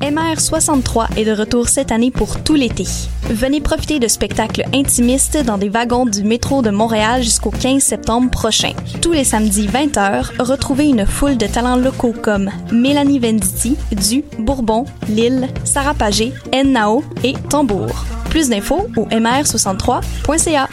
[0.00, 2.84] MR63 est de retour cette année pour tout l'été.
[3.24, 8.30] Venez profiter de spectacles intimistes dans des wagons du métro de Montréal jusqu'au 15 septembre
[8.30, 8.72] prochain.
[9.02, 14.86] Tous les samedis 20h, retrouvez une foule de talents locaux comme Mélanie Venditti, Du, Bourbon,
[15.06, 16.32] Lille, Sarah Pagé,
[16.64, 18.06] Nao et Tambour.
[18.30, 20.68] Plus d'infos au mr63.ca.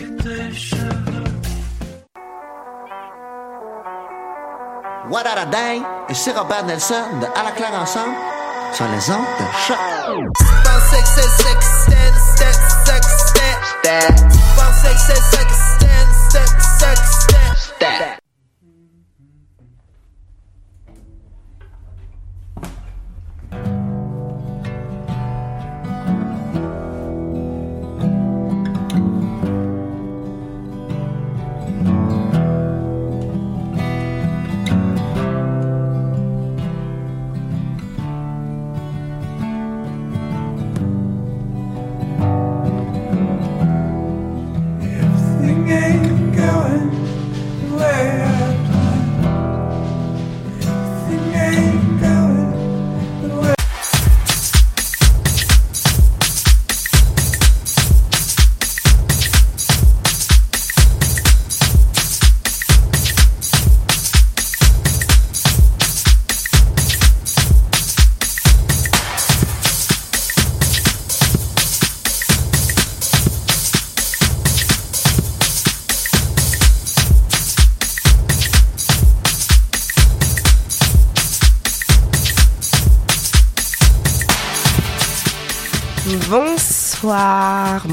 [5.09, 5.75] What a
[6.09, 8.13] et c'est Robert Nelson de À la ensemble
[8.73, 9.77] sur les ondes de choc.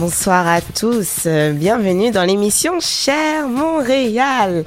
[0.07, 1.23] Bonsoir, à tous.
[1.25, 4.67] Euh, Bienvenue dans l'émission Cher Montréal.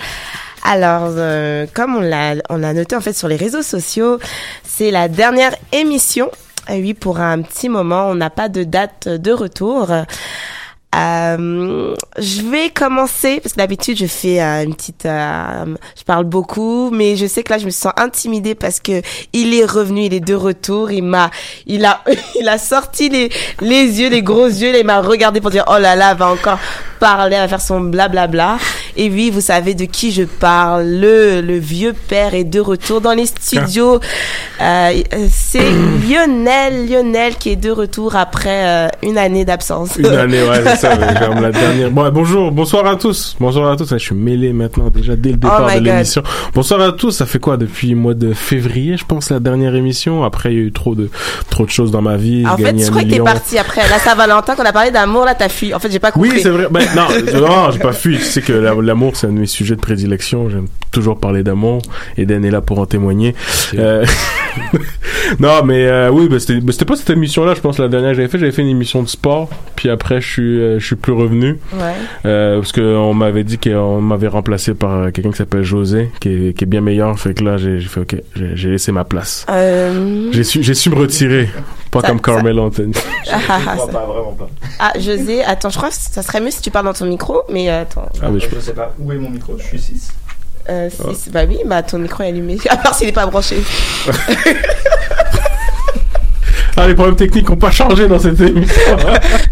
[0.64, 4.18] Alors, euh, comme on l'a, on a noté en fait sur les réseaux sociaux,
[4.64, 6.32] c'est la dernière émission.
[6.72, 9.92] Euh, oui, pour un petit moment, on n'a pas de date de retour.
[10.98, 16.24] Euh, je vais commencer parce que d'habitude je fais euh, une petite, euh, je parle
[16.24, 20.06] beaucoup, mais je sais que là je me sens intimidée parce que il est revenu,
[20.06, 21.30] il est de retour, il m'a,
[21.68, 22.02] il a,
[22.40, 23.30] il a sorti les
[23.62, 26.30] les yeux, les gros yeux, il m'a regardé pour dire oh là là, elle va
[26.30, 26.60] encore
[27.00, 28.58] parler, elle va faire son blablabla.
[29.00, 33.00] Et oui, vous savez de qui je parle, le le vieux père est de retour
[33.00, 34.00] dans les studios.
[34.60, 34.92] Euh,
[35.32, 35.60] c'est
[36.10, 39.98] Lionel, Lionel qui est de retour après euh, une année d'absence.
[39.98, 41.92] Une année, ouais, c'est ça, comme la dernière.
[41.92, 43.36] Bon, bonjour, bonsoir à tous.
[43.40, 43.88] Bonsoir à tous.
[43.92, 46.24] Je suis mêlé maintenant déjà dès le départ Oh de l'émission.
[46.56, 47.12] Bonsoir à tous.
[47.12, 50.24] Ça fait quoi depuis le mois de février, je pense, la dernière émission?
[50.24, 51.10] Après, il y a eu trop de
[51.52, 52.46] trop de choses dans ma vie.
[52.48, 53.88] En fait, je crois que t'es parti après.
[53.90, 55.72] La Saint-Valentin, qu'on a parlé d'amour, là, t'as fui.
[55.74, 56.32] En fait, j'ai pas compris.
[56.32, 56.68] Oui, c'est vrai.
[56.72, 57.08] Ben, non,
[57.48, 58.18] non, j'ai pas fui.
[58.18, 60.50] Tu sais que la- l'amour, c'est un de mes sujets de prédilection.
[60.50, 61.82] J'aime toujours parler d'amour.
[62.18, 63.36] Eden est là pour en témoigner.
[63.78, 64.06] Euh,
[65.40, 67.54] non, mais euh, oui, c'était ben, c'était pas cette émission-là.
[67.54, 69.50] Je pense la dernière que j'avais fait, j'avais fait une émission de sport.
[69.76, 71.58] Puis après, je suis euh, je suis plus revenu.
[71.74, 71.94] Ouais.
[72.26, 76.30] Euh, parce que on m'avait dit qu'on m'avait remplacé par quelqu'un qui s'appelle José, qui
[76.30, 77.20] est, qui est bien meilleur.
[77.20, 79.46] Fait que là, j'ai fait OK, j'ai laissé ma place.
[79.50, 80.30] Euh...
[80.32, 81.50] J'ai su, me retirer,
[81.92, 82.94] pas Ça- comme Carmel Anthony.
[83.30, 84.48] Ah, ah, ah,
[84.80, 87.42] Ah, José, attends, je crois que ça serait mieux si tu parles dans ton micro,
[87.52, 88.08] mais euh, attends.
[88.22, 90.12] Ah, mais je, Je sais pas où est mon micro, je suis 6.
[90.70, 92.58] Euh, si- si- Bah oui, bah ton micro est allumé.
[92.70, 93.58] À part s'il est pas branché.
[96.80, 98.82] Ah, les problèmes techniques n'ont pas changé dans cette émission.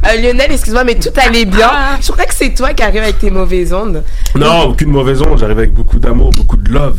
[0.07, 1.71] Euh, Lionel, excuse-moi, mais tout allait bien.
[1.99, 4.03] Je crois que c'est toi qui arrives avec tes mauvaises ondes.
[4.35, 5.39] Non, aucune mauvaise onde.
[5.39, 6.97] J'arrive avec beaucoup d'amour, beaucoup de love.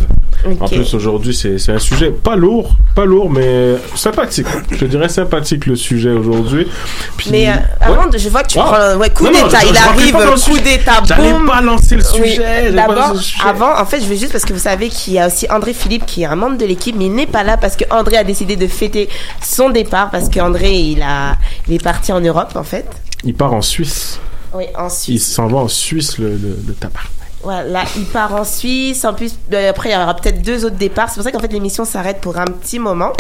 [0.61, 4.47] En plus, aujourd'hui, c'est c'est un sujet pas lourd, pas lourd, mais sympathique.
[4.73, 6.67] Je dirais sympathique le sujet aujourd'hui.
[7.17, 8.65] Puis- Mais euh, avant, je vois que tu Ah.
[8.65, 8.97] prends.
[9.01, 10.13] Ouais, coup d'état, il je arrive,
[10.45, 11.47] coup d'état, J'allais boum.
[11.47, 13.43] pas lancer le sujet, D'abord, lancer le sujet.
[13.49, 15.73] avant, en fait, je veux juste parce que vous savez qu'il y a aussi André
[15.73, 18.17] Philippe qui est un membre de l'équipe, mais il n'est pas là parce que André
[18.17, 19.09] a décidé de fêter
[19.43, 21.37] son départ parce qu'André, il a,
[21.69, 22.87] il est parti en Europe, en fait.
[23.25, 24.19] Il part en Suisse.
[24.55, 25.27] Oui, en Il Suisse.
[25.35, 27.01] s'en va en Suisse, le, le, le tabac.
[27.47, 29.05] Voilà, il part en Suisse.
[29.05, 31.11] En plus, euh, après, il y aura peut-être deux autres départs.
[31.11, 33.13] C'est pour ça qu'en fait, l'émission s'arrête pour un petit moment.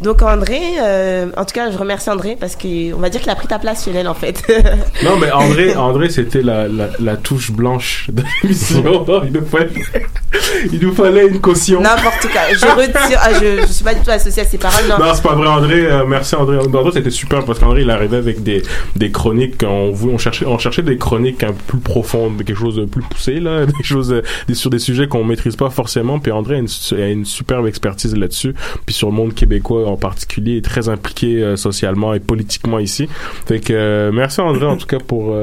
[0.00, 3.34] Donc, André, euh, en tout cas, je remercie André parce qu'on va dire qu'il a
[3.34, 4.44] pris ta place, Lionel, en fait.
[5.04, 9.04] Non, mais André, André c'était la, la, la touche blanche de l'émission.
[9.24, 9.68] il, nous fallait,
[10.72, 11.80] il nous fallait une caution.
[11.80, 12.42] N'importe quoi.
[12.52, 13.18] Je retire.
[13.20, 14.84] ah, je, je suis pas du tout associée à ces paroles.
[14.88, 14.98] Non.
[14.98, 15.86] Non, c'est pas vrai, André.
[15.86, 16.58] euh, merci, André.
[16.58, 18.62] André, c'était super parce qu'André, il arrivait avec des,
[18.94, 19.62] des chroniques.
[19.66, 22.84] On, voulait- on, cherchait, on cherchait des chroniques un peu plus profondes, quelque chose de
[22.84, 24.22] plus poussé, là, des choses euh,
[24.52, 26.18] sur des sujets qu'on maîtrise pas forcément.
[26.18, 26.58] Puis André a
[27.08, 28.54] une, superbe expertise là-dessus.
[28.86, 33.08] Puis sur le monde québécois en particulier, est très impliqué euh, socialement et politiquement ici.
[33.46, 35.36] Fait que euh, merci, André, en tout cas, pour,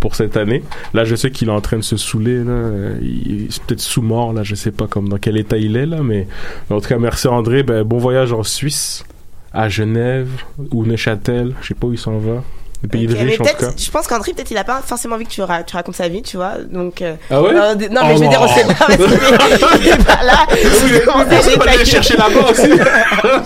[0.00, 0.62] pour cette année.
[0.92, 2.70] Là, je sais qu'il est en train de se saouler, là.
[3.02, 4.42] Il, est peut-être sous-mort, là.
[4.42, 6.02] Je sais pas comme dans quel état il est, là.
[6.02, 6.26] Mais
[6.70, 7.62] en tout cas, merci, André.
[7.62, 9.04] Ben, bon voyage en Suisse
[9.52, 10.28] à Genève
[10.72, 12.42] ou Neuchâtel, je sais pas où il s'en va.
[12.84, 13.56] Le pays Ok, de mais riches en tout cas.
[13.56, 15.96] peut-être, je pense qu'André, peut-être, il a pas forcément envie que tu, ra- tu racontes
[15.96, 16.52] sa vie, tu vois.
[16.70, 18.48] Donc, euh, Ah ouais euh, non, mais Oh je on non.
[18.48, 20.46] sait pas parce qu'il est- il est pas là.
[20.50, 22.62] À Faut aller chercher là-bas aussi.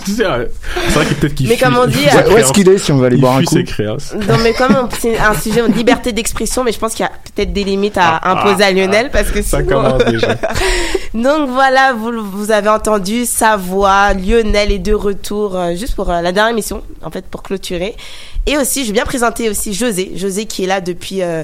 [0.05, 2.91] c'est vrai qu'il peut-être qu'il Mais comme on dit, euh, Où est-ce qu'il est si
[2.91, 3.55] on va aller Il boire un coup.
[3.55, 7.07] Non, mais comme on- c'est un sujet de liberté d'expression, mais je pense qu'il y
[7.07, 10.03] a peut-être des limites à Ah, imposer ah, à Lionel parce que Ça sinon- commence
[10.05, 10.35] déjà.
[11.13, 16.09] Donc voilà, vous, vous avez entendu sa voix, Lionel est de retour euh, juste pour
[16.09, 17.95] euh, la dernière émission, en fait, pour clôturer.
[18.49, 21.43] Et aussi, je vais bien présenter aussi José, José qui est là depuis, euh,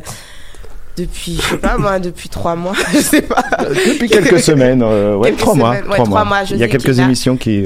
[0.97, 5.15] depuis, je sais pas moi, depuis trois mois, je sais pas, Depuis quelques semaines, euh,
[5.15, 5.69] ouais, Quelques trois mois.
[5.71, 6.25] ouais, trois trois mois.
[6.25, 7.65] mois, Il y a quelques émissions qui.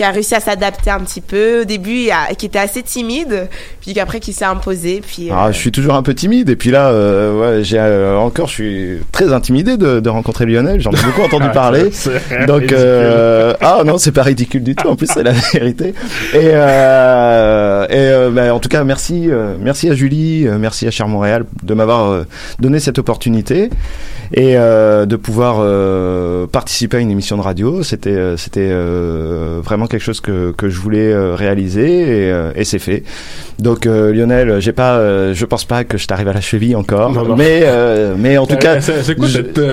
[0.00, 1.60] Euh, qui a réussi à s'adapter un petit peu.
[1.62, 2.08] Au début,
[2.38, 3.48] qui était assez timide,
[3.82, 5.30] puis qu'après qui s'est imposé, puis.
[5.30, 8.16] euh, Ah, je suis toujours un peu timide et puis là, euh, ouais, j'ai euh,
[8.16, 10.80] encore, je suis très intimidé de, de rencontrer Lionel.
[10.80, 11.88] J'en ai beaucoup entendu parler.
[11.92, 14.88] C'est Donc, euh, ah non, c'est pas ridicule du tout.
[14.88, 15.94] En plus, c'est la vérité.
[16.32, 20.86] Et, euh, et euh, bah, en tout cas, merci, euh, merci à Julie, euh, merci
[20.86, 22.24] à Cher Montréal de m'avoir euh,
[22.58, 23.68] donné cette opportunité
[24.32, 27.82] et euh, de pouvoir euh, participer à une émission de radio.
[27.82, 32.52] C'était, euh, c'était euh, vraiment quelque chose que que je voulais euh, réaliser et, euh,
[32.54, 33.02] et c'est fait.
[33.58, 36.74] Donc, euh, Lionel, j'ai pas, euh, je pense pas que je t'arrive à la cheville
[36.76, 37.36] encore, Non, non.
[37.36, 38.76] mais euh, mais en tout cas.
[38.76, 39.58] Euh, c'est quoi cette.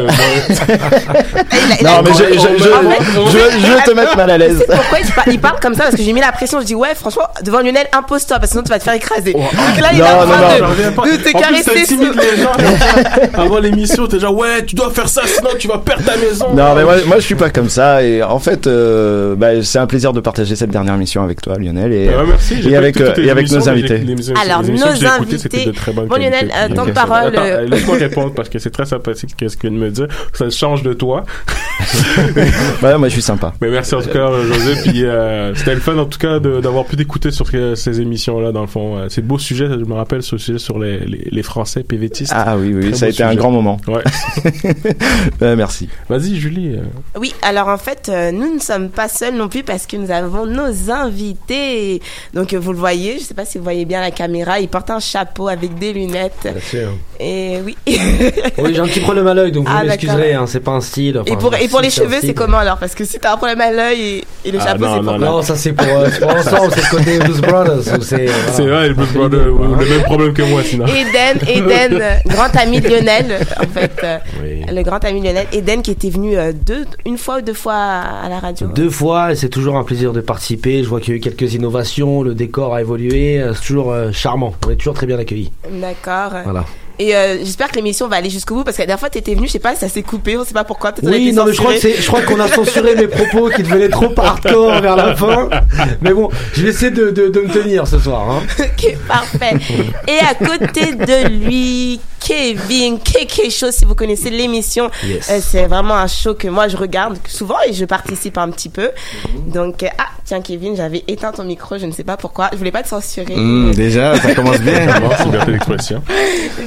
[1.81, 4.57] Non, mais je, je, veux te mettre mal à l'aise.
[4.59, 5.83] sais pourquoi il, par- il parle comme ça?
[5.83, 6.59] Parce que j'ai mis la pression.
[6.59, 9.33] Je dis ouais, franchement, devant Lionel, impose-toi, parce que sinon tu vas te faire écraser.
[9.33, 9.41] Donc
[9.81, 11.95] là, il est Non, en non, train non, de- te caresser.
[13.37, 16.47] Avant l'émission, t'es genre, ouais, tu dois faire ça, sinon tu vas perdre ta maison.
[16.53, 18.03] Non, mais moi, moi, je suis pas comme ça.
[18.03, 18.67] Et en fait,
[19.37, 22.61] bah, c'est un plaisir de partager cette dernière mission avec toi, Lionel, et, Ah, merci.
[22.61, 23.97] j'ai et pas avec, euh, et avec nos invités.
[23.99, 25.71] les émissions- Alors, les nos invités.
[25.93, 26.03] Bon.
[26.15, 27.27] Lionel, euh, temps de parole.
[27.35, 29.89] Attends, euh, laisse-moi répondre parce que c'est très sympathique ce que tu viens de me
[29.91, 30.07] dire.
[30.33, 31.23] Ça change de toi.
[32.83, 33.53] Ouais, moi, je suis sympa.
[33.61, 34.75] Mais merci en tout cas, José.
[34.83, 38.01] Puis euh, c'était le fun en tout cas de- d'avoir pu t'écouter sur euh, ces
[38.01, 38.51] émissions-là.
[38.51, 39.67] Dans le fond, c'est de beaux sujets.
[39.69, 42.33] Je me rappelle ce sujet sur les, les, les Français PVTistes.
[42.35, 43.37] Ah oui, oui, Très ça a beau été un sujet.
[43.39, 43.77] grand moment.
[43.87, 44.03] Ouais.
[45.41, 45.87] Euh, merci.
[46.09, 46.77] Vas-y, Julie.
[47.19, 50.11] Oui, alors en fait, euh, nous ne sommes pas seuls non plus parce que nous
[50.11, 52.01] avons nos invités.
[52.33, 54.67] Donc euh, vous le voyez, je sais pas si vous voyez bien la caméra, il
[54.67, 56.47] porte un chapeau avec des lunettes.
[57.19, 57.75] Et oui.
[58.57, 60.81] Oui, j'ai un petit problème à l'œil, donc vous Ah, m'excuserez, hein, c'est pas un
[60.81, 61.21] style.
[61.25, 62.77] et pour, et pour les cheveux, c'est comment alors?
[62.77, 65.01] Parce que si t'as un problème à l'œil et, et le Ah, chapeau, non, c'est
[65.01, 65.27] non, pourquoi?
[65.29, 67.83] Non, ça c'est pour, euh, pour ensemble, c'est le côté Blues Brothers.
[68.01, 68.25] c'est
[68.57, 68.77] voilà.
[68.77, 70.85] Vrai, le Blues Brother, ou le même problème que moi, sinon.
[70.85, 74.65] Eden, Eden, euh, grand ami de Lionel, en fait, euh, Oui.
[74.71, 77.53] le grand ami de Lionel, Eden qui était venu euh, deux, une fois ou deux
[77.53, 78.67] fois à la radio.
[78.67, 80.83] Deux fois, c'est toujours un plaisir de participer.
[80.83, 83.91] Je vois qu'il y a eu quelques innovations, le décor a évolué, euh, c'est toujours
[83.91, 84.53] euh, charmant.
[84.65, 85.51] On est toujours très bien accueillis.
[85.69, 86.33] D'accord.
[86.43, 86.65] Voilà.
[86.99, 89.35] Et euh, j'espère que l'émission va aller jusqu'au bout parce que la dernière fois t'étais
[89.35, 90.93] venu, je sais pas, ça s'est coupé, on sait pas pourquoi.
[91.03, 93.89] Oui, non, mais je crois que je crois qu'on a censuré mes propos qui devenaient
[93.89, 95.49] trop hardcore vers la fin.
[96.01, 98.29] Mais bon, je vais essayer de, de, de me tenir ce soir.
[98.29, 98.41] Hein.
[98.77, 99.53] Ok, parfait.
[100.07, 105.29] Et à côté de lui, Kevin, Keke Show, si vous connaissez l'émission, Yes.
[105.31, 108.69] euh, c'est vraiment un show que moi je regarde souvent et je participe un petit
[108.69, 108.89] peu.
[109.47, 112.49] Donc, euh, ah, tiens, Kevin, j'avais éteint ton micro, je ne sais pas pourquoi.
[112.51, 113.35] Je voulais pas te censurer.
[113.35, 114.85] Hmm, déjà, ça commence bien.
[115.25, 116.01] Liberté d'expression.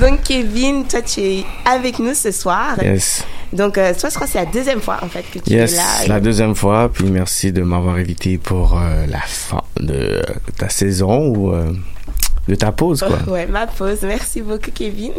[0.01, 2.83] Donc, Kevin, toi, tu es avec nous ce soir.
[2.83, 3.25] Yes.
[3.53, 5.73] Donc, euh, toi, je crois que c'est la deuxième fois, en fait, que tu Yes,
[5.73, 5.83] es là.
[6.03, 6.89] c'est la deuxième fois.
[6.93, 10.23] Puis merci de m'avoir invité pour euh, la fin de
[10.57, 11.73] ta saison ou euh,
[12.51, 13.33] de ta pause, quoi.
[13.33, 13.99] Ouais, ma pause.
[14.03, 15.13] Merci beaucoup, Kevin.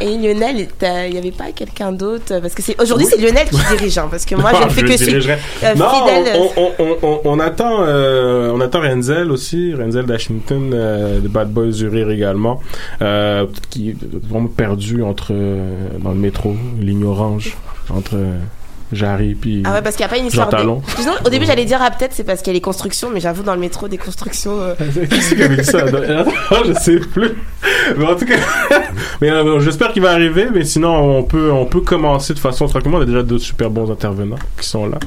[0.00, 2.32] Et Lionel, t'as- il n'y avait pas quelqu'un d'autre?
[2.32, 4.66] Euh, Parce que c'est aujourd'hui, c'est Lionel qui dirige, hein, parce que moi, je Non,
[4.66, 5.38] ne fais je que dirigerai.
[5.62, 6.36] Euh, non, fidèle.
[6.36, 11.28] on, on, on, on, on attend, euh, on attend Renzel aussi, Renzel d'Ashington, euh, de
[11.28, 12.60] Bad Boys du Rire également,
[13.00, 13.96] euh, qui est
[14.28, 15.70] vraiment perdu entre euh,
[16.02, 17.56] dans le métro, ligne orange,
[17.90, 18.16] entre
[18.92, 20.56] Jarry puis Ah ouais, parce qu'il n'y a pas une histoire de...
[20.98, 23.20] Sinon, au début, j'allais dire, ah, peut-être c'est parce qu'il y a les constructions, mais
[23.20, 24.60] j'avoue, dans le métro, des constructions...
[24.60, 24.74] euh,
[25.10, 25.84] Qui c'est qui avait dit ça?
[25.86, 27.32] Je sais plus.
[27.96, 28.36] Mais en tout cas,
[29.20, 30.46] mais euh, j'espère qu'il va arriver.
[30.52, 32.98] Mais sinon, on peut, on peut commencer de façon tranquillement.
[32.98, 34.98] On a déjà deux super bons intervenants qui sont là.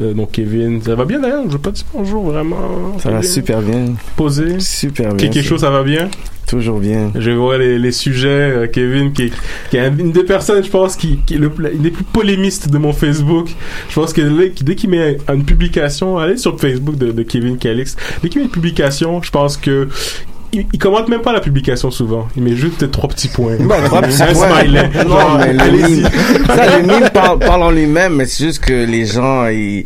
[0.00, 1.44] Euh, donc Kevin, ça va bien d'ailleurs?
[1.46, 2.98] Je veux pas dire bonjour vraiment.
[2.98, 3.94] Ça va super bien.
[4.16, 4.60] Posé?
[4.60, 5.28] Super bien.
[5.28, 6.08] Quelque chose, ça va bien?
[6.46, 7.10] Toujours bien.
[7.18, 8.28] Je vois les, les sujets.
[8.28, 9.32] euh, Kevin, qui est,
[9.70, 12.68] qui est une des personnes, je pense, qui, qui est le, une des plus polémistes
[12.70, 13.48] de mon Facebook.
[13.88, 14.20] Je pense que
[14.62, 17.96] dès qu'il met une publication, allez sur le Facebook de, de Kevin Calix.
[18.22, 19.88] Dès qu'il met une publication, je pense que
[20.52, 22.28] il, il commente même pas la publication souvent.
[22.36, 23.56] Il met juste trois petits points.
[23.58, 24.60] Bon, trois petits un points.
[24.60, 24.90] smiley.
[25.08, 26.08] Non, mais le mime,
[26.46, 29.84] ça, le mime parle, parle en lui-même, mais c'est juste que les gens, ils,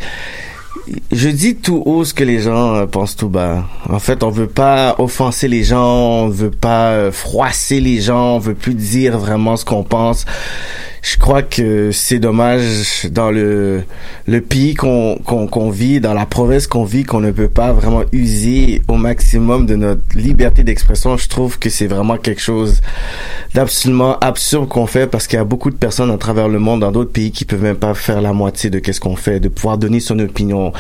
[1.13, 3.65] je dis tout haut ce que les gens euh, pensent tout bas.
[3.89, 8.37] En fait, on veut pas offenser les gens, on veut pas euh, froisser les gens,
[8.37, 10.25] on veut plus dire vraiment ce qu'on pense.
[11.03, 13.83] Je crois que c'est dommage dans le
[14.27, 17.73] le pays qu'on qu'on qu'on vit, dans la province qu'on vit, qu'on ne peut pas
[17.73, 21.17] vraiment user au maximum de notre liberté d'expression.
[21.17, 22.81] Je trouve que c'est vraiment quelque chose
[23.55, 26.81] d'absolument absurde qu'on fait parce qu'il y a beaucoup de personnes à travers le monde
[26.81, 29.49] dans d'autres pays qui peuvent même pas faire la moitié de qu'est-ce qu'on fait, de
[29.49, 30.73] pouvoir donner son opinion.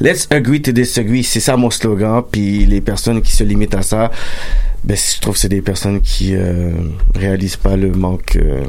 [0.00, 2.22] Let's agree to disagree, c'est ça mon slogan.
[2.30, 4.10] Puis les personnes qui se limitent à ça,
[4.84, 6.72] ben je trouve que c'est des personnes qui euh,
[7.14, 8.62] réalisent pas le manque euh,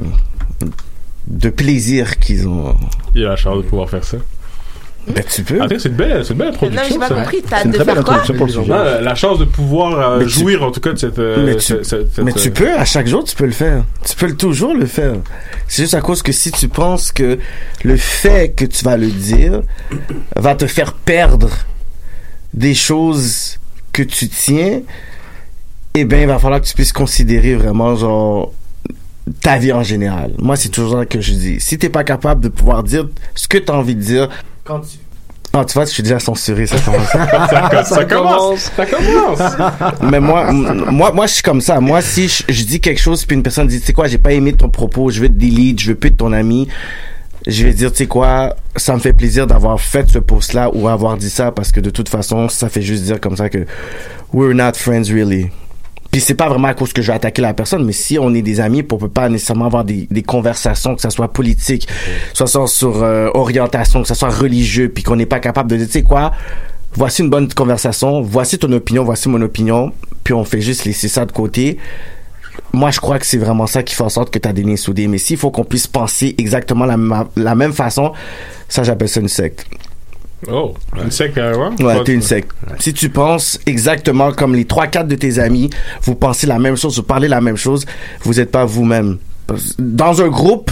[1.27, 2.75] de plaisir qu'ils ont.
[3.13, 4.17] Il a la chance de pouvoir faire ça.
[5.07, 5.59] Ben tu peux.
[5.61, 6.83] Ah, c'est une belle, c'est une belle introduction.
[6.83, 7.13] Non, j'ai pas ça.
[7.15, 7.99] compris, t'as C'est une de faire quoi?
[7.99, 8.67] introduction pour le sujet.
[8.67, 11.19] Non, la, chance de pouvoir euh, tu- jouir en tout cas de cette.
[11.19, 13.51] euh, mais tu, cette- cette- mais tu euh, peux, à chaque jour, tu peux le
[13.51, 13.83] faire.
[14.03, 15.13] Tu peux toujours le faire.
[15.67, 17.37] C'est juste à cause que si tu penses que
[17.83, 19.61] le fait que tu vas le dire
[20.35, 21.49] va te faire perdre
[22.55, 23.57] des choses
[23.93, 24.81] que tu tiens,
[25.93, 28.53] eh ben, il va falloir que tu puisses considérer vraiment, genre,
[29.41, 30.31] ta vie en général.
[30.39, 31.59] Moi, c'est toujours ça que je dis.
[31.59, 34.29] Si t'es pas capable de pouvoir dire ce que tu as envie de dire,
[34.63, 34.97] Quand tu...
[35.53, 37.07] ah, tu vois, je suis déjà censuré, ça commence.
[37.09, 38.71] ça, ça commence.
[38.75, 39.39] Ça commence.
[40.03, 41.79] Mais moi, moi, moi, je suis comme ça.
[41.79, 44.17] Moi, si je, je dis quelque chose, puis une personne dit, tu sais quoi, j'ai
[44.19, 46.67] pas aimé ton propos, je vais te delete, je veux plus de ton ami,
[47.47, 50.87] je vais dire, tu sais quoi, ça me fait plaisir d'avoir fait ce post-là ou
[50.87, 53.65] avoir dit ça, parce que de toute façon, ça fait juste dire comme ça que
[54.33, 55.49] we're not friends really.
[56.15, 58.33] Puis c'est pas vraiment à cause que je vais attaquer la personne, mais si on
[58.33, 62.37] est des amis, on peut pas nécessairement avoir des, conversations, que ça soit politique, que
[62.37, 65.75] ça soit sur euh, orientation, que ça soit religieux, puis qu'on n'est pas capable de
[65.75, 66.31] dire, tu sais quoi,
[66.93, 69.91] voici une bonne conversation, voici ton opinion, voici mon opinion,
[70.23, 71.79] puis on fait juste laisser ça de côté.
[72.71, 74.63] Moi, je crois que c'est vraiment ça qui fait en sorte que tu as des
[74.63, 75.09] liens soudés.
[75.09, 76.95] Mais s'il faut qu'on puisse penser exactement la,
[77.35, 78.13] la même façon,
[78.69, 79.65] ça, j'appelle ça une secte.
[80.51, 81.71] Oh, une secte carrément.
[81.79, 82.51] Ouais, t'es une secte.
[82.79, 85.69] Si tu penses exactement comme les trois quatre de tes amis,
[86.03, 87.85] vous pensez la même chose, vous parlez la même chose,
[88.21, 89.17] vous êtes pas vous-même.
[89.77, 90.71] Dans un groupe,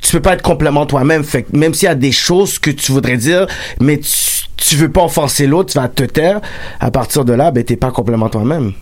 [0.00, 1.24] tu peux pas être complètement toi-même.
[1.24, 3.46] Fait que même s'il y a des choses que tu voudrais dire,
[3.80, 4.10] mais tu,
[4.56, 6.40] tu veux pas offenser l'autre, tu vas te taire.
[6.80, 8.72] À partir de là, ben t'es pas complètement toi-même.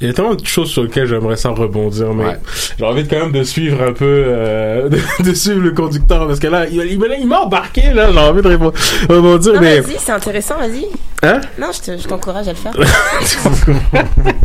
[0.00, 2.36] Il y a tellement de choses sur lesquelles j'aimerais ça rebondir, mais
[2.78, 6.38] j'ai envie quand même de suivre un peu, euh, de, de suivre le conducteur, parce
[6.38, 8.74] que là, il, il, il m'a embarqué, là, j'ai envie de répondre-
[9.08, 9.80] rebondir, Non, mais...
[9.80, 10.86] vas-y, c'est intéressant, vas-y.
[11.22, 11.40] Hein?
[11.58, 12.72] Non, je te- je t'encourage à le faire.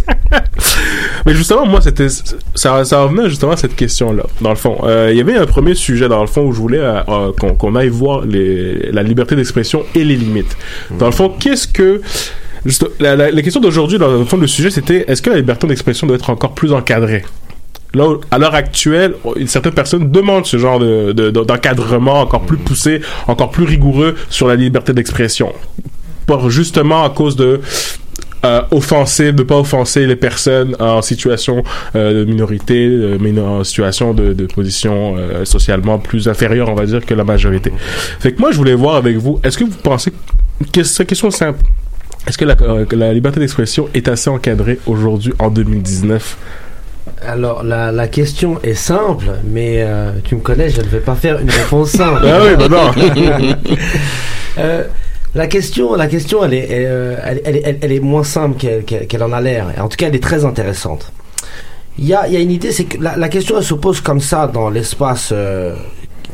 [1.25, 4.23] Mais justement, moi, c'était ça, ça revenait justement à cette question-là.
[4.39, 6.59] Dans le fond, Euh, il y avait un premier sujet dans le fond où je
[6.59, 10.57] voulais euh, euh, qu'on qu'on aille voir les, la liberté d'expression et les limites.
[10.91, 12.01] Dans le fond, qu'est-ce que
[12.65, 15.37] juste, la, la, la question d'aujourd'hui, dans le fond, le sujet, c'était est-ce que la
[15.37, 17.23] liberté d'expression doit être encore plus encadrée?
[17.93, 19.15] Là, à l'heure actuelle,
[19.47, 24.15] certaines personnes demandent ce genre de, de- de- d'encadrement encore plus poussé, encore plus rigoureux
[24.29, 25.51] sur la liberté d'expression.
[26.25, 27.59] Pour justement à cause de
[28.45, 31.63] euh, offenser, de pas offenser les personnes en situation
[31.95, 36.75] euh, de minorité, euh, mais en situation de, de position euh, socialement plus inférieure, on
[36.75, 37.73] va dire, que la majorité.
[38.19, 40.13] Fait que moi, je voulais voir avec vous, est-ce que vous pensez,
[40.71, 41.59] question, question simple,
[42.27, 46.37] est-ce que la, euh, que la liberté d'expression est assez encadrée aujourd'hui en 2019
[47.25, 51.15] Alors, la, la question est simple, mais euh, tu me connais, je ne vais pas
[51.15, 52.21] faire une réponse simple.
[52.27, 52.91] Ah oui, bah non.
[54.59, 54.83] Euh,
[55.33, 59.41] la question, la question, elle est, elle, elle, elle, est moins simple qu'elle en a
[59.41, 59.67] l'air.
[59.79, 61.11] En tout cas, elle est très intéressante.
[61.97, 63.73] Il y a, il y a une idée, c'est que la, la question, elle se
[63.73, 65.75] pose comme ça dans l'espace euh,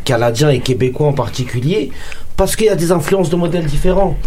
[0.03, 1.91] canadiens et québécois en particulier,
[2.35, 4.17] parce qu'il y a des influences de modèles différents.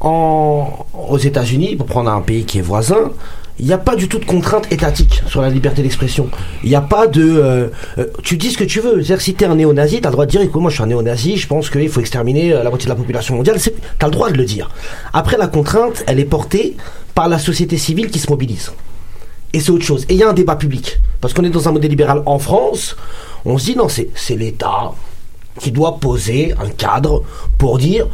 [0.00, 3.12] Aux États-Unis, pour prendre un pays qui est voisin,
[3.58, 6.28] il n'y a pas du tout de contrainte étatique sur la liberté d'expression.
[6.62, 7.22] Il n'y a pas de...
[7.22, 9.02] euh, euh, tu dis ce que tu veux.
[9.02, 10.88] C'est-à-dire si t'es un néo-nazi, t'as le droit de dire, écoute, moi je suis un
[10.88, 13.58] néo-nazi, je pense qu'il faut exterminer euh, la moitié de la population mondiale.
[13.98, 14.70] T'as le droit de le dire.
[15.14, 16.76] Après, la contrainte, elle est portée
[17.14, 18.72] par la société civile qui se mobilise.
[19.54, 20.04] Et c'est autre chose.
[20.10, 21.00] Et il y a un débat public.
[21.22, 22.94] Parce qu'on est dans un modèle libéral en France,
[23.46, 24.92] on se dit, non, c'est l'État
[25.58, 27.22] qui doit poser un cadre
[27.56, 28.06] pour dire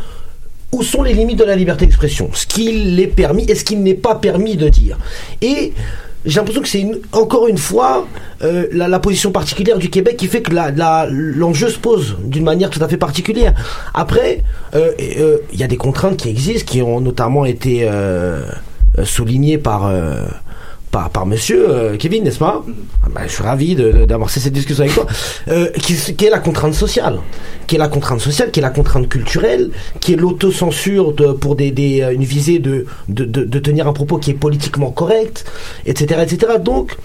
[0.72, 3.82] où sont les limites de la liberté d'expression, ce qu'il est permis et ce qu'il
[3.82, 4.98] n'est pas permis de dire.
[5.42, 5.74] Et
[6.24, 8.06] j'ai l'impression que c'est encore une fois
[8.42, 10.52] euh, la, la position particulière du Québec qui fait que
[11.36, 13.54] l'enjeu se pose d'une manière tout à fait particulière.
[13.92, 14.42] Après,
[14.74, 18.46] euh, euh, il y a des contraintes qui existent, qui ont notamment été euh,
[18.98, 19.92] euh, soulignées par...
[20.92, 22.62] par, par monsieur euh, Kevin, n'est-ce pas
[23.04, 23.74] Ah ben, Je suis ravi
[24.06, 25.06] d'amorcer cette discussion avec toi.
[25.48, 27.18] Euh, qui, qui est la contrainte sociale
[27.66, 29.70] Qui est la contrainte sociale, qui est la contrainte culturelle,
[30.00, 33.88] qui est l'autocensure de- pour des, des, euh, une visée de, de, de, de tenir
[33.88, 35.44] un propos qui est politiquement correct,
[35.86, 36.20] etc.
[36.22, 36.52] etc.
[36.62, 36.96] Donc,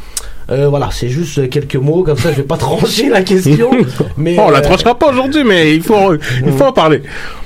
[0.50, 3.72] euh, voilà, c'est juste quelques mots, comme ça je vais pas trancher la question.
[4.18, 6.14] mais, Oh, on la tranchera pas aujourd'hui, mais il faut,
[6.46, 7.02] il faut en parler.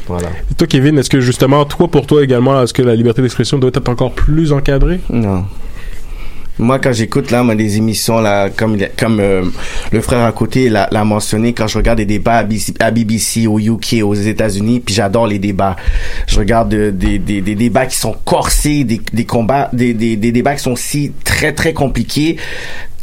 [0.07, 0.27] Voilà.
[0.49, 3.59] Et toi, Kevin, est-ce que justement, toi, pour toi également, est-ce que la liberté d'expression
[3.59, 4.99] doit être encore plus encadrée?
[5.09, 5.45] Non.
[6.59, 9.43] Moi, quand j'écoute là, moi, des émissions là, comme comme euh,
[9.91, 12.45] le frère à côté l'a mentionné, quand je regarde des débats
[12.79, 15.75] à BBC, au UK, aux États-Unis, puis j'adore les débats.
[16.27, 20.31] Je regarde des, des, des débats qui sont corsés, des, des combats, des, des, des
[20.31, 22.37] débats qui sont si très très compliqués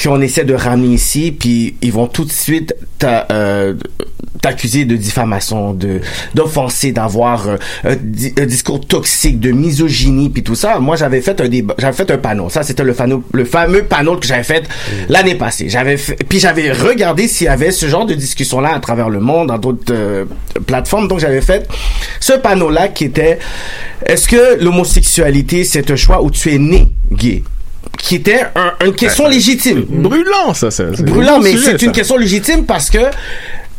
[0.02, 2.74] qu'on essaie de ramener ici, puis ils vont tout de suite
[3.04, 3.74] euh,
[4.40, 6.00] t'accuser de diffamation, de
[6.34, 10.78] d'offenser, d'avoir euh, un, di- un discours toxique, de misogynie, puis tout ça.
[10.78, 12.48] Moi, j'avais fait un débat, j'avais fait un panneau.
[12.48, 14.68] Ça, c'était le fameux, le fameux panneau que j'avais fait
[15.08, 15.68] l'année passée.
[15.68, 19.48] J'avais puis j'avais regardé s'il y avait ce genre de discussion-là à travers le monde,
[19.48, 20.24] dans d'autres euh,
[20.66, 21.08] plateformes.
[21.08, 21.66] Donc, j'avais fait
[22.20, 23.40] ce panneau-là qui était
[24.06, 27.42] est-ce que l'homosexualité c'est un choix ou tu es né gay?
[27.98, 29.84] Qui était un- une question légitime.
[29.88, 30.84] Brûlant, ça, ça.
[30.94, 32.98] c'est Brûlant, mais c'est une question légitime parce que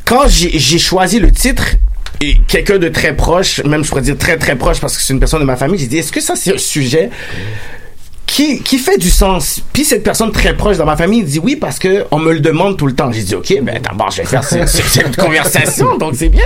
[0.05, 1.63] quand j'ai choisi le titre,
[2.21, 5.13] et quelqu'un de très proche, même je pourrais dire très très proche parce que c'est
[5.13, 7.10] une personne de ma famille, j'ai dit est-ce que ça c'est un sujet
[8.25, 9.62] qui, qui fait du sens?
[9.71, 12.41] Puis cette personne très proche dans ma famille dit oui parce que on me le
[12.41, 13.10] demande tout le temps.
[13.12, 16.43] J'ai dit ok, ben d'abord je vais faire ce- ce- cette conversation, donc c'est bien.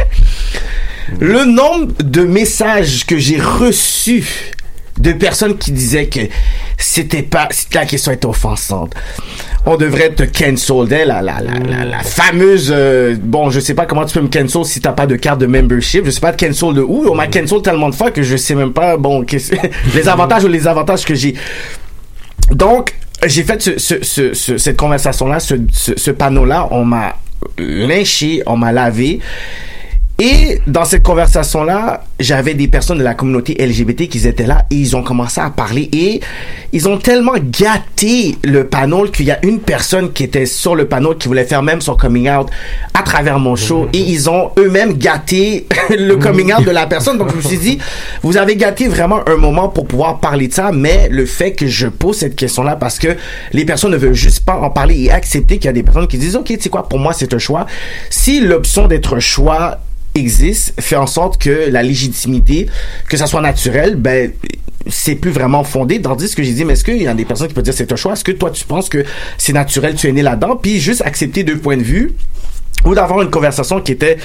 [1.20, 4.52] Le nombre de messages que j'ai reçus
[5.04, 6.22] de personnes qui disaient que
[6.78, 8.94] c'était pas la question était offensante.
[9.66, 14.06] On devrait te cancel la la la la, fameuse euh, bon je sais pas comment
[14.06, 16.38] tu peux me cancel si t'as pas de carte de membership je sais pas de
[16.44, 19.24] cancel de où on m'a cancel tellement de fois que je sais même pas bon
[19.96, 21.36] les avantages ou les avantages que j'ai
[22.52, 22.94] donc,
[23.26, 27.16] j'ai fait ce, ce, ce, ce- cette conversation-là, ce, ce panneau-là, on m'a
[27.58, 29.20] lynché, on m'a lavé.
[30.20, 34.76] Et dans cette conversation-là, j'avais des personnes de la communauté LGBT qui étaient là et
[34.76, 36.22] ils ont commencé à parler et
[36.72, 40.88] ils ont tellement gâté le panneau qu'il y a une personne qui était sur le
[40.88, 42.48] panneau qui voulait faire même son coming out
[42.94, 47.18] à travers mon show et ils ont eux-mêmes gâté le coming out de la personne.
[47.18, 47.80] Donc je me suis dit,
[48.22, 51.66] vous avez gâté vraiment un moment pour pouvoir parler de ça, mais le fait que
[51.66, 53.18] je pose cette question-là parce que
[53.52, 56.08] les personnes ne veulent juste pas en parler et accepter qu'il y a des personnes
[56.08, 57.66] qui disent, ok, tu sais quoi, pour moi c'est un choix.
[58.12, 59.80] Si l'option d'être un choix
[60.16, 62.68] existe, fait en sorte que la légitimité,
[63.10, 64.32] que ça soit naturel, ben
[64.88, 66.02] c'est plus vraiment fondé.
[66.02, 67.92] Tandis que j'ai dit, mais est-ce qu'il y a des personnes qui peuvent dire c'est
[67.92, 68.14] un choix?
[68.14, 69.04] Est-ce que toi tu penses que
[69.38, 70.58] c'est naturel, tu es né là-dedans?
[70.58, 72.14] Puis juste accepter deux points de vue
[72.86, 74.18] ou d'avoir une conversation qui était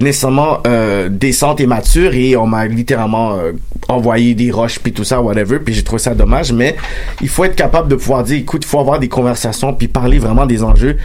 [0.00, 3.52] nécessairement euh, décente et mature et on m'a littéralement euh,
[3.88, 6.76] envoyé des roches puis tout ça whatever puis j'ai trouvé ça dommage mais
[7.20, 10.18] il faut être capable de pouvoir dire écoute il faut avoir des conversations puis parler
[10.18, 10.96] vraiment des enjeux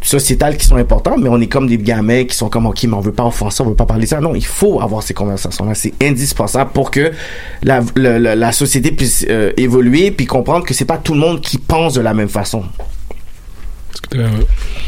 [0.00, 2.94] sociétales qui sont importants, mais on est comme des gamins qui sont comme, OK, mais
[2.94, 4.20] on veut pas offenser, on veut pas parler de ça.
[4.20, 5.74] Non, il faut avoir ces conversations-là.
[5.74, 7.12] C'est indispensable pour que
[7.62, 11.20] la, la, la- la société puisse euh, évoluer puis comprendre que c'est pas tout le
[11.20, 12.62] monde qui pense de la même façon.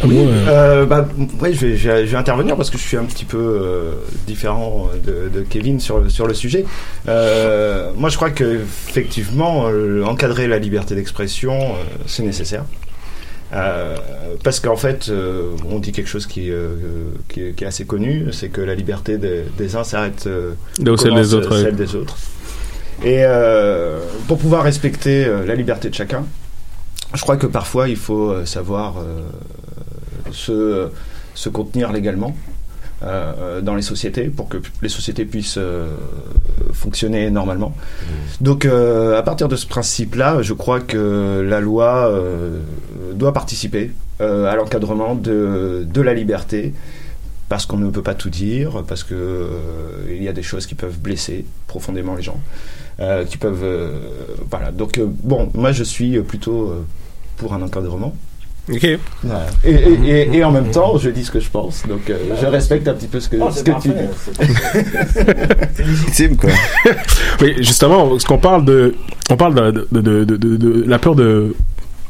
[0.05, 0.17] Oui,
[0.49, 1.07] euh, bah,
[1.41, 3.37] ouais, je, vais, je vais- je vais intervenir parce que je suis un petit peu
[3.37, 3.93] euh,
[4.27, 6.65] différent de, de Kevin sur, sur le sujet.
[7.09, 11.75] Euh, moi, je crois que effectivement, euh, encadrer la liberté d'expression, euh,
[12.07, 12.65] c'est nécessaire.
[13.53, 13.97] Euh,
[14.45, 16.75] parce qu'en fait, euh, on dit quelque chose qui, euh,
[17.29, 20.53] qui, est, qui est assez connu, c'est que la liberté des, des uns s'arrête euh,
[20.81, 21.63] où celle des autres, ouais.
[21.63, 22.17] celle des autres.
[23.03, 26.25] Et euh, pour pouvoir respecter euh, la liberté de chacun,
[27.15, 29.23] je crois que parfois il faut euh, savoir euh,
[30.31, 30.89] se,
[31.35, 32.37] se contenir légalement
[33.03, 35.89] euh, dans les sociétés pour que les sociétés puissent euh,
[36.73, 37.75] fonctionner normalement.
[38.41, 42.61] Donc euh, à partir de ce principe-là, je crois que la loi euh,
[43.15, 46.75] doit participer euh, à l'encadrement de, de la liberté
[47.49, 49.49] parce qu'on ne peut pas tout dire, parce que euh,
[50.09, 52.41] il y a des choses qui peuvent blesser profondément les gens,
[53.01, 53.99] euh, qui peuvent, euh,
[54.49, 54.71] voilà.
[54.71, 56.85] Donc euh, bon, moi je suis plutôt euh,
[57.39, 58.15] pour un encadrement.
[58.73, 58.87] Ok.
[59.25, 59.47] Voilà.
[59.65, 62.17] Et, et, et, et en même temps, je dis ce que je pense, donc euh,
[62.41, 63.95] je respecte un petit peu ce que, Oh, ce que tu dis.
[65.75, 66.51] C'est légitime, quoi.
[67.41, 68.95] Oui, justement, ce qu'on parle de,
[69.31, 71.55] on parle de, de, de, de, de- de la peur de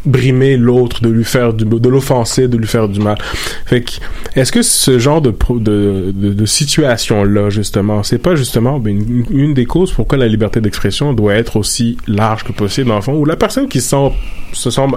[0.06, 3.18] brimer l'autre, de lui faire du, de l'offenser, de lui faire du mal.
[3.66, 3.90] Fait que,
[4.34, 8.96] est-ce que ce genre de, pro- de, de, de situation-là, justement, c'est pas justement ben,
[8.98, 12.96] une, une des causes pourquoi la liberté d'expression doit être aussi large que possible, dans
[12.96, 14.10] le fond, où la personne qui se sent,
[14.54, 14.96] se semble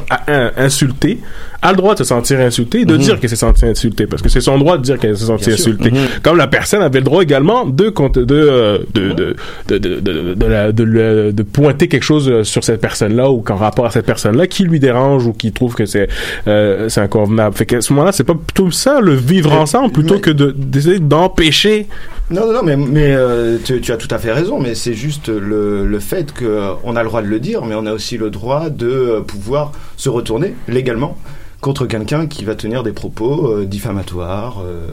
[0.55, 1.19] insultée
[1.63, 2.99] a le droit de se sentir insultée et de Mhm.
[3.01, 5.45] dire qu'elle s'est sentie insultée, parce que c'est son droit de dire qu'elle s'est sentie
[5.45, 5.89] Bien insultée.
[5.91, 5.97] Mhm.
[6.21, 9.35] Comme la personne avait le droit également de euh, de de
[9.69, 13.29] de de de, de, la- de le- de pointer quelque chose euh, sur cette personne-là
[13.31, 16.09] ou qu'en rapport à cette personne-là qui lui dérange ou qui trouve que c'est
[16.47, 17.55] euh, c'est inconvenable.
[17.55, 20.99] Fait qu'à ce moment-là, c'est pas plutôt ça le vivre ensemble plutôt que de d'essayer
[20.99, 21.87] d'empêcher.
[22.33, 24.95] Non, non, non, mais, mais euh, tu, tu as tout à fait raison, mais c'est
[24.95, 28.17] juste le, le fait qu'on a le droit de le dire, mais on a aussi
[28.17, 31.15] le droit de euh, pouvoir se retourner légalement
[31.61, 34.87] contre quelqu'un qui va tenir des propos euh, diffamatoires euh,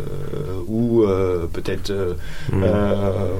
[0.68, 2.12] ou euh, peut-être euh,
[2.52, 3.30] euh,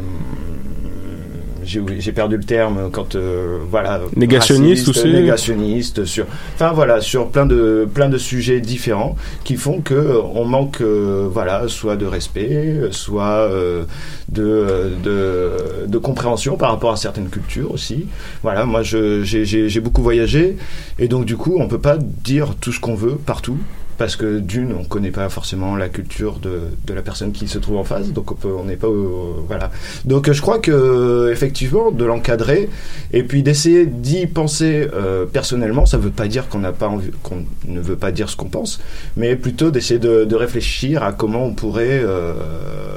[1.98, 5.12] j'ai perdu le terme quand euh, voilà Négationniste raciste, aussi.
[5.14, 10.20] négationniste sur enfin voilà sur plein de plein de sujets différents qui font que euh,
[10.34, 13.84] on manque euh, voilà soit de respect soit euh,
[14.28, 18.06] de, de de compréhension par rapport à certaines cultures aussi
[18.42, 20.56] voilà moi j'ai beaucoup voyagé
[20.98, 23.58] et donc du coup on peut pas dire tout ce qu'on veut partout
[24.00, 27.58] parce que d'une, on connaît pas forcément la culture de, de la personne qui se
[27.58, 29.70] trouve en face, donc on n'est pas au- voilà.
[30.06, 32.70] Donc je crois que effectivement de l'encadrer
[33.12, 37.10] et puis d'essayer d'y penser euh, personnellement, ça veut pas dire qu'on n'a pas envie,
[37.22, 38.80] qu'on ne veut pas dire ce qu'on pense,
[39.18, 42.32] mais plutôt d'essayer de, de réfléchir à comment on pourrait euh,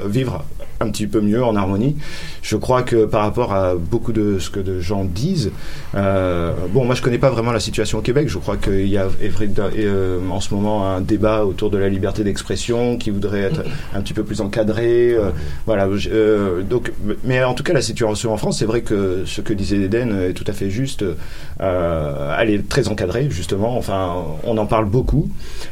[0.08, 0.42] vivre
[0.84, 1.96] un petit peu mieux en harmonie.
[2.42, 5.50] Je crois que par rapport à beaucoup de ce que de gens disent,
[5.94, 8.28] euh, bon, moi je connais pas vraiment la situation au Québec.
[8.28, 12.24] Je crois qu'il y a euh, en ce moment un débat autour de la liberté
[12.24, 13.62] d'expression qui voudrait être
[13.94, 15.12] un petit peu plus encadré.
[15.12, 15.30] euh,
[15.66, 15.88] voilà.
[16.68, 16.92] donc,
[17.24, 20.10] mais en tout cas, la situation en France, c'est vrai que ce que disait Eden
[20.30, 21.04] est tout à fait juste.
[21.60, 23.76] Elle est très encadrée, justement.
[23.76, 25.28] Enfin, on en parle beaucoup.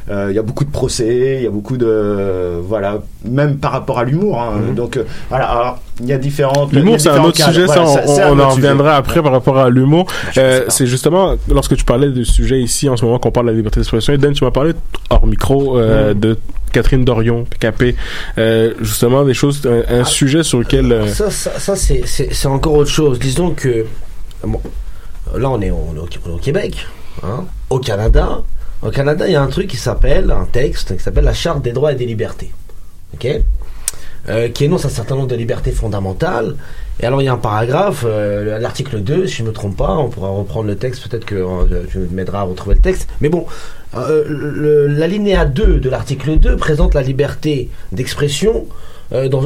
[0.09, 3.99] Il y a beaucoup de procès, il y a beaucoup de voilà, même par rapport
[3.99, 4.41] à l'humour.
[4.41, 4.73] hein.
[4.75, 5.45] Donc voilà.
[5.45, 6.71] Alors, il y a différentes.
[6.73, 7.51] L'humour, c'est un autre cadres.
[7.53, 10.05] sujet, Voilà, ça, on, en reviendra après par rapport à l'humour.
[10.37, 13.51] Euh, c'est justement, lorsque tu parlais du sujet ici, en ce moment, qu'on parle de
[13.51, 14.73] la liberté d'expression, Dan, tu m'as parlé
[15.09, 16.19] hors micro euh, Mm.
[16.19, 16.37] de
[16.71, 17.95] Catherine Dorion, PKP,
[18.39, 21.07] euh, justement des choses, un, un sujet sur lequel...
[21.09, 23.19] Ça, ça, ça, c'est- encore autre chose.
[23.19, 23.85] Disons que.
[24.43, 24.59] Bon,
[25.37, 26.87] là, on est, au- on est au, on est au Québec,
[27.23, 28.39] hein, au Canada.
[28.81, 31.61] Au Canada, il y a un truc qui s'appelle, un texte qui s'appelle la Charte
[31.61, 32.51] des droits et des libertés.
[33.13, 33.27] OK?
[34.29, 36.55] Euh, qui énonce un certain nombre de libertés fondamentales.
[37.01, 39.75] Et alors, il y a un paragraphe, euh, l'article 2, si je ne me trompe
[39.75, 43.09] pas, on pourra reprendre le texte, peut-être que euh, tu m'aideras à retrouver le texte.
[43.19, 43.45] Mais bon,
[43.95, 48.65] euh, l'alinéa 2 de l'article 2 présente la liberté d'expression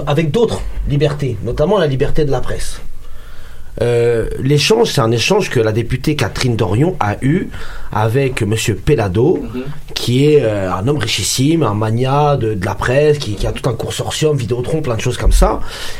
[0.05, 2.79] avec d'autres libertés, notamment la liberté de la presse.
[3.81, 7.47] Euh, L'échange, c'est un échange que la députée Catherine Dorion a eu
[7.91, 9.43] avec Monsieur Pelado,
[9.93, 13.51] qui est euh, un homme richissime, un mania de, de la presse, qui, qui a
[13.51, 15.59] tout un consortium, Vidéotron, plein de choses comme ça.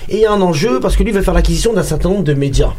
[0.10, 2.24] Et il y a un enjeu parce que lui veut faire l'acquisition d'un certain nombre
[2.24, 2.74] de médias.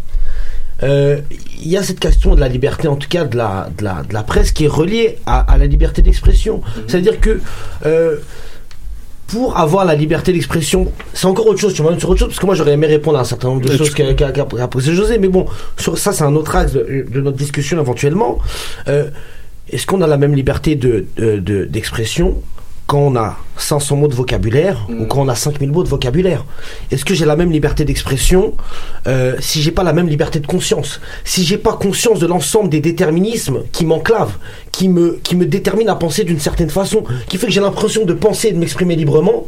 [0.83, 1.21] Euh,
[1.61, 4.03] Il y a cette question de la liberté, en tout cas de la, de la,
[4.09, 6.61] de la presse, qui est reliée à, à la liberté d'expression.
[6.87, 7.41] C'est-à-dire que
[9.29, 11.75] pour avoir la liberté d'expression, c'est encore autre chose.
[11.75, 13.61] Tu m'amènes sur autre chose parce que moi j'aurais aimé répondre à un certain nombre
[13.63, 17.21] de choses qu'a posé José, mais bon, sur ça c'est un autre axe de, de
[17.21, 18.39] notre discussion éventuellement.
[18.89, 19.11] Euh,
[19.71, 22.43] Est-ce qu'on a la même liberté de de- de- d'expression
[22.89, 26.45] quand on a 500 mots de vocabulaire ou quand on a 5000 mots de vocabulaire
[26.91, 28.55] Est-ce que j'ai la même liberté d'expression
[29.07, 30.99] euh, si j'ai pas la même liberté de conscience?
[31.23, 34.39] Si j'ai pas conscience de l'ensemble des déterminismes qui m'enclavent,
[34.73, 38.07] qui me, qui me déterminent à penser d'une certaine façon, qui fait que j'ai l'impression
[38.07, 39.47] de penser et de m'exprimer librement,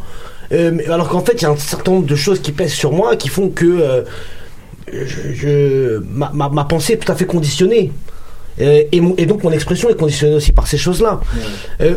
[0.52, 2.92] euh, alors qu'en fait il y a un certain nombre de choses qui pèsent sur
[2.92, 4.02] moi qui font que euh,
[4.92, 7.90] je, je- ma, ma, ma pensée est tout à fait conditionnée.
[8.58, 11.20] Et, mon- et donc mon expression est conditionnée aussi par ces choses-là.
[11.80, 11.96] Euh,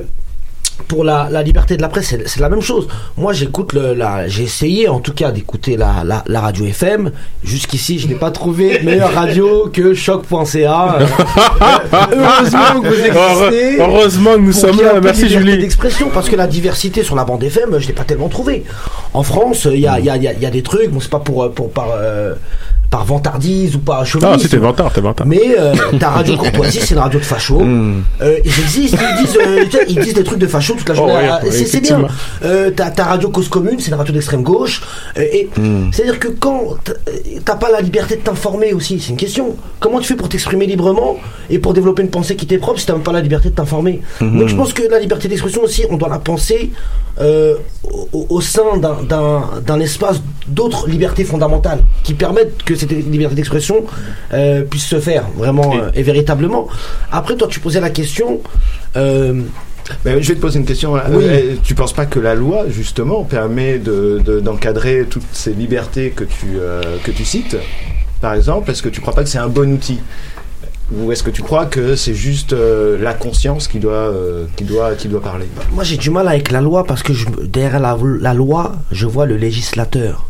[0.88, 2.88] pour la, la liberté de la presse, c'est la même chose.
[3.17, 7.12] Moi, j'écoute la, j'ai essayé en tout cas d'écouter la, la, la radio FM.
[7.43, 10.97] Jusqu'ici, je n'ai pas trouvé meilleure radio que choc.ca.
[10.99, 11.05] Euh,
[12.12, 13.79] heureusement que vous existez.
[13.81, 14.99] Heureusement que nous sommes là.
[15.01, 15.57] Merci, Julie.
[15.57, 18.63] d'expression parce que la diversité sur la bande FM, je l'ai pas tellement trouvé.
[19.13, 20.89] En France, il y a, y, a, y a- il y a des trucs.
[20.91, 22.33] Bon, c'est pas pour pour par euh,
[22.93, 24.39] par vantardise ou par Ah, chauvinisme.
[24.43, 25.25] c'était vantard, t'es vantard.
[25.25, 27.60] Mais euh, ta radio courtoisie, c'est une radio de facho.
[27.63, 28.03] Hmm.
[28.21, 30.88] Euh, ils existent, ils disent, euh, tu sais, ils disent des trucs de facho toute
[30.89, 31.13] la journée.
[31.15, 32.06] Oh, ouais, Ah, ouais, c'est bien.
[32.45, 34.82] Euh, ta, ta radio cause commune, c'est une radio d'extrême gauche.
[35.17, 35.89] Euh, et Hmm.
[35.91, 36.62] c'est-à-dire que quand
[37.45, 39.56] t'as- pas la liberté de t'informer aussi, c'est une question.
[39.79, 41.17] Comment tu fais pour t'exprimer librement
[41.49, 43.56] et pour développer une pensée qui t'est propre si t'as même pas la liberté de
[43.56, 44.01] t'informer?
[44.21, 44.38] Hmm.
[44.39, 46.71] Donc je pense que la liberté d'expression aussi, on doit la penser
[47.21, 47.56] euh,
[48.12, 53.35] au, au sein d'un- d'un d'un espace d'autres libertés fondamentales qui permettent que cette liberté
[53.35, 53.83] d'expression
[54.33, 56.67] euh, puisse se faire vraiment euh, et véritablement.
[57.11, 58.39] Après, toi, tu posais la question.
[58.95, 59.41] euh,
[60.05, 60.93] Ben, je vais te poser une question.
[60.93, 61.23] Oui.
[61.27, 66.11] Euh, tu penses pas que la loi, justement, permet de- de- d'encadrer toutes ces libertés
[66.11, 67.57] que tu, euh, que tu cites,
[68.21, 68.71] par exemple?
[68.71, 69.99] Est-ce que tu crois pas que c'est un bon outil?
[70.95, 74.63] Ou est-ce que tu crois que c'est juste euh, la conscience qui doit, euh, qui
[74.63, 75.45] doit, qui doit parler?
[75.73, 79.05] Moi, j'ai du mal avec la loi parce que je, derrière la, la loi, je
[79.07, 80.27] vois le législateur.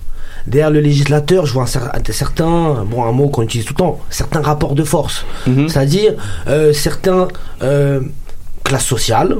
[0.47, 3.73] Derrière le législateur, je vois un, cer- un certain, bon, un mot qu'on utilise tout
[3.73, 5.25] le temps, certains rapports de force.
[5.45, 6.13] C'est-à-dire
[6.47, 7.27] euh, certains
[7.62, 8.01] euh,
[8.63, 9.38] classes sociales,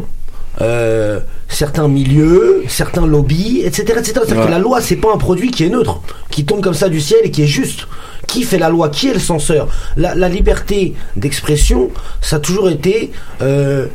[0.62, 3.96] euh, certains milieux, certains lobbies, etc.
[4.00, 4.04] etc.
[4.13, 4.46] C'est-à-dire Ouais.
[4.46, 7.02] que la loi, c'est pas un produit qui est neutre, qui tombe comme ça du
[7.02, 7.88] ciel et qui est juste.
[8.28, 8.89] Qui fait la loi?
[8.89, 9.68] Qui est le censeur?
[9.98, 11.89] La, la liberté d'expression,
[12.22, 13.12] ça a toujours été
[13.42, 13.88] euh,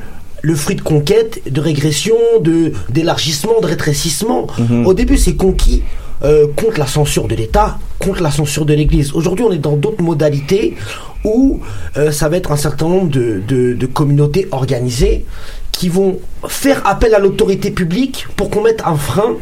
[0.43, 4.47] le fruit de conquête, de régression, de d'élargissement, de rétrécissement.
[4.85, 5.83] Au début, c'est conquis
[6.25, 9.13] euh, contre la censure de l'État, contre la censure de l'Église.
[9.13, 10.77] Aujourd'hui, on est dans d'autres modalités
[11.25, 11.61] où
[11.97, 15.25] euh, ça va être un certain nombre de, de, de communautés organisées
[15.73, 19.37] qui vont faire appel à l'autorité publique pour qu'on mette un frein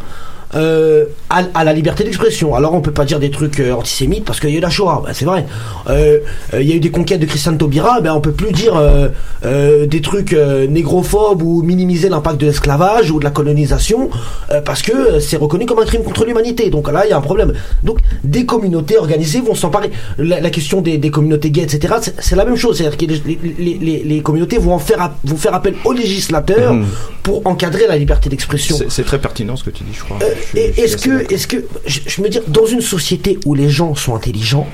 [0.55, 2.55] euh, à, à la liberté d'expression.
[2.55, 4.71] Alors on peut pas dire des trucs euh, antisémites parce qu'il y a eu la
[4.71, 5.45] Shoah, Ben, c'est vrai.
[5.89, 6.19] Euh,
[6.55, 8.77] euh, Il y a eu des conquêtes de Christiane Taubira, ben on peut plus dire
[8.77, 9.09] euh,
[9.45, 14.11] euh, des trucs euh, négrophobes ou minimiser l'impact de l'esclavage ou de la colonisation
[14.53, 16.71] euh, parce que c'est reconnu comme un crime contre l'humanité.
[16.71, 17.53] Donc là il y a un problème.
[17.83, 19.91] Donc des communautés organisées vont s'emparer.
[20.19, 21.95] La, la question des, des communautés gays, etc.
[22.21, 22.77] c'est- la même chose.
[22.77, 26.75] C'est-à-dire que les, les, les, les communautés vont en faire vont faire appel aux législateurs
[26.75, 26.87] Mhm.
[27.23, 28.77] pour encadrer la liberté d'expression.
[28.89, 30.19] C'est très pertinent ce que tu dis, je crois.
[30.55, 33.55] Je Et je est-ce que, est-ce que, je, je me dis, dans une société où
[33.55, 34.67] les gens sont intelligents,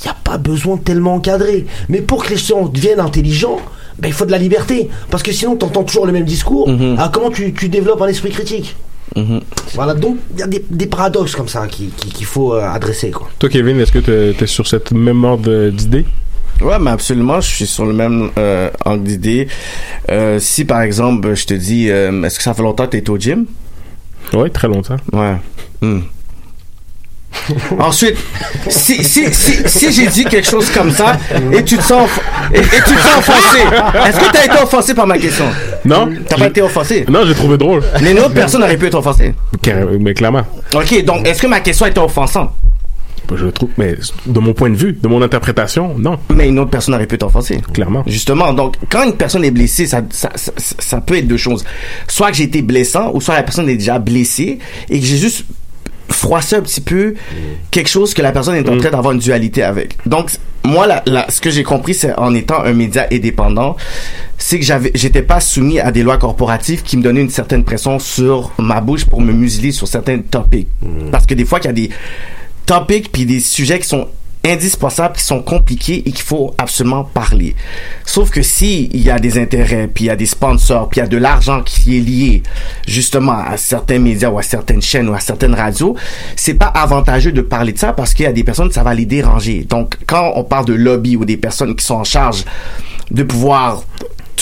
[0.00, 1.66] il n'y a pas besoin de tellement encadrer.
[1.88, 3.60] Mais pour que les gens deviennent intelligents,
[3.98, 4.88] ben, il faut de la liberté.
[5.10, 6.68] Parce que sinon, tu entends toujours le même discours.
[6.68, 6.96] Mhm.
[6.98, 8.76] Ah, comment tu, tu développes un esprit critique
[9.74, 12.62] Voilà, donc il y a des, des paradoxes comme ça qui- qui- qu'il faut euh,
[12.62, 13.10] adresser.
[13.10, 13.28] Quoi.
[13.38, 16.06] Toi, Kevin, est-ce que t'es es sur cette même ordre d'idée
[16.62, 19.48] Ouais, mais absolument, je suis sur le même euh, angle d'idée.
[20.10, 22.98] Euh, si par exemple, je te dis, euh, est-ce que ça fait longtemps que tu
[22.98, 23.46] es au gym?
[24.32, 24.96] Ouais, très longtemps.
[25.12, 25.36] Ouais.
[25.80, 26.00] Hmm.
[27.78, 28.16] Ensuite,
[28.68, 31.16] si, si, si, si j'ai dit quelque chose comme ça
[31.52, 32.08] et tu te sens,
[32.52, 33.58] et, et tu te sens offensé,
[34.06, 35.44] est-ce que tu as été offensé par ma question?
[35.84, 36.08] Non.
[36.28, 37.04] T'as pas été offensé?
[37.08, 37.82] Non, j'ai trouvé drôle.
[38.02, 39.34] Mais une autre personne aurait pu être offensée.
[39.62, 40.42] Carré- Mais clairement.
[40.74, 42.50] Ok, donc est-ce que ma question était offensante?
[43.36, 46.18] Je trouve, mais de mon point de vue, de mon interprétation, non.
[46.34, 47.60] Mais une autre personne aurait pu offensée.
[47.72, 48.02] Clairement.
[48.06, 51.64] Justement, donc quand une personne est blessée, ça, ça, ça, peut être deux choses.
[52.08, 55.16] Soit que j'ai été blessant, ou soit la personne est déjà blessée et que j'ai
[55.16, 55.44] juste
[56.08, 57.14] froissé un petit peu
[57.70, 59.96] quelque chose que la personne est en train d'avoir une dualité avec.
[60.06, 60.30] Donc
[60.64, 63.76] moi, là, là, ce que j'ai compris, c'est en étant un média indépendant,
[64.36, 67.64] c'est que j'avais, j'étais pas soumis à des lois corporatives qui me donnaient une certaine
[67.64, 70.68] pression sur ma bouche pour me museler sur certains topics.
[71.10, 71.90] Parce que des fois, il y a des
[72.70, 74.06] topics puis des sujets qui sont
[74.44, 77.56] indispensables, qui sont compliqués et qu'il faut absolument parler.
[78.06, 81.00] Sauf que si il y a des intérêts, puis il y a des sponsors, puis
[81.00, 82.44] il y a de l'argent qui est lié
[82.86, 85.96] justement à certains médias ou à certaines chaînes ou à certaines radios,
[86.36, 88.94] c'est pas avantageux de parler de ça parce qu'il y a des personnes ça va
[88.94, 89.66] les déranger.
[89.68, 92.44] Donc quand on parle de lobby ou des personnes qui sont en charge
[93.10, 93.82] de pouvoir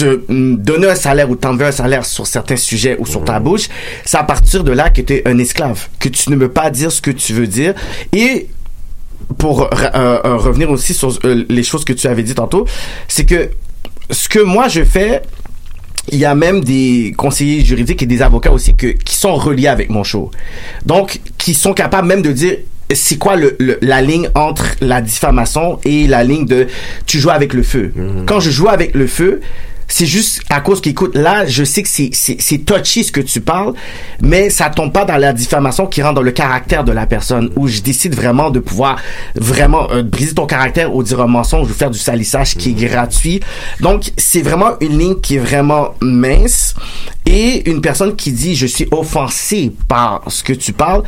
[0.04, 0.20] te
[0.56, 3.68] donner un salaire ou t'enlever un salaire sur certains sujets ou sur ta bouche,
[4.04, 6.70] c'est à partir de là que tu es un esclave, que tu ne peux pas
[6.70, 7.74] dire ce que tu veux dire.
[8.12, 8.48] Et
[9.36, 12.66] pour euh, euh, revenir aussi sur euh, les choses que tu avais dit tantôt,
[13.08, 13.50] c'est que
[14.10, 15.22] ce que moi je fais,
[16.10, 19.66] il y a même des conseillers juridiques et des avocats aussi que, qui sont reliés
[19.68, 20.30] avec mon show.
[20.86, 22.56] Donc, qui sont capables même de dire
[22.94, 26.66] c'est quoi le, le- la ligne entre la diffamation et la ligne de
[27.04, 27.92] tu joues avec le feu.
[28.24, 29.40] Quand je joue avec le feu,
[29.88, 33.20] c'est juste à cause qu'écoute, là, je sais que c'est, c'est, c'est touchy ce que
[33.20, 33.72] tu parles,
[34.20, 37.50] mais ça tombe pas dans la diffamation qui rentre dans le caractère de la personne,
[37.56, 39.00] où je décide vraiment de pouvoir
[39.34, 42.88] vraiment euh, briser ton caractère ou dire un mensonge ou faire du salissage qui est
[42.88, 43.40] gratuit.
[43.80, 46.74] Donc, c'est vraiment une ligne qui est vraiment mince.
[47.26, 51.02] Et une personne qui dit je suis offensé par ce que tu parles,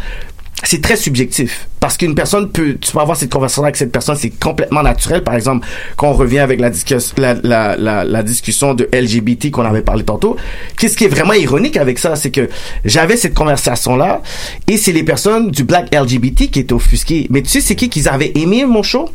[0.63, 1.69] c'est très subjectif.
[1.81, 5.25] Parce qu'une personne peut tu peux avoir cette conversation avec cette personne c'est complètement naturel.
[5.25, 9.51] Par exemple quand on revient avec la, discus- la, la, la, la discussion de LGBT
[9.51, 10.37] qu'on avait parlé tantôt
[10.77, 12.49] qu'est-ce qui est vraiment ironique avec ça c'est que
[12.85, 14.23] j'avais cette conversation là
[14.69, 17.27] et c'est les personnes du black LGBT qui étaient offusquées.
[17.31, 19.09] Mais tu sais c'est qui qu'ils avaient aimé mon show?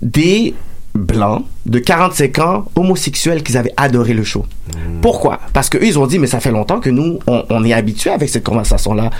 [0.00, 0.54] Des
[0.94, 4.44] blancs de 45 ans homosexuels qu'ils avaient adoré le show.
[5.00, 5.40] Pourquoi?
[5.52, 7.72] Parce que eux ils ont dit mais ça fait longtemps que nous on, on est
[7.72, 9.10] habitués avec cette conversation là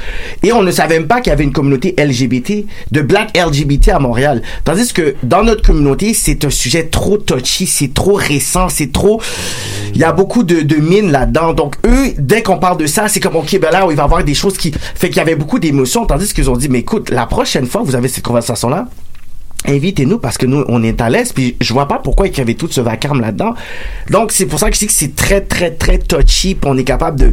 [0.43, 3.91] et on ne savait même pas qu'il y avait une communauté LGBT de black LGBT
[3.91, 4.43] à Montréal.
[4.65, 9.21] Tandis que dans notre communauté c'est un sujet trop touchy, c'est trop récent, c'est trop
[9.95, 11.53] il y a beaucoup de, de mines là-dedans.
[11.53, 14.05] Donc eux dès qu'on parle de ça c'est comme ok ben là il va y
[14.05, 16.81] avoir des choses qui fait qu'il y avait beaucoup d'émotions tandis qu'ils ont dit mais
[16.81, 18.89] écoute la prochaine fois vous avez cette conversation là
[19.66, 22.40] invitez-nous parce que nous on est à l'aise puis je vois pas pourquoi il y
[22.40, 23.55] avait tout ce vacarme là-dedans
[24.11, 26.77] donc c'est pour ça que je dis que c'est très très très touchy puis on
[26.77, 27.33] est capable de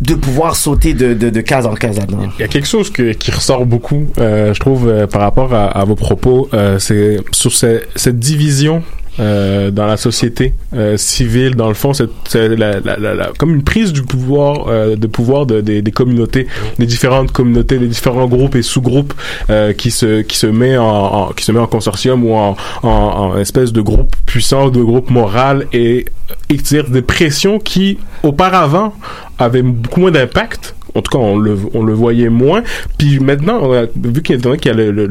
[0.00, 2.30] de pouvoir sauter de, de, de case en case là-dedans.
[2.38, 5.52] Il y a quelque chose que, qui ressort beaucoup, euh, je trouve, euh, par rapport
[5.52, 8.82] à, vos propos, euh, c'est sur ce- cette division
[9.20, 13.62] euh, dans la société euh, civile, dans le fond, c'est la, la, la, comme une
[13.62, 16.46] prise du pouvoir, euh, de pouvoir de, des, des communautés,
[16.78, 19.12] des différentes communautés, des différents groupes et sous-groupes
[19.50, 22.56] euh, qui se qui se met en, en- qui se met en consortium ou en,
[22.82, 26.06] en, en espèce de groupe puissant, de groupe moral et
[26.48, 28.94] exerce des pressions qui auparavant
[29.38, 32.62] avaient beaucoup moins d'impact en tout cas on le, on le voyait moins.
[32.98, 35.06] Puis maintenant on a vu qu'il y a, le, le,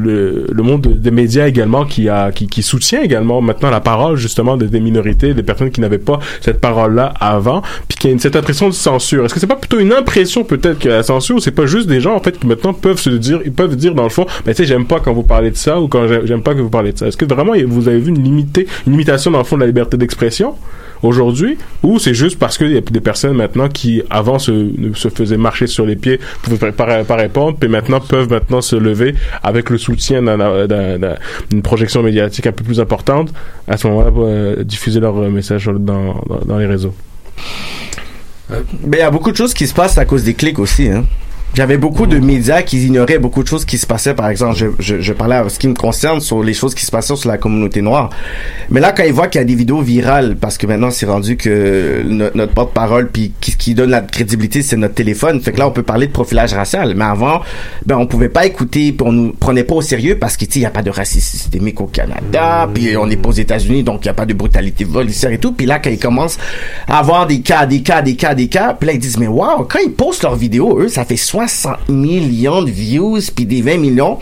[0.52, 4.58] le, monde des médias également qui a qui, qui soutient également maintenant la parole justement
[4.58, 7.62] de, des minorités des personnes qui n'avaient pas cette parole là avant.
[7.88, 9.26] Puis qu'il y a une, cette impression de censure.
[9.26, 12.02] Est-ce que c'est pas plutôt une impression peut-être que la censure c'est pas juste des
[12.02, 14.54] gens en fait qui maintenant peuvent se dire ils peuvent dire dans le fond mais
[14.54, 16.62] tu sais j'aime pas quand vous parlez de ça ou quand j'ai- j'aime pas que
[16.62, 19.44] vous parlez de ça est-ce que vraiment vous avez vu une une limitation dans le
[19.44, 20.56] fond de la liberté d'expression?
[21.04, 25.10] Aujourd'hui ou c'est juste parce qu'il y a des personnes maintenant qui avant se, se
[25.10, 29.70] faisaient marcher sur les pieds pouvaient pas, répondre puis maintenant peuvent maintenant se lever avec
[29.70, 31.16] le soutien d'un- d'un- d'un-
[31.50, 33.34] d'une projection médiatique un peu plus importante
[33.68, 36.94] à ce moment-là pour euh, diffuser leur euh, message dans, dans, les réseaux
[38.50, 40.90] Ben, il y a beaucoup de choses qui se passent à cause des clics aussi,
[40.90, 41.06] hein.
[41.56, 44.14] J'avais beaucoup de médias qui ignoraient beaucoup de choses qui se passaient.
[44.14, 46.86] Par exemple, je, je, je parlais à ce qui me concerne sur les choses qui
[46.86, 48.12] se passaient sur la communauté noire.
[48.70, 51.08] Mais là, quand ils voient qu'il y a des vidéos virales, parce que maintenant c'est
[51.08, 55.42] rendu que no- notre porte-parole, puis qui, qui donne la crédibilité, c'est notre téléphone.
[55.42, 56.94] Fait que là, on peut parler de profilage racial.
[56.96, 57.42] Mais avant,
[57.86, 60.52] ben on pouvait pas écouter, puis on nous prenait pas au sérieux parce que tu
[60.54, 63.34] sais, il y a pas de racisme systémique au Canada, puis on n'est pas aux
[63.34, 65.52] États-Unis, donc il y a pas de brutalité policière et tout.
[65.54, 66.38] Puis là, quand ils commencent
[66.88, 69.28] à avoir des cas, des cas, des cas, des cas, puis là ils disent mais
[69.28, 73.62] waouh, quand ils postent leurs vidéos, eux, ça fait 60 millions de views puis des
[73.62, 74.20] 20 millions.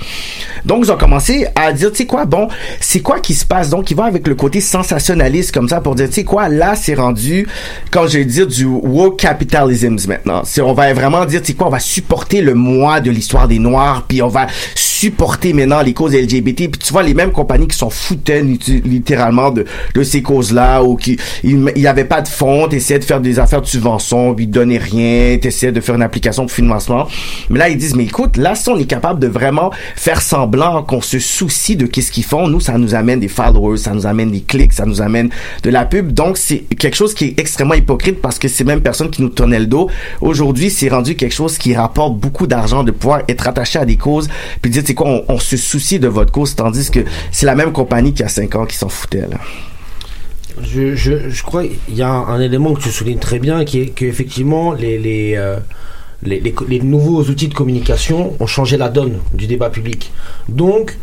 [0.65, 2.47] Donc ils ont commencé à dire tu sais quoi, bon,
[2.80, 3.69] c'est quoi qui se passe?
[3.69, 6.75] Donc ils vont avec le côté sensationnaliste comme ça pour dire tu sais quoi, là
[6.75, 7.47] c'est rendu
[7.91, 10.41] quand je vais dire du woke capitalism maintenant.
[10.43, 13.47] C'est on va vraiment dire tu sais quoi, on va supporter le moi de l'histoire
[13.47, 17.32] des noirs puis on va supporter maintenant les causes LGBT puis tu vois les mêmes
[17.32, 22.21] compagnies qui sont foutaines littéralement de de ces causes-là ou qui il y avait pas
[22.21, 25.95] de fonds, t'essayais de faire des affaires de subvention, puis donnaient rien, t'essayais de faire
[25.95, 27.06] une application de financement.
[27.49, 30.83] Mais là ils disent mais écoute, là si on est capable de vraiment faire semblant
[30.83, 34.05] qu'on se soucie de qu'est-ce qu'ils font, nous ça nous amène des followers, ça nous
[34.05, 35.29] amène des clics, ça nous amène
[35.63, 36.11] de la pub.
[36.11, 39.29] Donc c'est quelque chose qui est extrêmement hypocrite parce que ces mêmes personnes qui nous
[39.29, 39.89] tournaient le dos,
[40.21, 43.97] aujourd'hui c'est rendu quelque chose qui rapporte beaucoup d'argent de pouvoir être attaché à des
[43.97, 44.29] causes
[44.61, 47.71] puis dire c'est quoi on, se soucie de votre cause tandis que c'est la même
[47.71, 49.37] compagnie qui a cinq ans qui s'en foutait là.
[50.61, 53.81] Je, je, crois qu'il y a un, un élément que tu soulignes très bien, qui
[53.81, 55.57] est qu'effectivement, les, les, euh,
[56.23, 60.12] les, nouveaux outils de communication ont changé la donne du débat public.
[60.49, 60.97] Donc,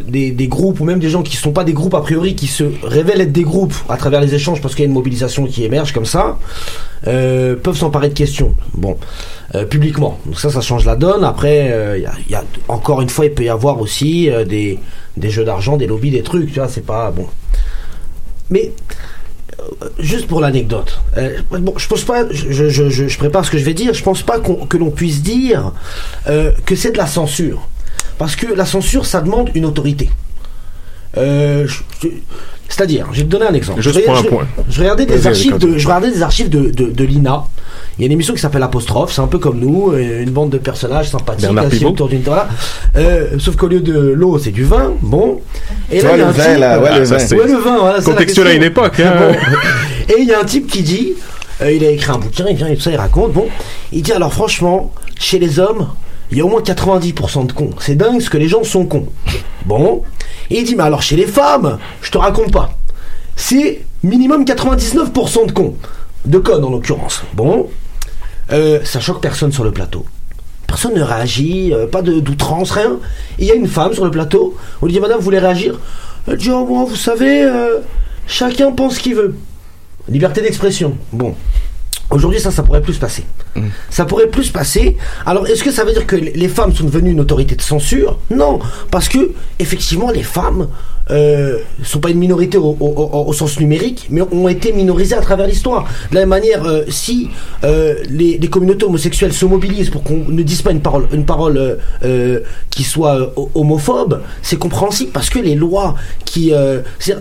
[0.00, 2.46] des, groupes, ou même des gens qui ne sont pas des groupes a priori, qui
[2.46, 5.46] se révèlent être des groupes à travers les échanges parce qu'il y a une mobilisation
[5.46, 6.38] qui émerge comme ça,
[7.06, 8.54] euh, peuvent s'emparer de questions.
[8.74, 8.96] Bon,
[9.54, 10.18] euh, publiquement.
[10.26, 11.24] Donc ça, ça change la donne.
[11.24, 14.78] Après, euh, y a, encore une fois, il peut y avoir aussi euh, des,
[15.16, 16.52] des jeux d'argent, des lobbies, des trucs.
[16.52, 17.26] Tu vois, c'est pas bon.
[18.50, 18.72] Mais
[19.98, 21.38] juste pour l'anecdote, euh,
[21.76, 23.94] je pense pas, je, je, prépare ce que je vais dire.
[23.94, 25.72] Je pense pas que l'on puisse dire
[26.28, 27.68] euh, que c'est de la censure,
[28.18, 30.10] parce que la censure, ça demande une autorité.
[31.16, 32.08] Euh, je- je-
[32.68, 33.80] C'est-à-dire, je vais te donner un exemple.
[33.80, 34.46] Juste je, pour un je- point.
[34.68, 37.44] je regardais des archives de, je regardais des archives de, de, de l'INA.
[37.96, 40.30] Il y a une émission qui s'appelle Apostrophe, c'est un peu comme nous, euh, une
[40.30, 42.46] bande de personnages sympathiques assis autour d'une voilà.
[42.96, 44.92] Euh, sauf qu'au lieu de l'eau, c'est du vin.
[45.00, 45.40] Bon.
[45.90, 47.36] Et il y a le un vin, type- là, ouais, le Ah, vin.
[47.36, 48.02] Ouais, le vin, voilà.
[48.02, 49.14] contextuel à une époque hein.
[49.18, 49.34] Bon.
[50.14, 51.14] Et il y a un type qui dit,
[51.62, 53.46] euh, il a écrit un bouquin, il vient et tout ça, il raconte, bon,
[53.92, 55.88] il dit alors franchement, chez les hommes,
[56.30, 57.70] il y a au moins 90% de cons.
[57.80, 59.06] C'est dingue ce que les gens sont cons.
[59.64, 60.02] Bon.
[60.50, 62.70] Et il dit, mais alors chez les femmes, je te raconte pas.
[63.36, 65.76] C'est minimum 99% de cons.
[66.24, 67.22] De connes en l'occurrence.
[67.34, 67.68] Bon.
[68.50, 70.04] Euh, ça choque personne sur le plateau.
[70.66, 72.98] Personne ne réagit, euh, pas d'outrance, rien.
[73.38, 74.56] Il y a une femme sur le plateau.
[74.82, 75.78] On lui dit Madame, vous voulez réagir?
[76.26, 77.78] Elle dit Oh, moi, vous savez, euh,
[78.26, 79.34] chacun pense ce qu'il veut.
[80.08, 80.96] Liberté d'expression.
[81.12, 81.34] Bon.
[82.10, 83.24] Aujourd'hui, ça, ça pourrait plus se passer.
[83.90, 84.96] Ça pourrait plus se passer.
[85.26, 88.18] Alors, est-ce que ça veut dire que les femmes sont devenues une autorité de censure?
[88.30, 88.58] Non,
[88.90, 90.68] parce que effectivement, les femmes
[91.10, 95.88] euh, sont pas une minorité au, sens numérique, mais ont été minorisées à travers l'histoire.
[96.10, 97.30] De la même manière, euh, si
[97.64, 101.78] euh, les, communautés homosexuelles se mobilisent pour qu'on ne dise pas une parole, une parole
[102.04, 105.94] euh, qui soit homophobe, c'est compréhensible parce que les lois
[106.26, 106.52] qui,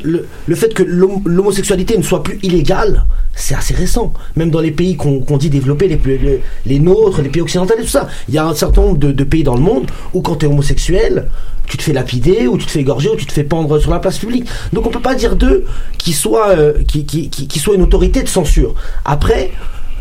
[0.03, 4.11] le, le fait que l'hom- l'homosexualité ne soit plus illégale, c'est assez récent.
[4.35, 6.17] Même dans les pays qu'on qu'on dit développés, les, plus-
[6.65, 9.23] les, nôtres, les pays occidentaux et tout ça, il y a un certain nombre de,
[9.23, 11.29] pays dans le monde où quand tu es homosexuel,
[11.67, 13.91] tu te fais lapider, ou tu te fais égorger, ou tu te fais pendre sur
[13.91, 14.47] la place publique.
[14.71, 15.65] Donc on peut pas dire d'eux
[15.97, 18.73] qu'ils soient, euh, qui, soient une autorité de censure.
[19.03, 19.51] Après,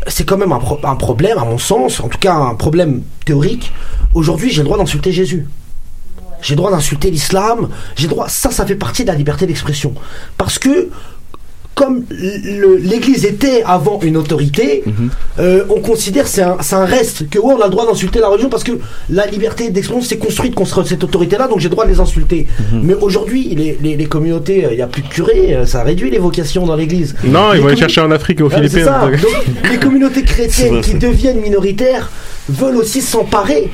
[0.07, 3.01] c'est quand même un, pro- un problème, à mon sens, en tout cas un problème
[3.25, 3.73] théorique.
[4.13, 5.47] Aujourd'hui, j'ai le droit d'insulter Jésus.
[6.41, 7.67] J'ai le droit d'insulter l'islam.
[7.95, 8.29] J'ai droit.
[8.29, 9.93] Ça, ça fait partie de la liberté d'expression.
[10.37, 10.89] Parce que
[11.77, 14.83] comme l'Église était avant une autorité,
[15.37, 18.19] euh, on considère c'est un, c'est un reste que ouais, on a le droit d'insulter
[18.19, 18.71] la religion parce que
[19.11, 22.47] la liberté d'expression s'est construite contre cette autorité-là, donc j'ai le droit de les insulter.
[22.81, 26.09] Mais aujourd'hui, les, les, les communautés, il n'y a plus de curés, euh, ça réduit
[26.09, 27.13] les vocations dans l'Église.
[27.23, 28.83] Non, ils vont aller chercher en Afrique et aux c'est Philippines.
[28.83, 29.07] ça.
[29.11, 32.09] Donc, les communautés chrétiennes qui deviennent minoritaires
[32.49, 33.69] veulent aussi s'emparer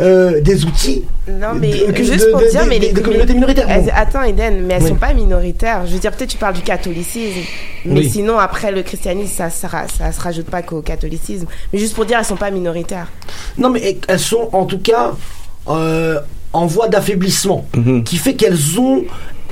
[0.00, 2.84] euh, des outils Non, mais de- que- juste de- pour de- dire, de- mais de-
[2.86, 3.66] les de communautés minoritaires.
[3.70, 3.90] Elles- bon.
[3.94, 4.88] attends, Eden, mais elles Oui.
[4.88, 5.86] sont pas minoritaires.
[5.86, 7.40] Je veux dire, peut-être tu parles du catholicisme,
[7.84, 8.10] mais Oui.
[8.10, 11.46] sinon après le christianisme, ça, ça, ça se rajoute pas qu'au catholicisme.
[11.72, 13.08] Mais juste pour dire, elles sont pas minoritaires.
[13.58, 15.12] Non, mais elles sont en tout cas
[15.68, 16.20] euh,
[16.52, 17.66] en voie d'affaiblissement,
[18.04, 19.04] qui fait qu'elles ont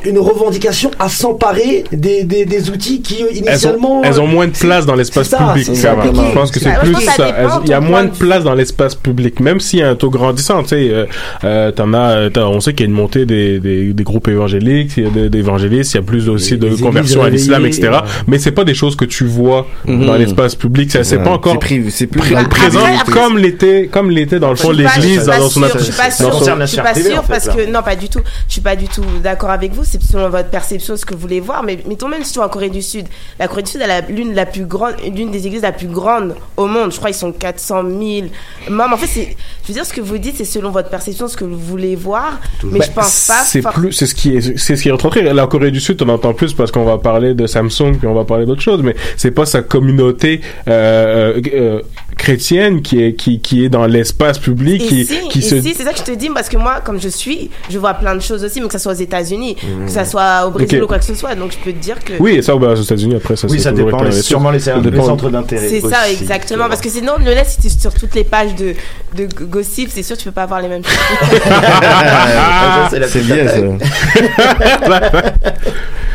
[0.05, 4.00] une revendication à s'emparer des, des, des outils qui euh, Elles initialement.
[4.00, 5.76] ont, elles ont moins de place dans l'espace public.
[5.76, 5.94] ça.
[6.03, 7.34] Je pense que c'est Bah, plus ça
[7.64, 10.11] Il y a moins de place dans l'espace public, même s'il y a un taux
[10.11, 10.62] grandissant.
[10.62, 11.07] Tu sais, euh,
[11.44, 14.28] euh, t'en as, t'as- on sait qu'il y a une montée des, des, des groupes
[14.28, 17.64] évangéliques, il y a des- d'évangélistes, il y a plus aussi de conversions à l'islam,
[17.66, 17.88] etc.
[17.92, 17.98] ouais.
[18.26, 20.07] Mais c'est pas des choses que tu vois Mhm.
[20.07, 20.90] dans l'espace public.
[20.90, 21.24] Ça, c'est Ouais.
[21.24, 21.59] pas encore
[21.90, 22.80] C'est plus le présent
[23.12, 26.11] comme l'était, comme l'était dans le fond l'église dans son sûre, je suis pas dans
[26.14, 28.20] sûre, son- je suis pas sûre parce que non pas du tout.
[28.48, 29.84] Je suis pas du tout d'accord avec vous.
[30.01, 31.62] Selon votre perception ce que vous voulez voir.
[31.62, 33.07] Mais mettons même si tu vas en Corée du Sud,
[33.38, 35.86] la Corée du Sud elle a l'une la plus grande, l'une des églises la plus
[35.88, 36.93] grande au monde.
[36.93, 38.26] Je crois ils sont 400 000
[38.70, 38.95] membres.
[38.95, 41.36] En fait c'est, je veux dire ce que vous dites c'est selon votre perception ce
[41.36, 42.38] que vous voulez voir.
[42.64, 43.43] Mais Ben, je pense pas.
[43.45, 45.22] C'est for- plus, c'est ce qui est, c'est ce qui est rentré.
[45.22, 48.14] La Corée du Sud, on entend plus parce qu'on va parler de Samsung puis on
[48.14, 51.80] va parler d'autres choses, mais c'est pas sa communauté euh, euh,
[52.22, 55.82] chrétienne qui est qui qui est dans l'espace public qui Ici, qui se ici, c'est
[55.84, 58.20] ça que je te dis parce que moi, comme je suis, je vois plein de
[58.20, 59.86] choses aussi, mais que ça soit aux États-Unis, Mmh.
[59.86, 61.34] que ça soit au Brésil ou quoi que ce soit.
[61.34, 62.14] Donc je peux te dire que.
[62.20, 64.90] Oui, ça, bah, aux États-Unis, après, ça, Oui, ça dépend, les- sûrement les- ça les
[64.90, 65.68] dépend- centres d'intérêt.
[65.68, 66.68] C'est ça, exactement.
[66.68, 68.74] Parce que sinon, le laisse, si tu sur toutes les pages de,
[69.16, 70.92] de gossip, c'est sûr, tu peux pas avoir les mêmes choses.
[73.08, 73.36] C'est bien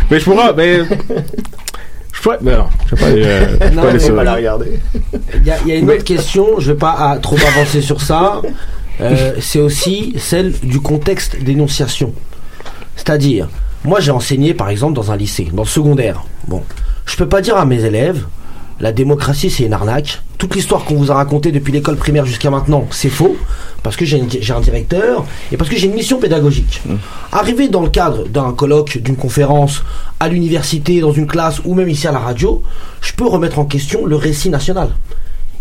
[0.09, 0.79] mais je pourrais, mais
[2.27, 4.23] je pourrais, mais non, je vais pas aller, euh, je vais Non, pas aller pas
[4.23, 4.79] la regarder.
[5.35, 7.81] Il y a, il y a une autre question, je vais pas ah, trop avancer
[7.81, 8.41] sur ça.
[8.99, 12.13] Euh, c'est aussi celle du contexte d'énonciation.
[12.95, 13.47] C'est-à-dire,
[13.83, 16.23] moi j'ai enseigné par exemple dans un lycée, dans le secondaire.
[16.47, 16.63] Bon,
[17.05, 18.25] je peux pas dire à mes élèves,
[18.79, 20.21] la démocratie c'est une arnaque.
[20.37, 23.35] Toute l'histoire qu'on vous a racontée depuis l'école primaire jusqu'à maintenant, c'est faux.
[23.81, 26.81] Parce que j'ai un directeur et parce que j'ai une mission pédagogique.
[27.31, 29.83] Arrivé dans le cadre d'un colloque, d'une conférence,
[30.19, 32.61] à l'université, dans une classe ou même ici à la radio,
[33.01, 34.89] je peux remettre en question le récit national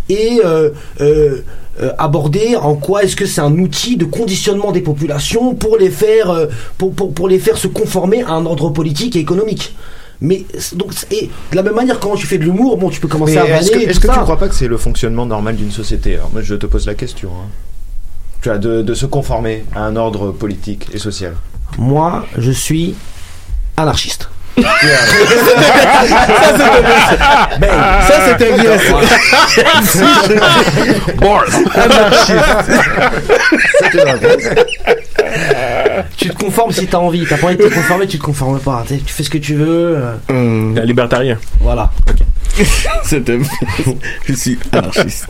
[0.08, 1.42] et euh, euh,
[1.80, 5.90] euh, aborder en quoi est-ce que c'est un outil de conditionnement des populations pour les
[5.90, 6.48] faire
[6.78, 9.74] pour, pour, pour les faire se conformer à un ordre politique et économique.
[10.20, 10.44] Mais
[10.74, 13.34] donc et de la même manière quand tu fais de l'humour, bon tu peux commencer
[13.34, 16.14] Mais à est-ce que, tu ne crois pas que c'est le fonctionnement normal d'une société?
[16.14, 17.28] Alors moi je te pose la question.
[17.30, 17.48] hein.
[18.42, 21.34] Tu as de, de se conformer à un ordre politique et social.
[21.78, 22.94] Moi, je suis
[23.76, 24.28] anarchiste.
[27.60, 27.68] Ben,
[28.06, 28.72] Ça, c'était bien,
[36.16, 37.24] tu te conformes si t'as envie.
[37.28, 38.84] T'as pas envie de te conformer, tu te conformes pas.
[38.88, 39.96] Tu fais ce que tu veux.
[40.30, 41.38] euh, Un libertarien.
[41.60, 41.90] voilà.
[43.04, 43.38] C'était
[44.24, 45.26] Je suis anarchiste.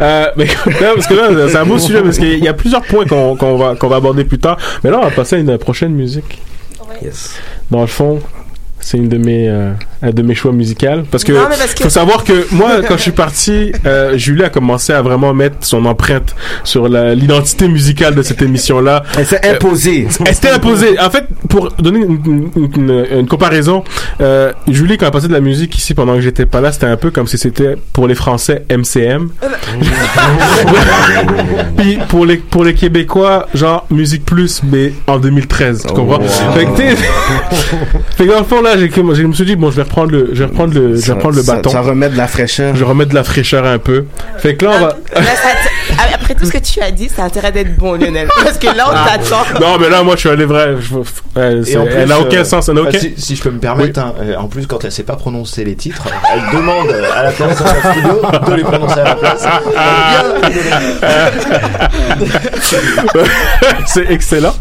[0.00, 3.04] Euh, mais parce que là, c'est un beau sujet parce qu'il y a plusieurs points
[3.06, 4.56] qu'on va qu'on va aborder plus tard.
[4.84, 6.40] Mais là, on va passer à une prochaine musique.
[7.02, 7.34] Yes.
[7.70, 8.20] Dans le fond,
[8.90, 9.72] C'est une de mes, euh,
[10.02, 10.86] un de mes choix musicaux.
[11.10, 14.16] Parce que, Non, mais parce que- faut savoir que moi, quand je suis parti, euh,
[14.16, 16.34] Julie a commencé à vraiment mettre son empreinte
[16.64, 19.02] sur l'identité musicale de cette émission-là.
[19.18, 20.08] Elle s'est imposée.
[20.24, 20.98] Elle s'était imposée.
[20.98, 23.84] En fait, pour donner une, une- une- une comparaison,
[24.22, 26.86] euh, Julie, quand elle passait de la musique ici pendant que j'étais pas là, c'était
[26.86, 29.28] un peu comme si c'était pour les Français MCM.
[31.76, 36.20] Puis pour les pour les Québécois, genre musique plus, mais en 2013, tu comprends?
[36.54, 36.96] Fait que t'es-
[38.16, 40.12] fait que dans le fond là, j'ai je me suis dit bon, je vais reprendre
[40.12, 41.70] le je vais reprendre le je vais reprendre le Ça- bâton.
[41.70, 42.74] Ça remet de la fraîcheur.
[42.74, 44.04] Je vais remettre de la fraîcheur un peu.
[44.38, 47.22] Fait que là on va ça t- après tout ce que tu as dit, ça
[47.22, 48.28] a intérêt d'être bon, Lionel.
[48.44, 49.44] Parce que là, on t'attend.
[49.54, 49.58] Ah.
[49.60, 51.04] Non, mais là moi je suis allé vrai, je- ouais,
[51.64, 53.34] c'est- Et en plus, elle a aucun euh, sens, elle a bah, aucun si, si
[53.36, 56.06] je peux me permettre, hein, euh, en plus, quand elle sait pas prononcer les titres,
[56.34, 59.46] elle demande euh, à la le studio de les prononcer à la place.
[63.86, 64.54] c'est excellent.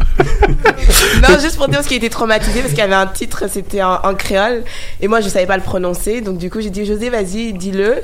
[1.28, 3.44] Non, juste pour dire ce qui a été traumatisé parce qu'il y avait un titre,
[3.52, 4.64] c'était en, en créole
[5.02, 6.22] et moi je savais pas le prononcer.
[6.22, 7.96] Donc du coup, j'ai dit José, vas-y, dis-le.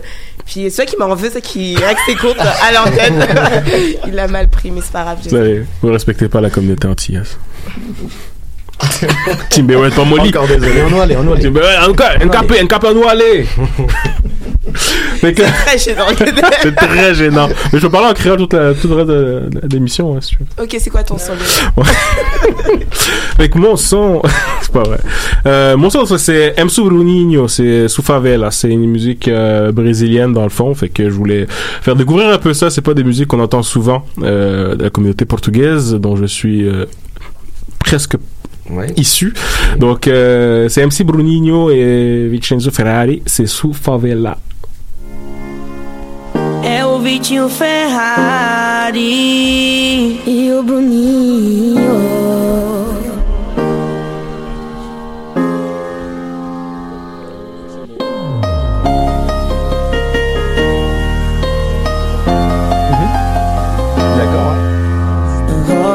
[0.46, 3.26] Puis ceux qui m'en veut, ceux qui règlent ses comptes à l'antenne,
[4.08, 5.18] il l'a mal pris, mais c'est pas grave.
[5.18, 5.38] Vous, José.
[5.38, 7.38] savez, vous respectez pas la communauté antillaise.
[9.50, 10.30] Timbe, pas molly.
[10.30, 10.82] Encore désolé.
[10.84, 11.88] On va aller, on va aller.
[11.88, 13.46] Encore, un capé, un capé, on aller.
[15.22, 16.06] Que- Très gênant.
[16.62, 17.50] C'est très gênant.
[17.72, 20.20] Mais je peux parler en créole toute la, toute le reste de, de l'émission, hein,
[20.22, 20.64] si tu veux.
[20.64, 21.34] ok, c'est quoi ton son
[23.38, 24.22] que mon son,
[24.62, 25.00] c'est pas vrai.
[25.46, 26.68] Euh, mon son, ça, c'est M.
[26.78, 28.52] Bruninho, c'est Sous Favela.
[28.52, 30.74] C'est une musique euh, brésilienne dans le fond.
[30.76, 32.70] Fait que je voulais faire découvrir un peu ça.
[32.70, 36.68] C'est pas des musiques qu'on entend souvent euh, de la communauté portugaise, dont je suis
[36.68, 36.86] euh,
[37.80, 38.16] presque
[38.96, 39.34] issu.
[39.78, 43.22] Donc, euh, c'est MC Bruninho et Vincenzo Ferrari.
[43.26, 44.38] C'est Sous Favela.
[46.64, 49.02] É o Vitinho Ferrari
[50.26, 52.13] e o Bruninho.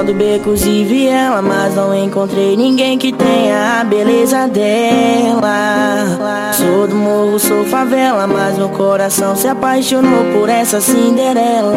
[0.08, 6.50] Rodo becos e viela, mas não encontrei ninguém que tenha a beleza dela.
[6.54, 11.74] Sou do morro, sou favela, mas meu coração se apaixonou por essa Cinderela.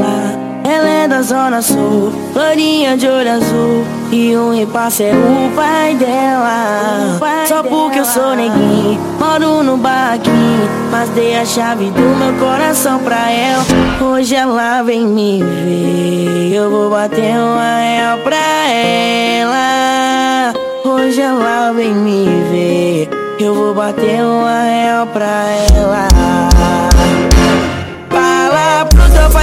[0.74, 5.96] Ela é da zona sul, loirinha de olho azul E um repasse é o pai
[5.96, 7.20] dela.
[7.46, 13.00] Só porque eu sou neguinho, moro no barraquinho Mas dei a chave do meu coração
[13.00, 13.66] pra ela.
[14.02, 18.38] Hoje ela vem me ver Eu vou bater uma real pra
[18.70, 20.54] ela.
[20.86, 26.71] Hoje ela vem me ver Eu vou bater uma real pra ela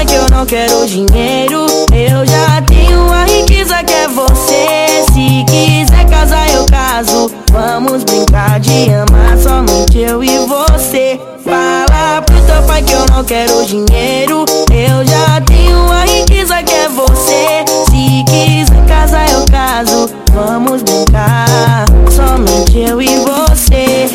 [0.09, 1.67] que eu não quero dinheiro.
[1.93, 5.05] Eu já tenho a riqueza que é você.
[5.13, 7.31] Se quiser casar eu caso.
[7.53, 11.21] Vamos brincar de amar somente eu e você.
[11.45, 14.45] Fala pro teu pai que eu não quero dinheiro.
[14.73, 17.65] Eu já tenho a riqueza que é você.
[17.91, 20.09] Se quiser casar eu caso.
[20.33, 24.09] Vamos brincar somente eu e você.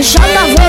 [0.00, 0.67] JV no beat.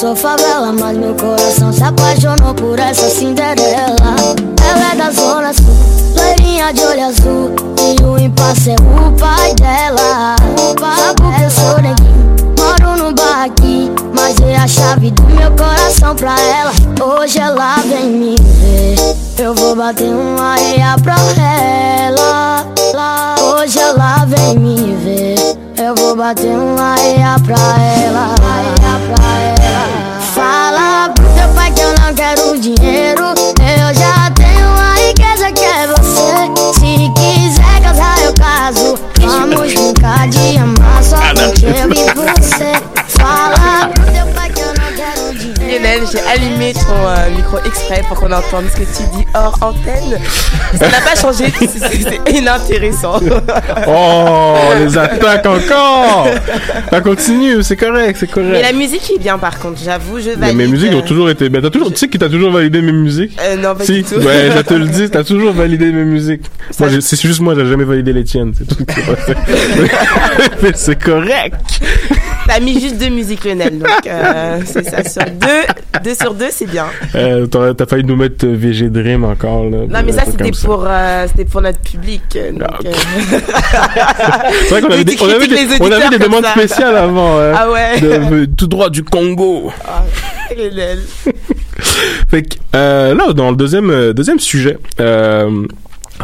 [0.00, 4.16] Sou favela, mas meu coração se apaixonou por essa Cinderela.
[4.66, 5.66] Ela é da zona sul,
[6.16, 10.36] loirinha de olho azul E o impasse é o pai dela
[10.78, 12.54] Só porque eu sou neguinho,
[14.30, 16.70] Mas dei a chave do meu coração pra ela.
[17.04, 18.94] Hoje ela vem me ver.
[19.36, 22.64] Eu vou bater uma areia pra ela.
[23.40, 25.34] Hoje ela vem me ver.
[25.76, 27.56] Eu vou bater uma areia pra
[28.04, 28.34] ela.
[30.32, 33.24] Fala pro teu pai que eu não quero dinheiro.
[33.24, 36.78] Eu já tenho a riqueza que é você.
[36.78, 38.96] Se quiser casar eu caso.
[39.20, 42.72] Vamos brincar de amar somente eu e você.
[43.08, 43.90] Fala
[45.70, 49.56] Lionel, j'ai allumé ton euh, micro exprès pour qu'on entende ce que tu dis hors
[49.60, 50.18] antenne.
[50.78, 53.20] Ça n'a pas changé, c'est- inintéressant.
[53.86, 56.26] Oh, les attaques encore
[56.90, 58.50] Ça continue, c'est correct, c'est correct.
[58.52, 60.56] Mais la musique est bien par contre, j'avoue, je Mais valide.
[60.56, 61.60] mes musiques euh, ont toujours été bien.
[61.60, 63.36] T'as toujours, tu sais qui t'a toujours validé mes musiques?
[63.40, 63.92] Euh, non, pas si.
[63.92, 64.14] du tout.
[64.16, 66.42] Ouais, je te le dis, t'as toujours validé mes musiques.
[66.78, 68.52] Moi, c'est juste moi, j'ai jamais validé les tiennes.
[68.54, 68.84] Tout.
[70.62, 71.54] Mais c'est correct.
[72.52, 73.78] T'as mis juste deux musiques, Lionel.
[73.78, 75.04] Donc, euh, c'est ça.
[75.08, 76.86] Sur deux, deux sur deux, c'est bien.
[77.14, 79.64] Euh, t'as failli nous mettre euh, VG Dream encore.
[79.70, 82.22] Là, Non, mais un ça, c'était pour, euh, pour notre public.
[82.34, 82.50] euh,
[82.84, 82.90] euh,
[84.62, 86.50] C'est vrai qu'on avait, des, Tu on avait des, on avait des demandes ça.
[86.52, 87.38] spéciales avant.
[87.38, 88.00] hein, Ah ouais.
[88.00, 89.70] de- tout droit du Congo.
[89.86, 90.02] Ah,
[90.56, 90.98] Lionel.
[92.30, 95.64] Fait que, euh, là, dans le deuxième, euh, deuxième sujet, euh,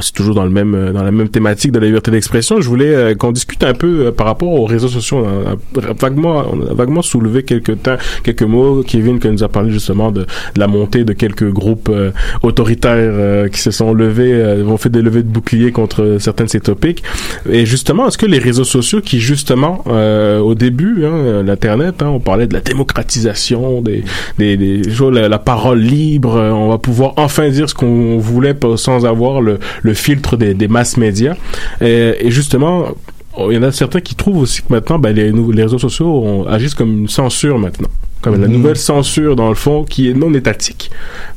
[0.00, 2.60] c'est toujours dans le même euh, dans la même thématique de la liberté d'expression.
[2.60, 5.24] Je voulais euh, qu'on discute un peu euh, par rapport aux réseaux sociaux.
[5.24, 8.82] On a vaguement on a vaguement soulevé quelques temps quelques mots.
[8.82, 12.10] Kevin qui nous a parlé justement de, de la montée de quelques groupes euh,
[12.42, 16.44] autoritaires euh, qui se sont levés, euh, ont fait des levées de boucliers contre certains
[16.44, 17.02] de ces topics.
[17.50, 22.20] Et justement, est-ce que les réseaux sociaux qui justement au début, hein, l'internet, hein, on
[22.20, 24.04] parlait de la démocratisation, des
[24.38, 24.82] des, des
[25.12, 29.58] la, la parole libre, on va pouvoir enfin dire ce qu'on voulait sans avoir le,
[29.86, 31.34] le filtre des, des masses médias.
[31.80, 32.94] Et, et justement,
[33.38, 36.74] il y en a certains qui trouvent aussi que maintenant, ben, les, réseaux sociaux agissent
[36.74, 37.88] comme une censure maintenant.
[38.22, 40.90] Comme la nouvelle censure, dans le fond, qui est non étatique,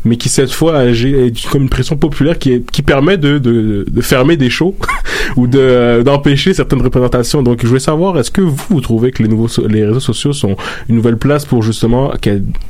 [0.05, 3.37] mais qui cette fois agit est comme une pression populaire qui, est, qui permet de,
[3.37, 4.75] de, de fermer des shows
[5.35, 7.43] ou de euh, d'empêcher certaines représentations.
[7.43, 10.33] Donc, je voulais savoir, est-ce que vous, vous trouvez que les nouveaux les réseaux sociaux
[10.33, 10.55] sont
[10.87, 12.11] une nouvelle place pour justement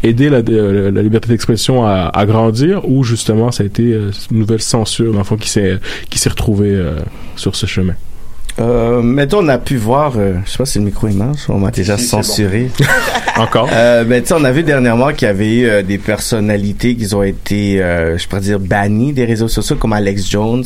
[0.03, 4.12] aider la, euh, la liberté d'expression à, à grandir, ou justement ça a été euh,
[4.32, 5.80] une nouvelle censure, dans le fond, qui s'est
[6.10, 6.95] qui s'est retrouvée euh,
[7.36, 7.93] sur ce chemin?
[8.60, 11.49] Euh, mettons, on a pu voir, euh, je sais pas si le micro il marche,
[11.49, 12.70] on m'a déjà Si, censuré.
[13.38, 13.70] Encore?
[13.72, 16.95] Euh, ben, tu sais, on a vu dernièrement qu'il y avait eu euh, des personnalités
[16.95, 20.66] qui ont été, euh, je pourrais dire, bannies des réseaux sociaux, comme Alex Jones,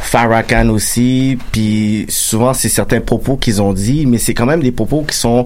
[0.00, 4.72] Farrakhan aussi, puis souvent c'est certains propos qu'ils ont dit, mais c'est quand même des
[4.72, 5.44] propos qui sont,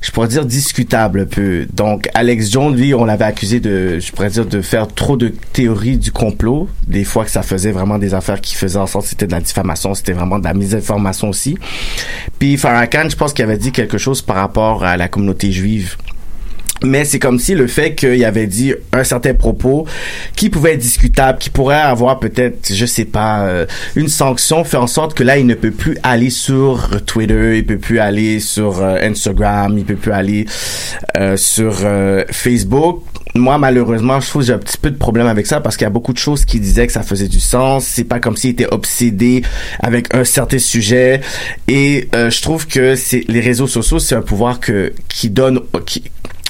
[0.00, 1.66] je pourrais dire, discutables un peu.
[1.72, 5.28] Donc, Alex Jones, lui, on l'avait accusé de, je pourrais dire, de faire trop de
[5.52, 9.04] théories du complot, des fois que ça faisait vraiment des affaires qui faisaient en sorte
[9.04, 11.58] que c'était de la diffamation, c'était vraiment de la misinformation aussi.
[12.38, 15.96] Puis Farrakhan, je pense qu'il avait dit quelque chose par rapport à la communauté juive.
[16.82, 19.86] Mais c'est comme si le fait qu'il avait dit un certain propos
[20.36, 24.76] qui pouvait être discutable, qui pourrait avoir peut-être, je sais pas, euh, une sanction, fait
[24.76, 28.40] en sorte que là, il ne peut plus aller sur Twitter, il peut plus aller
[28.40, 30.46] sur euh, Instagram, il peut plus aller
[31.16, 33.02] euh, sur euh, Facebook.
[33.34, 35.84] Moi, malheureusement, je trouve que j'ai un petit peu de problème avec ça parce qu'il
[35.84, 37.84] y a beaucoup de choses qui disaient que ça faisait du sens.
[37.84, 39.42] C'est pas comme s'il était obsédé
[39.80, 41.20] avec un certain sujet.
[41.68, 45.60] Et euh, je trouve que c'est les réseaux sociaux, c'est un pouvoir que qui donne,
[45.84, 46.04] qui,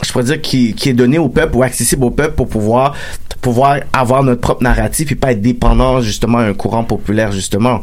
[0.07, 2.95] je pourrais dire qui, est donné au peuple ou accessible au peuple pour pouvoir
[3.41, 7.83] pouvoir avoir notre propre narratif et pas être dépendant justement à un courant populaire justement.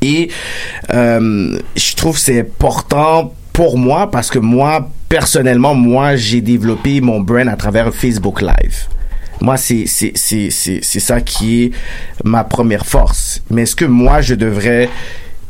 [0.00, 0.30] Et
[0.94, 7.20] euh, je trouve c'est important pour moi parce que moi personnellement moi j'ai développé mon
[7.20, 8.88] brand à travers Facebook Live.
[9.40, 11.70] Moi, c'est c'est c'est c'est ça qui est
[12.24, 13.42] ma première force.
[13.50, 14.88] Mais est-ce que moi je devrais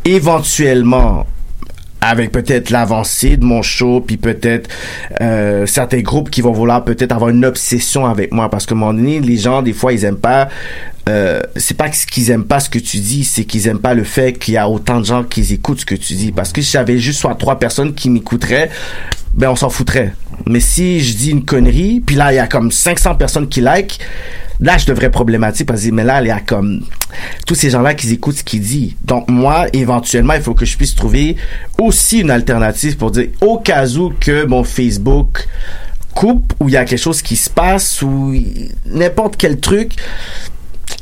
[0.07, 1.27] éventuellement
[2.03, 4.69] avec peut-être l'avancée de mon show, puis peut-être
[5.21, 8.77] euh, certains groupes qui vont vouloir peut-être avoir une obsession avec moi, parce que à
[8.77, 10.49] un moment donné, les gens, des fois, ils aiment pas,
[11.09, 14.05] euh, c'est pas qu'ils aiment pas ce que tu dis, c'est qu'ils aiment pas le
[14.05, 16.63] fait qu'il y a autant de gens qui écoutent ce que tu dis, parce que
[16.63, 18.71] si j'avais juste soit trois personnes qui m'écouteraient,
[19.35, 20.15] ben on s'en foutrait.
[20.47, 23.61] Mais si je dis une connerie, puis là, il y a comme 500 personnes qui
[23.61, 23.99] like,
[24.61, 26.85] là, je devrais problématique parce que, mais là, il y a comme
[27.47, 28.97] tous ces gens-là qui écoutent ce qu'il dit.
[29.05, 31.37] Donc, moi, éventuellement, il faut que je puisse trouver
[31.79, 35.49] aussi une alternative pour dire, au cas où que mon Facebook
[36.15, 38.35] coupe, ou il y a quelque chose qui se passe, ou
[38.87, 39.95] n'importe quel truc,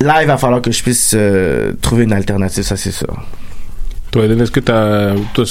[0.01, 3.15] là, il va falloir que je puisse euh, trouver une alternative, ça, c'est sûr.
[4.11, 5.45] Toi, Eden, est-ce que t'as, toi,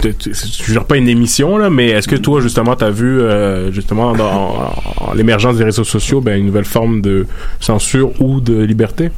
[0.00, 4.14] tu gères pas une émission là, mais est-ce que toi justement t'as vu euh, justement
[4.14, 4.72] dans en-
[5.08, 7.26] en l'émergence des réseaux sociaux, ben une nouvelle forme de
[7.60, 9.10] censure ou de liberté?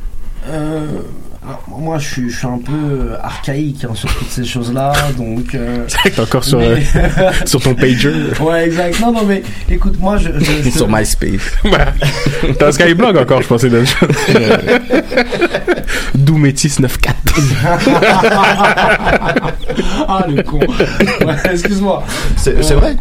[0.49, 0.84] Euh,
[1.68, 5.55] moi, je suis, je suis un peu euh, archaïque hein, sur toutes ces choses-là, donc.
[5.55, 8.12] Euh, C'est vrai que t'es encore sur, mais- euh, sur ton pager.
[8.40, 9.01] ouais, exact.
[9.01, 10.28] Non, non, mais écoute, moi, je.
[10.38, 11.53] je, je- Sur MySpace.
[12.59, 13.94] T'as un Skyblog encore, je pensais déjà.
[16.14, 17.16] D'où Métis 94.
[20.09, 20.59] ah, le con.
[20.61, 22.03] Ouais, excuse-moi.
[22.36, 22.96] C'est- c'est vrai.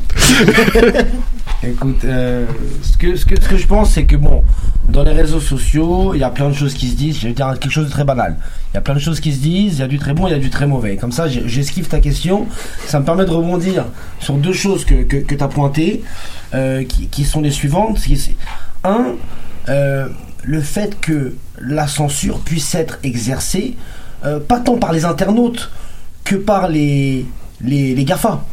[1.64, 2.46] Écoute, euh,
[2.84, 4.44] ce, que, ce, que, ce que je pense, c'est que bon,
[4.90, 7.20] dans les réseaux sociaux, il y a plein de choses qui se disent.
[7.20, 8.37] Je vais dire quelque chose de très banal.
[8.72, 9.76] Il y a plein de choses qui se disent.
[9.78, 10.98] Il y a du très bon, il y a du très mauvais.
[10.98, 12.48] Comme ça, j'esquive ta question.
[12.86, 13.86] Ça me permet de rebondir
[14.20, 16.04] sur deux choses que, que, tu as pointées,
[16.54, 18.00] euh, qui, qui sont les suivantes.
[18.84, 19.16] Un,
[19.70, 20.08] euh,
[20.44, 23.76] le fait que la censure puisse être exercée,
[24.26, 25.72] euh, pas tant par les internautes
[26.24, 27.26] que par les,
[27.62, 28.44] les, les GAFA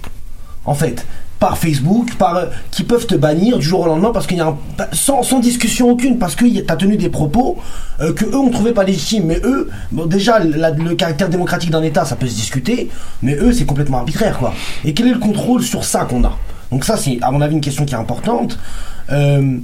[0.64, 1.06] en fait.
[1.38, 4.40] Par Facebook, par euh, qui peuvent te bannir du jour au lendemain parce qu'il y
[4.40, 7.58] a un, bah, sans, sans discussion aucune parce que tu as tenu des propos
[8.00, 9.24] euh, que eux on trouvait pas légitimes.
[9.26, 12.90] Mais eux, bon, déjà le caractère démocratique d'un État, ça peut se discuter,
[13.22, 14.54] mais eux c'est complètement arbitraire quoi.
[14.84, 16.36] Et quel est le contrôle sur ça qu'on a?
[16.70, 18.58] Donc ça c'est à mon avis une question qui est importante.
[19.10, 19.58] Euh,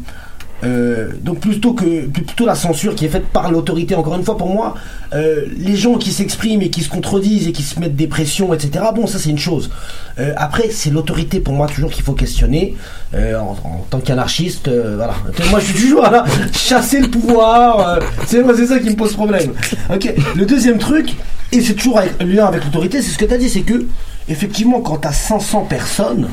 [0.62, 4.36] euh, donc plutôt que plutôt la censure qui est faite par l'autorité encore une fois
[4.36, 4.74] pour moi
[5.14, 8.52] euh, les gens qui s'expriment et qui se contredisent et qui se mettent des pressions
[8.52, 9.70] etc bon ça c'est une chose.
[10.18, 12.76] Euh, après c'est l'autorité pour moi toujours qu'il faut questionner
[13.14, 15.14] en, tant qu'anarchiste voilà.
[15.50, 19.14] Moi je suis toujours là chasser le pouvoir c'est moi c'est ça qui me pose
[19.14, 19.52] problème.
[19.92, 21.14] Ok le deuxième truc
[21.52, 23.86] et c'est toujours avec, lien avec l'autorité c'est ce que tu as dit c'est que
[24.28, 26.28] effectivement quand tu as 500 personnes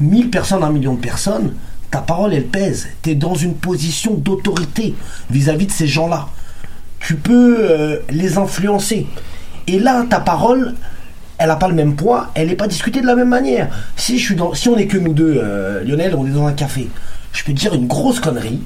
[0.00, 1.52] 1000 personnes, un million de personnes,
[1.96, 2.88] ta parole elle pèse.
[3.00, 4.94] Tu es dans une position d'autorité
[5.30, 6.28] vis-à-vis de ces gens-là.
[7.00, 9.06] Tu peux euh, les influencer.
[9.66, 10.74] Et là, ta parole,
[11.38, 13.70] elle n'a pas le même poids, elle n'est pas discutée de la même manière.
[13.96, 14.22] Si,
[14.68, 16.90] on est que nous deux, euh, Lionel, on est dans un café,
[17.32, 18.60] je peux dire une grosse connerie.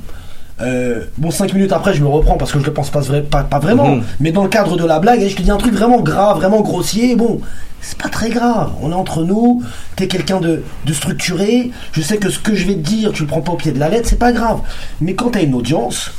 [0.63, 3.23] Euh, bon, cinq minutes après, je me reprends parce que je le pense pas, vrai-
[3.23, 3.97] pas, pas vraiment.
[3.97, 4.03] Mhm.
[4.21, 6.61] Mais dans le cadre de la blague, je te dis un truc vraiment grave, vraiment
[6.61, 7.17] grossier.
[7.17, 7.41] Bon,
[7.81, 8.71] c'est pas très grave.
[8.83, 9.63] On est entre nous.
[9.97, 11.71] T'es quelqu'un de, de structuré.
[11.93, 13.73] Je sais que ce que je vais te dire, tu le prends pas au pied
[13.73, 14.59] de la lettre, c'est pas grave.
[15.01, 16.11] Mais quand t'as une audience,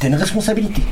[0.00, 0.82] t'as une responsabilité.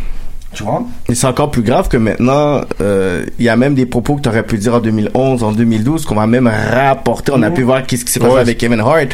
[0.53, 0.83] Tu vois?
[1.09, 4.23] Et c'est encore plus grave que maintenant, euh, il y a même des propos que
[4.23, 7.31] tu aurais pu dire en 2011, en 2012, qu'on va même rapporter.
[7.33, 7.55] On a Mhm.
[7.55, 8.41] pu voir qu'est-ce qui s'est passé Ouais.
[8.41, 9.07] avec Kevin Hart,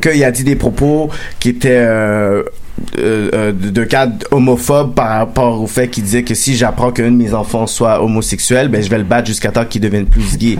[0.00, 1.10] qu'il a dit des propos
[1.40, 2.42] qui étaient euh,
[2.98, 7.10] euh, euh, de, cadre homophobe par rapport au fait qu'il disait que si j'apprends qu'un
[7.10, 10.36] de mes enfants soit homosexuel, ben je vais le battre jusqu'à temps qu'il devienne plus
[10.36, 10.58] gay.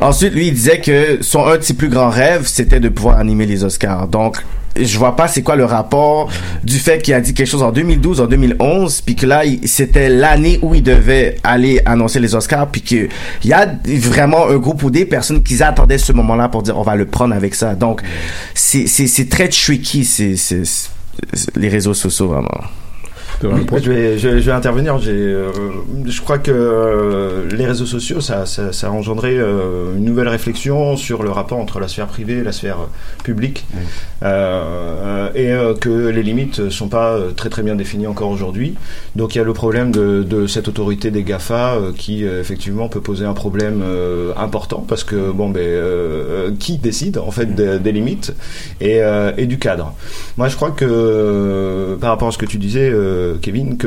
[0.00, 3.18] Ensuite, lui, il disait que son un de ses plus grands rêves, c'était de pouvoir
[3.18, 4.08] animer les Oscars.
[4.08, 4.38] Donc,
[4.80, 6.30] je vois pas c'est quoi le rapport
[6.62, 10.08] du fait qu'il a dit quelque chose en 2012, en 2011, puis que là, c'était
[10.08, 13.08] l'année où il devait aller annoncer les Oscars, puis que
[13.44, 16.78] il y a vraiment un groupe ou des personnes qui attendaient ce moment-là pour dire
[16.78, 17.74] on va le prendre avec ça.
[17.74, 18.02] Donc,
[18.54, 20.36] c'est c'est c'est très tricky, c'est-
[21.54, 22.64] les réseaux sociaux vraiment.
[23.42, 24.98] Je, vais, je, vais- je vais intervenir.
[24.98, 25.50] J'ai, euh,
[26.06, 30.28] je crois que euh, les réseaux sociaux, ça, ça, ça a engendré euh, une nouvelle
[30.28, 32.78] réflexion sur le rapport entre la sphère privée et la sphère
[33.24, 33.66] publique,
[34.22, 38.74] et que les limites sont pas très très bien définies encore aujourd'hui.
[39.16, 43.00] Donc il y a le problème de, de cette autorité des Gafa qui effectivement peut
[43.00, 43.82] poser un problème
[44.36, 48.32] important parce que bon ben qui décide en fait des, des limites
[48.80, 49.00] et,
[49.36, 49.94] et du cadre.
[50.36, 53.86] Moi je crois que par rapport à ce que tu disais euh, Kevin que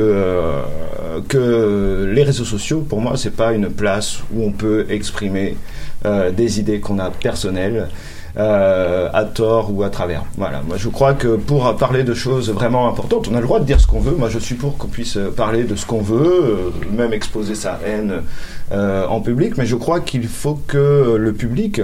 [1.10, 5.56] euh, que les réseaux sociaux pour moi c'est pas une place où on peut exprimer
[6.04, 7.88] euh, des idées qu'on a personnelles
[8.36, 10.22] euh, à tort ou à travers.
[10.36, 13.58] Voilà, moi je crois que pour parler de choses vraiment importantes, on a le droit
[13.58, 14.14] de dire ce qu'on veut.
[14.14, 18.22] Moi je suis pour qu'on puisse parler de ce qu'on veut, même exposer sa haine
[18.70, 21.82] en public, mais je crois qu'il faut que le public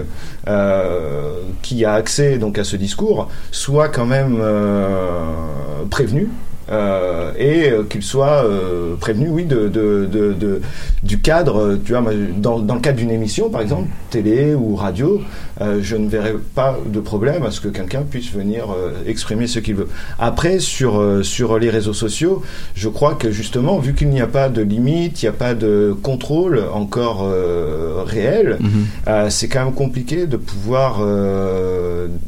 [1.62, 4.40] qui a accès donc à ce discours soit quand même
[5.90, 6.28] prévenu.
[6.70, 10.60] Euh, et euh, qu'il soit euh, prévenu, oui, de, de, de, de-
[11.02, 11.58] du cadre.
[11.60, 12.02] euh, Tu vois,
[12.36, 15.20] dans, dans le cadre d'une émission, par exemple, télé ou radio,
[15.80, 18.66] je ne verrais pas de problème à ce que quelqu'un puisse venir
[19.06, 19.88] exprimer ce qu'il veut.
[20.18, 22.42] Après, sur, sur les réseaux sociaux,
[22.74, 25.54] je crois que justement, vu qu'il n'y a pas de limite, il n'y a pas
[25.54, 27.26] de contrôle encore
[28.06, 28.58] réel,
[29.08, 31.00] euh, c'est quand même compliqué de pouvoir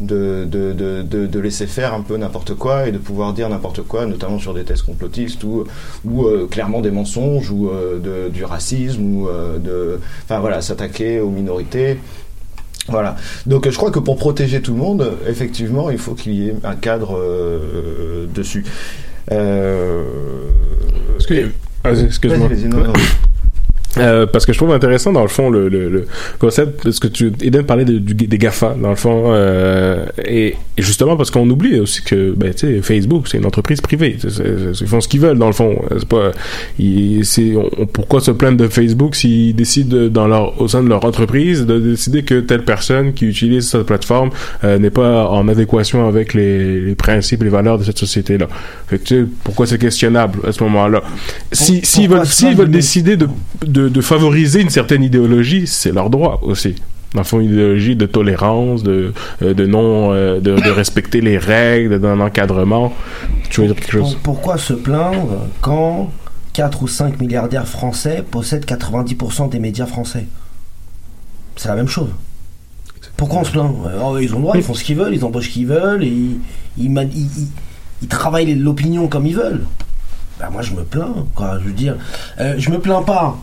[0.01, 4.53] de laisser faire un peu n'importe quoi et de pouvoir dire n'importe quoi, notamment sur
[4.53, 5.65] des thèses complotistes ou,
[6.05, 10.61] ou euh, clairement des mensonges ou euh, de, du racisme ou euh, de, enfin voilà,
[10.61, 11.99] s'attaquer aux minorités.
[12.89, 13.17] Voilà.
[13.47, 16.55] Donc je crois que pour protéger tout le monde, effectivement, il faut qu'il y ait
[16.65, 17.19] un cadre
[18.35, 18.65] dessus.
[19.31, 20.03] Euh...
[21.85, 22.49] Ah, excuse-moi.
[22.49, 22.93] Vas-y, vas-y, non, non.
[23.99, 26.07] Euh, parce que je trouve intéressant dans le fond le, le, le
[26.39, 30.55] concept parce que tu Eden parlait de- du, des Gafa dans le fond euh, et,
[30.77, 34.17] et justement parce qu'on oublie aussi que ben tu sais Facebook c'est une entreprise privée
[34.23, 36.31] ils font ce qu'ils veulent dans le fond c'est pas
[36.79, 40.89] ils, c'est on, pourquoi se plaindre de Facebook s'ils décident dans leur au sein de
[40.89, 44.31] leur entreprise de décider que telle personne qui utilise cette plateforme
[44.65, 48.49] euh, n'est pas en adéquation avec les, les principes les valeurs de cette société là
[48.87, 51.03] fait que, pourquoi c'est questionnable à ce moment là
[51.53, 53.29] si s'ils veulent s'ils veulent de- décider de,
[53.67, 56.77] de, de favoriser une certaine idéologie, c'est leur droit aussi.
[57.15, 61.39] Dans le fond, une idéologie de tolérance, de, euh, de non, euh, de, respecter les
[61.39, 62.93] règles, d'un encadrement.
[63.49, 64.15] Tu veux dire quelque chose?
[64.15, 66.11] Pour- pourquoi se plaindre quand
[66.53, 70.27] 4 ou 5 milliardaires français possèdent 90% des médias français?
[71.57, 72.11] C'est la même chose.
[73.17, 73.75] Pourquoi on se plaint?
[74.03, 76.05] Oh, Ils ont le droit, ils font ce qu'ils veulent, ils embauchent qui ils veulent,
[76.05, 76.39] ils,
[76.77, 79.65] ils, travaillent l'opinion comme ils veulent.
[80.39, 81.97] Bah, moi je me plains, je veux dire.
[82.39, 83.37] Euh, je me plains pas.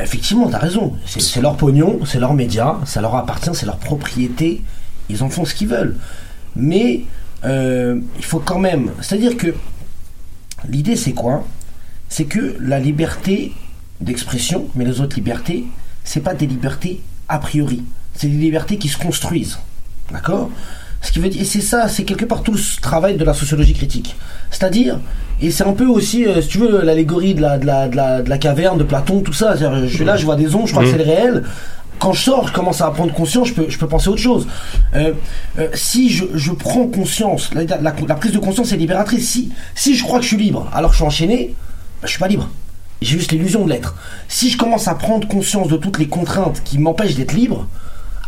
[0.00, 0.94] Effectivement, t'as raison.
[1.06, 4.62] C'est- leur pognon, c'est leurs médias, ça leur appartient, c'est leur propriété.
[5.08, 5.96] ils en font ce qu'ils veulent.
[6.56, 7.02] Mais
[7.44, 8.92] euh, il faut quand même.
[9.02, 9.54] C'est-à-dire que
[10.68, 11.44] l'idée, c'est quoi?
[12.08, 13.52] C'est que la liberté
[14.00, 15.64] d'expression, mais les autres libertés,
[16.04, 17.82] c'est pas des libertés a priori.
[18.14, 19.58] C'est des libertés qui se construisent.
[20.10, 20.50] D'accord?
[21.02, 23.34] Ce qui veut dire, et c'est ça, c'est quelque part tout ce travail de la
[23.34, 24.16] sociologie critique.
[24.50, 25.00] C'est-à-dire,
[25.42, 27.96] et c'est un peu aussi, euh, si tu veux, l'allégorie de la, de, la, de,
[27.96, 29.56] la, de la caverne, de Platon, tout ça.
[29.56, 31.44] C'est-à-dire, Je suis là, je vois des ondes, je crois que c'est le réel.
[31.98, 34.20] Quand je sors, je commence à prendre conscience, je peux, je peux penser à autre
[34.20, 34.48] chose.
[34.94, 35.12] Euh,
[35.58, 39.28] euh, si je, je prends conscience, la, la- la prise de conscience est libératrice.
[39.30, 41.54] Si, si je crois que je suis libre alors que je suis enchaîné,
[42.00, 42.48] bah, je suis pas libre.
[43.02, 43.94] J'ai juste l'illusion de l'être.
[44.28, 47.66] Si je commence à prendre conscience de toutes les contraintes qui m'empêchent d'être libre,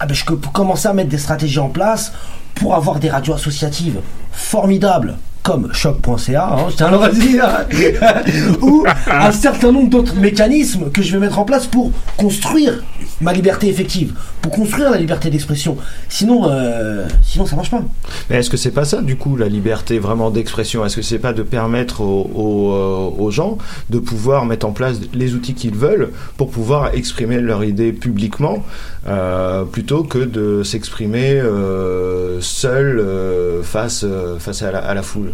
[0.01, 2.13] ah ben je peux commencer à mettre des stratégies en place
[2.55, 4.01] pour avoir des radios associatives
[4.33, 6.91] formidables comme choc.ca, hein, je tiens
[8.63, 12.83] ou un certain nombre d'autres mécanismes que je vais mettre en place pour construire
[13.21, 15.77] ma liberté effective, pour construire la liberté d'expression.
[16.09, 17.83] Sinon, euh, sinon ça marche pas.
[18.29, 20.85] Mais est-ce que c'est pas ça, du coup, la liberté vraiment d'expression?
[20.85, 23.59] Est-ce que c'est pas de permettre aux, aux, euh, aux gens
[23.91, 28.65] de pouvoir mettre en place les outils qu'ils veulent pour pouvoir exprimer leur idée publiquement
[29.07, 35.03] euh, plutôt que de s'exprimer euh, seul euh, face, euh, face à la, à la
[35.03, 35.33] foule?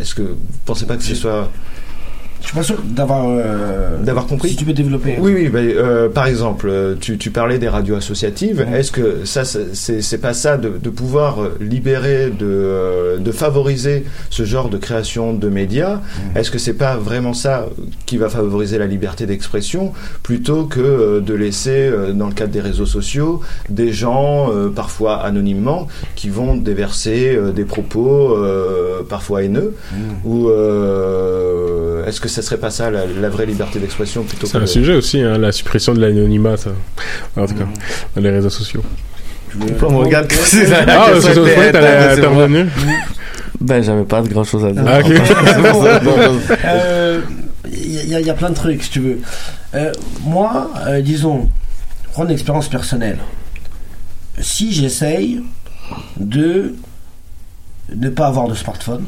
[0.00, 1.50] Est-ce que vous pensez pas que ce soit
[2.42, 4.50] Je suis pas sûr d'avoir euh, d'avoir compris.
[4.50, 5.16] Si tu peux développer.
[5.20, 5.50] Oui, oui.
[5.54, 8.66] euh, par exemple, euh, tu, tu parlais des radios associatives.
[8.74, 14.68] Est-ce que ça, c'est- pas ça de, de pouvoir libérer, de, de favoriser ce genre
[14.68, 16.00] de création de médias?
[16.36, 17.66] Est-ce que c'est pas vraiment ça
[18.06, 22.86] qui va favoriser la liberté d'expression plutôt que de laisser, dans le cadre des réseaux
[22.86, 25.86] sociaux, des gens, parfois anonymement,
[26.16, 28.36] qui vont déverser des propos
[29.08, 29.74] parfois haineux?
[30.24, 30.48] Ou
[32.06, 34.66] est-ce que ça serait pas ça la, la vraie liberté d'expression plutôt C'est que un
[34.66, 36.70] sujet aussi, hein, la suppression de l'anonymat, ça.
[37.36, 37.72] En tout cas, Mm.
[38.16, 38.82] dans les réseaux sociaux.
[39.82, 40.56] On me regarde ça-
[40.88, 41.40] Ah, que c'est ça
[41.72, 42.44] t'allais c'est moi.
[42.44, 42.66] intervenir.
[43.60, 44.82] Ben, j'avais pas de grand chose à dire.
[44.86, 45.06] Ah, ok.
[46.64, 47.20] Euh,
[47.70, 49.18] Il y, a- il y a plein de trucs, si tu veux.
[49.74, 49.92] Euh,
[50.24, 51.48] moi, euh, disons,
[52.12, 53.18] prendre une expérience personnelle.
[54.40, 55.42] Si j'essaye
[56.18, 56.74] de
[57.94, 59.04] ne pas avoir de smartphone,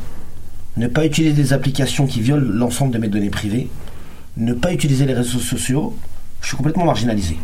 [0.77, 3.69] ne pas utiliser des applications qui violent l'ensemble de mes données privées,
[4.37, 5.97] ne pas utiliser les réseaux sociaux,
[6.41, 7.39] je suis complètement marginalisé.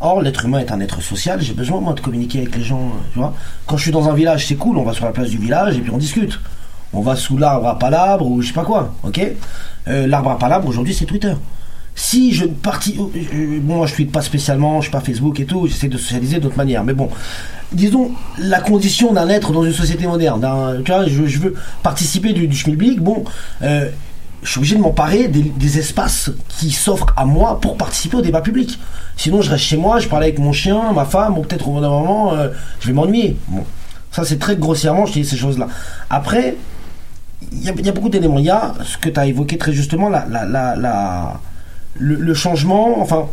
[0.00, 2.90] Or, l'être humain est un être social, j'ai besoin, moi, de communiquer avec les gens,
[3.12, 3.34] tu vois.
[3.66, 5.76] Quand je suis dans un village, c'est cool, on va sur la place du village
[5.76, 6.40] et puis on discute.
[6.92, 9.20] On va sous l'arbre à palabre ou je sais pas quoi, ok?
[9.88, 11.34] Euh, L'arbre à palabre, aujourd'hui, c'est Twitter.
[11.94, 15.38] Si je partis, euh, euh, bon, moi je tweete pas spécialement, je suis pas Facebook
[15.38, 17.08] et tout, j'essaie de socialiser d'autres manières, mais bon,
[17.72, 22.32] disons la condition d'un être dans une société moderne, d'un, tu vois, je, veux participer
[22.32, 23.22] du, du schmilblick, bon,
[23.62, 23.88] euh,
[24.42, 28.42] je suis obligé de m'emparer des, espaces qui s'offrent à moi pour participer au débat
[28.42, 28.78] public.
[29.16, 31.72] Sinon, je reste chez moi, je parle avec mon chien, ma femme, ou peut-être au
[31.72, 32.34] bout d'un moment,
[32.80, 33.38] je vais m'ennuyer.
[33.48, 33.64] Bon,
[34.12, 35.68] ça c'est très grossièrement, je dis ces choses-là.
[36.10, 36.56] Après,
[37.52, 38.38] il y, a- beaucoup d'éléments.
[38.38, 41.40] Il y a ce que tu as évoqué très justement, la, la, la-
[41.98, 43.26] le, changement, enfin,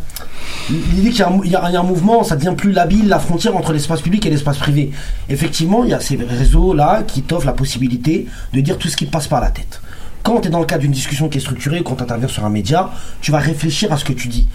[0.70, 4.26] l'idée qu'il y, a un mouvement, ça devient plus labile la frontière entre l'espace public
[4.26, 4.92] et l'espace privé.
[5.30, 9.06] Effectivement, il y a ces réseaux-là qui t'offrent la possibilité de dire tout ce qui
[9.06, 9.82] passe par la tête.
[10.24, 12.46] Quand tu es dans le cadre d'une discussion qui est structurée, quand tu interviens sur
[12.46, 12.92] un média,
[13.22, 14.48] tu vas réfléchir à ce que tu dis.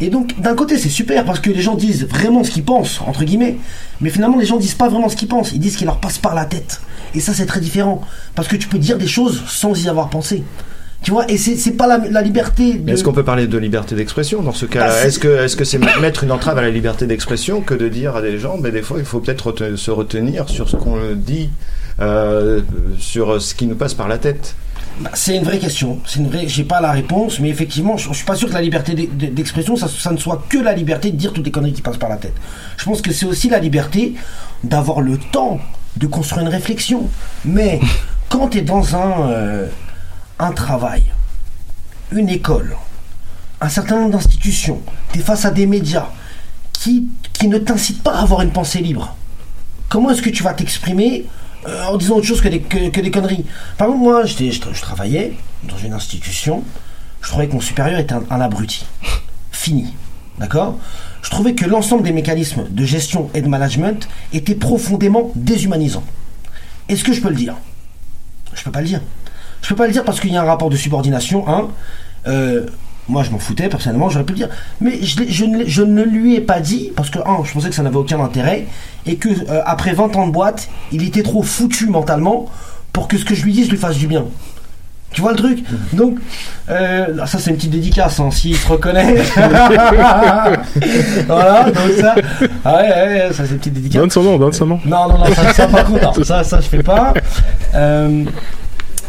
[0.00, 3.02] Et donc, d'un côté, c'est super parce que les gens disent vraiment ce qu'ils pensent,
[3.06, 3.56] entre guillemets.
[4.00, 5.52] Mais finalement, les gens disent pas vraiment ce qu'ils pensent.
[5.52, 6.80] Ils disent ce qui leur passe par la tête.
[7.14, 8.00] Et ça, c'est très différent.
[8.34, 10.42] Parce que tu peux dire des choses sans y avoir pensé.
[11.02, 12.92] Tu vois, et c'est pas la, la liberté de...
[12.92, 15.64] Est-ce qu'on peut parler de liberté d'expression dans ce cas-là Bah, Est-ce que est-ce que
[15.64, 18.70] c'est mettre une entrave à la liberté d'expression que de dire à des gens, mais
[18.70, 21.48] des fois il faut peut-être se retenir sur ce qu'on dit,
[22.00, 22.60] euh,
[22.98, 24.54] sur ce qui nous passe par la tête?
[25.00, 26.00] Bah, c'est une vraie question.
[26.06, 26.46] C'est une vraie.
[26.46, 29.08] J'ai pas la réponse, mais effectivement, je, je suis pas sûr que la liberté d'e-
[29.10, 31.80] d'e- d'expression, ça, ça ne soit que la liberté de dire toutes les conneries qui
[31.80, 32.34] passent par la tête.
[32.76, 34.12] Je pense que c'est aussi la liberté
[34.64, 35.58] d'avoir le temps
[35.96, 37.08] de construire une réflexion.
[37.46, 37.80] Mais
[38.28, 39.66] quand tu es dans un euh,
[40.40, 41.04] un travail,
[42.12, 42.76] une école,
[43.60, 44.80] un certain nombre d'institutions,
[45.12, 46.08] tu es face à des médias
[46.72, 47.08] qui
[47.44, 49.14] ne t'incitent pas à avoir une pensée libre.
[49.90, 51.26] Comment est-ce que tu vas t'exprimer
[51.66, 53.44] euh, en disant autre chose que des, que, conneries?
[53.76, 56.64] Par exemple, moi, je, je travaillais dans une institution,
[57.20, 58.86] je trouvais que mon supérieur était un, un abruti.
[59.52, 59.94] Fini.
[60.38, 60.78] D'accord?
[61.22, 66.04] Je trouvais que l'ensemble des mécanismes de gestion et de management étaient profondément déshumanisants.
[66.88, 67.56] Est-ce que je peux le dire?
[68.54, 69.02] Je peux pas le dire.
[69.62, 71.68] Je peux pas le dire parce qu'il y a un rapport de subordination, hein.
[72.26, 72.66] Euh,
[73.08, 74.48] moi, je m'en foutais, personnellement, j'aurais pu le dire.
[74.80, 77.68] Mais je, ne, l'ai- je ne lui ai pas dit, parce que, un, je pensais
[77.68, 78.66] que ça n'avait aucun intérêt,
[79.06, 82.46] et que, euh, après 20 ans de boîte, il était trop foutu mentalement
[82.92, 84.26] pour que ce que je lui dise lui fasse du bien.
[85.12, 85.64] Tu vois le truc?
[85.92, 86.18] Donc,
[86.68, 89.16] euh, ça c'est une petite dédicace, hein, s'il se reconnaît.
[91.26, 92.14] voilà, donc ça.
[92.64, 94.00] Ah ouais, ouais, ça c'est une petite dédicace.
[94.00, 94.80] Donne son nom, donne son nom.
[94.84, 97.12] Non, non, non, ça, ça par contre, non, ça, ça je fais pas.
[97.74, 98.24] Euh,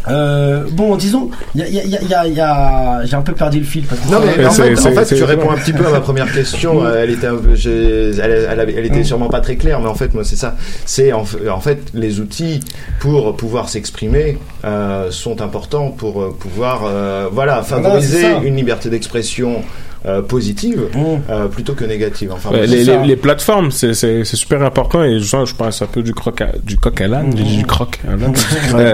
[0.08, 3.16] euh, bon, disons, il y a, y a, il y a, il y a- j'ai
[3.16, 3.84] un peu perdu le fil.
[3.86, 6.32] Parce que Non mais en fait, en tu réponds un petit peu à ma première
[6.32, 6.82] question.
[6.95, 9.88] Elle était un peu, j'ai- elle, elle, avait- elle était sûrement pas très claire, mais
[9.89, 10.56] en fait, moi, c'est ça.
[10.86, 12.62] C'est en, en fait les outils
[12.99, 19.64] pour pouvoir s'exprimer euh, sont importants pour euh, pouvoir, euh, voilà, favoriser une liberté d'expression
[20.06, 20.82] euh, positive
[21.30, 22.32] euh, plutôt que négative.
[22.34, 25.82] Enfin, Ouais, les, les, les plateformes, c'est c'est- c'est super important et genre, je pense
[25.82, 28.34] un peu du croc à, du coq à l'âne, du croc à l'âne.
[28.74, 28.93] Euh,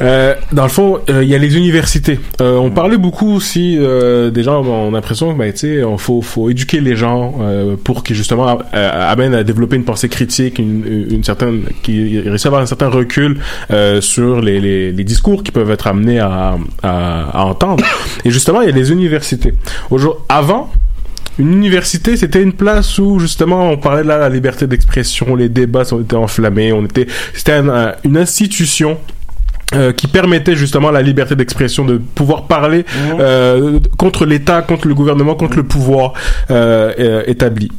[0.00, 2.18] euh, dans le fond, euh, il y a les universités.
[2.40, 5.98] Euh, on parlait beaucoup aussi euh, des gens ont l'impression que ben, tu sais, on
[5.98, 10.08] faut faut éduquer les gens euh, pour qu'ils justement euh, amènent à développer une pensée
[10.08, 13.38] critique, une, une certaine qui réussissent à avoir un certain recul
[13.70, 17.84] euh, sur les, les, les discours qui peuvent être amenés à, à, à entendre.
[18.24, 19.54] Et justement, il y a les universités.
[19.90, 20.70] Aujourd'hui, avant,
[21.38, 25.48] une université, c'était une place où justement on parlait de la, la liberté d'expression, les
[25.48, 28.98] débats ont été enflammés, on était, c'était un- un- une institution.
[29.74, 32.84] euh, qui permettait justement la liberté d'expression, de pouvoir parler
[33.18, 36.12] euh, contre l'État, contre le gouvernement, contre le pouvoir
[36.50, 37.70] euh, établi.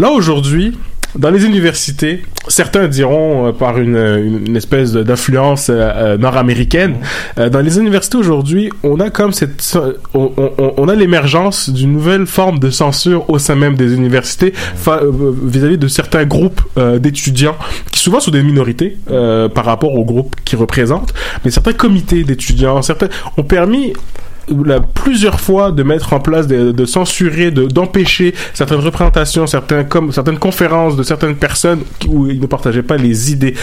[0.00, 0.76] Là aujourd'hui,
[1.16, 6.96] dans les universités, certains diront euh, par une, une, une espèce d'influence euh, euh, nord-américaine,
[7.38, 9.78] euh, dans les universités aujourd'hui, on a comme cette,
[10.14, 14.52] on, a l'émergence d'une nouvelle forme de censure au sein même des universités
[14.86, 15.10] euh,
[15.44, 17.56] vis-à-vis de certains groupes euh, d'étudiants
[17.90, 22.24] qui souvent sont des minorités euh, par rapport aux groupes qu'ils représentent, mais certains comités
[22.24, 23.92] d'étudiants, certains ont permis
[24.64, 29.84] la, plusieurs fois de mettre en place, de, de censurer, de d'empêcher certaines représentations, certains
[29.84, 33.54] comme certaines conférences de certaines personnes où ils ne partageaient pas les idées.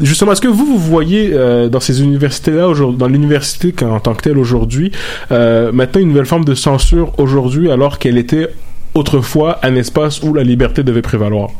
[0.00, 4.22] Justement, est-ce que vous vous voyez euh, dans ces universités-là dans l'université en tant que
[4.22, 4.92] telle aujourd'hui,
[5.32, 8.48] euh, maintenant une nouvelle forme de censure aujourd'hui, alors qu'elle était
[8.94, 11.50] autrefois un espace où la liberté devait prévaloir?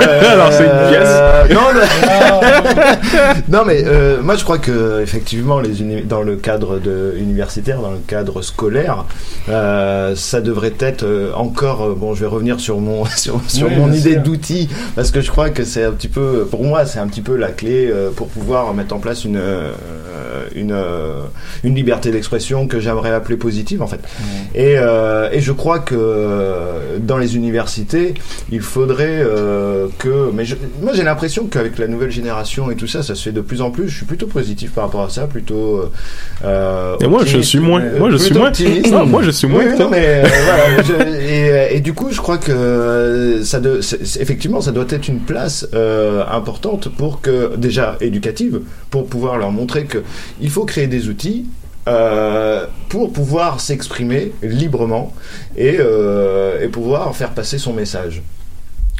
[0.00, 1.08] Alors, c'est une pièce.
[1.08, 6.36] Euh, non, mais, non, mais euh, moi je crois que effectivement les uni- dans le
[6.36, 9.04] cadre de universitaire, dans le cadre scolaire,
[9.48, 11.82] euh, ça devrait être euh, encore.
[11.82, 15.20] euh, bon, je vais revenir sur mon sur, sur Oui, mon idée d'outil parce que
[15.20, 17.88] je crois que c'est un petit peu, pour moi, c'est un petit peu la clé
[17.90, 19.72] euh, pour pouvoir mettre en place une euh,
[20.54, 21.20] une euh,
[21.64, 24.00] une liberté d'expression que j'aimerais appeler positive en fait.
[24.54, 28.14] Et, euh, et je crois que euh, dans les universités,
[28.50, 30.30] il faudrait euh, que.
[30.32, 33.32] Mais je- moi, j'ai l'impression qu'avec la nouvelle génération et tout ça, ça se fait
[33.32, 33.88] de plus en plus.
[33.88, 35.90] Je suis plutôt positif par rapport à ça, plutôt.
[36.44, 37.80] euh, Et moi, je suis moins.
[37.82, 38.52] Euh, Moi, je suis moins.
[38.90, 39.84] Non, moi, je suis moins Oui, que oui, toi.
[39.86, 41.18] non, mais euh, voilà, je-
[41.72, 43.80] et, et du coup, je crois que euh, ça de,
[44.20, 48.60] effectivement, ça doit être une place euh, importante pour que déjà éducative,
[48.90, 49.98] pour pouvoir leur montrer que
[50.40, 51.46] il faut créer des outils
[51.88, 55.12] euh, pour pouvoir s'exprimer librement
[55.56, 58.22] et, euh, et pouvoir faire passer son message.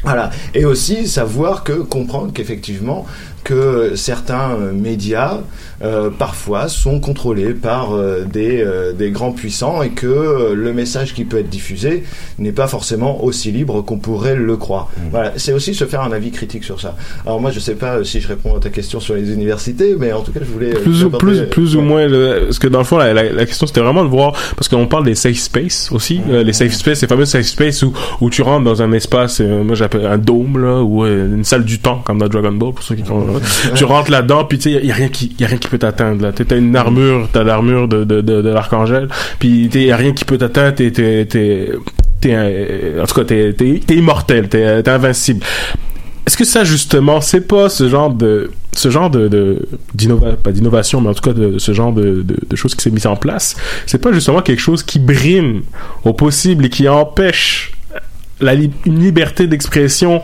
[0.03, 0.31] Voilà.
[0.55, 3.07] Et aussi savoir que, comprendre qu'effectivement,
[3.45, 5.41] que certains euh, médias,
[5.83, 10.73] euh, parfois, sont contrôlés par euh, des, euh, des grands puissants et que euh, le
[10.73, 12.05] message qui peut être diffusé
[12.39, 14.89] n'est pas forcément aussi libre qu'on pourrait le croire.
[15.11, 15.33] Voilà.
[15.37, 16.97] C'est aussi se faire un avis critique sur ça.
[17.25, 19.97] Alors moi, je sais pas euh, si je réponds à ta question sur les universités,
[19.99, 20.71] mais en tout cas, je voulais...
[20.71, 23.47] plus ou, plus, plus ou moins le- parce que dans le fond la, la, la
[23.47, 26.73] question c'était vraiment de voir parce qu'on parle des safe space aussi euh, les safe
[26.73, 30.07] space ces fameux safe space où, où tu rentres dans un espace euh, moi j'appelle
[30.07, 33.05] un dôme là ou une salle du temps comme dans Dragon Ball pour ceux qui
[33.07, 33.25] sont
[33.75, 35.79] tu rentres là-dedans puis tu sais y a rien qui y a rien qui peut
[35.79, 36.33] t'atteindre là.
[36.33, 39.09] T'as une armure t'as l'armure de de, de, de l'archangel
[39.39, 41.27] puis y a rien qui peut t'atteindre t'es t'es
[42.21, 42.37] t'es
[43.01, 45.45] en tout cas t'es t'es immortel t'es t'es invincible.
[46.27, 49.67] Est-ce que ça justement c'est pas ce genre de ce genre de,
[50.43, 52.91] pas d'innovation mais en tout cas de, ce genre de, de, de choses qui s'est
[52.91, 53.57] mis en place
[53.87, 55.63] c'est pas justement quelque chose qui brime
[56.05, 57.73] au possible et qui empêche
[58.41, 60.23] la une liberté d'expression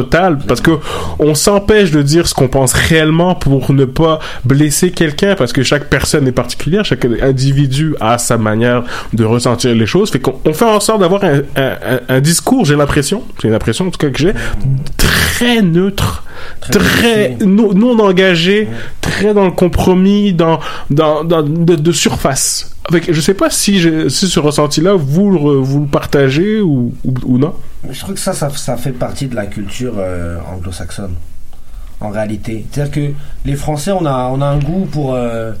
[0.00, 0.72] totale parce que
[1.18, 5.62] on s'empêche de dire ce qu'on pense réellement pour ne pas blesser quelqu'un parce que
[5.62, 8.82] chaque personne est particulière chaque individu a sa manière
[9.12, 10.10] de ressentir les choses.
[10.10, 13.48] Fait qu'on on fait en sorte d'avoir un, un, un- un discours j'ai l'impression j'ai
[13.48, 14.34] l'impression en tout cas que j'ai
[14.96, 16.24] très neutre
[16.70, 18.68] très, non, non engagé
[19.00, 23.80] très dans le compromis dans dans, dans de, de surface avec je sais pas si
[23.80, 27.54] ce ressenti là vous le partagez ou, non
[27.90, 31.14] Je trouve que ça, ça, ça fait partie de la culture euh, anglo-saxonne,
[32.00, 32.66] en réalité.
[32.70, 33.12] C'est-à-dire que
[33.44, 35.52] les Français, on a, on a un goût pour, euh,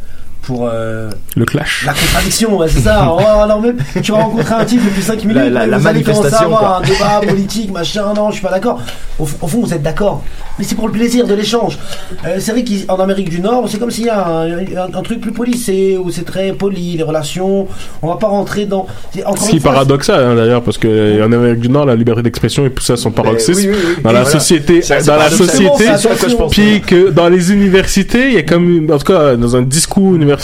[0.46, 3.08] pour euh, le clash la contradiction, ouais, c'est ça.
[3.16, 5.78] Oh, alors même, tu vas rencontrer un type depuis 5 minutes, La- la- mais la
[5.78, 6.76] vous allez commencer à manifestation, avoir quoi.
[6.78, 6.88] un
[7.20, 8.80] débat politique, machin, non, je suis pas d'accord.
[9.18, 10.22] au, fond, vous êtes d'accord.
[10.58, 11.78] Mais c'est pour le plaisir de l'échange.
[12.26, 15.02] Euh, c'est vrai qu'en Amérique du Nord, c'est comme s'il y a un, un- un
[15.02, 17.66] truc plus policé, où c'est très poli, les relations.
[18.02, 18.86] On va pas rentrer dans.
[19.12, 22.22] Ce qui est paradoxal hein, d'ailleurs, parce que euh, en Amérique du Nord, la liberté
[22.22, 23.60] d'expression est poussée à son paroxysme.
[23.60, 24.02] oui, oui, oui.
[24.02, 24.38] Dans Et la voilà.
[24.38, 25.84] société, dans la société,
[26.20, 26.52] que je pense.
[26.52, 29.62] puis que dans les universités, il y a comme, une- en tout cas, dans un
[29.62, 30.35] discours universitaire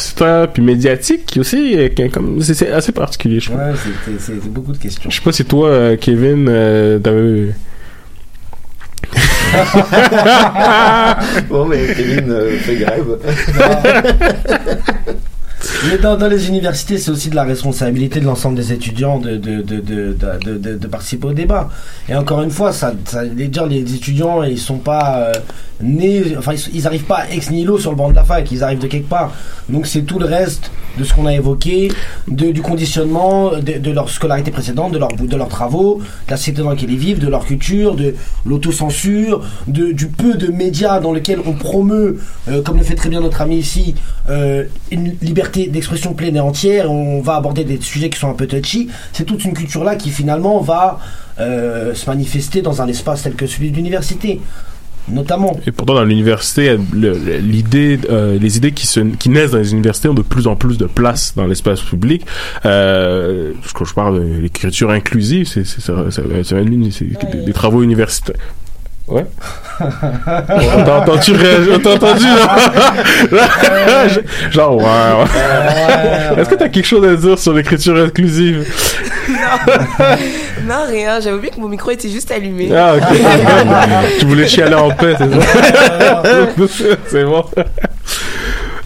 [0.53, 1.77] puis médiatique aussi,
[2.13, 3.61] comme, c'est assez particulier, je trouve.
[3.61, 3.73] Ouais,
[4.19, 5.11] c'est- beaucoup de questions.
[5.11, 7.55] Je sais pas si toi, euh, Kevin, euh, t'avais.
[11.49, 13.19] bon, mais Kevin euh, fait grève.
[15.89, 19.37] Mais dans, dans les universités, c'est aussi de la responsabilité de l'ensemble des étudiants de,
[19.37, 21.69] de, de, de, de, de- de participer au débat.
[22.09, 25.33] Et encore une fois, ça, ça, les, les étudiants, ils sont pas euh,
[25.83, 28.63] nés, enfin, ils, ils arrivent pas ex nihilo sur le banc de la fac, ils
[28.63, 29.33] arrivent de quelque part.
[29.69, 31.91] Donc c'est tout le reste de ce qu'on a évoqué,
[32.29, 36.37] de, du conditionnement de, de leur scolarité précédente, de, leur, de leurs travaux, de la
[36.37, 38.15] société dans laquelle ils vivent, de leur culture, de
[38.45, 43.09] l'autocensure, de, du peu de médias dans lesquels on promeut, euh, comme le fait très
[43.09, 43.95] bien notre ami ici,
[44.29, 46.91] euh, une liberté d'expression pleine et entière.
[46.91, 48.89] On va aborder des sujets qui sont un peu touchy.
[49.13, 51.01] C'est toute une culture-là qui finalement va
[51.41, 54.41] euh, se manifester dans un espace tel que celui de l'université.
[55.09, 55.59] Notamment.
[55.67, 59.73] Et pourtant, dans l'université, le- l'idée, euh, les idées qui, se, qui naissent dans les
[59.73, 62.25] universités ont de plus en plus de place dans l'espace public.
[62.65, 68.37] Euh, quand je parle de l'écriture inclusive, c'est des, des travaux universitaires.
[69.09, 69.27] Ouais.
[69.79, 74.07] T'as entendu, réagir- t'as entendu, là?
[74.53, 76.41] Genre, ouais, ouais.
[76.41, 78.65] Est-ce que t'as quelque chose à dire sur l'écriture inclusive?
[80.67, 81.21] non, rien.
[81.21, 82.71] J'avais oublié que mon micro était juste allumé.
[82.75, 83.03] Ah, ok.
[84.21, 86.23] tu voulais chialer en paix, c'est ça?
[87.07, 87.45] c'est bon.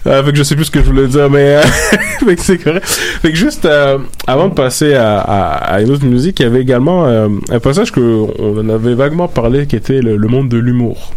[0.05, 1.61] Euh, fait que je sais plus ce que je voulais dire, mais euh,
[2.25, 2.85] fait que c'est correct.
[2.85, 6.45] Fait que juste euh, avant de passer à, à, à une autre musique, il y
[6.45, 7.99] avait également euh, un passage que
[8.39, 11.11] on en avait vaguement parlé, qui était le, le monde de l'humour.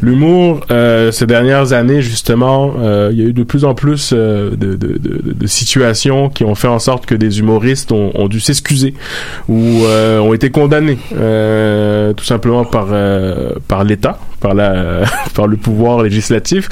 [0.00, 4.12] L'humour, euh, ces dernières années, justement, euh, il y a eu de plus en plus
[4.12, 8.94] euh, de, situations qui ont fait en sorte que des humoristes ont, dû s'excuser
[9.48, 10.98] ou ont été condamnés,
[12.16, 12.88] tout simplement par
[13.68, 15.02] par l'État, par la
[15.34, 16.68] par le pouvoir législatif.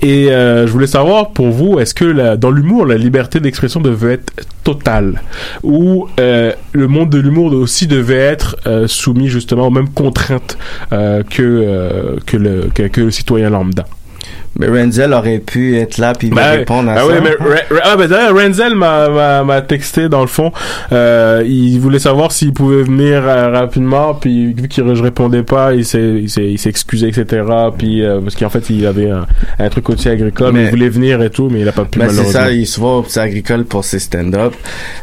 [0.00, 4.32] Et je voulais savoir pour vous, est-ce que dans l'humour, la liberté d'expression devait être
[4.64, 5.22] totale
[5.62, 8.56] ou le monde de l'humour aussi devait être
[8.86, 10.56] soumis justement aux mêmes contraintes
[10.90, 13.86] que que le que, citoyen lambda.
[14.58, 17.06] Mais Renzel aurait pu être là puis Ben, répondre à ah ça.
[17.06, 20.52] oui, mais Ra- Ra- ah, ben, d'ailleurs, Renzel m'a, texté dans le fond.
[20.92, 25.74] Euh, il voulait savoir s'il pouvait venir euh, rapidement, puis vu que je répondais pas,
[25.74, 27.42] il s'est, il s'est, il s'est excusé, etc.
[27.76, 29.26] Puis euh, parce qu'en fait, il avait un,
[29.58, 31.84] un truc aussi agricole, mais, Mais- il voulait venir et tout, mais il a pas
[31.84, 34.54] pu Ben, c'est ça, il est souvent au agricole pour ses stand-up.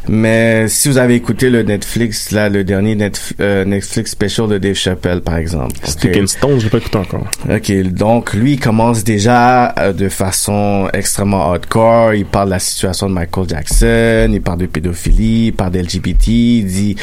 [0.08, 4.58] Mais si vous avez écouté le Netflix, là, le dernier Netf- euh, Netflix special de
[4.58, 5.74] Dave Chappelle, par exemple.
[5.84, 6.22] Stick Ok.
[6.24, 7.26] and Stone, j'ai pas écouté encore.
[7.50, 12.14] Ok, donc lui il commence déjà euh, de façon extrêmement hardcore.
[12.14, 16.28] Il parle de la situation de Michael Jackson, il parle de pédophilie, il parle d'LGBT.
[16.28, 16.96] Il dit,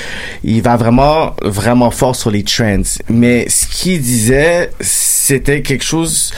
[0.44, 2.82] il va vraiment, vraiment fort sur les trends.
[3.08, 6.32] Mais ce qu'il disait, c'était quelque chose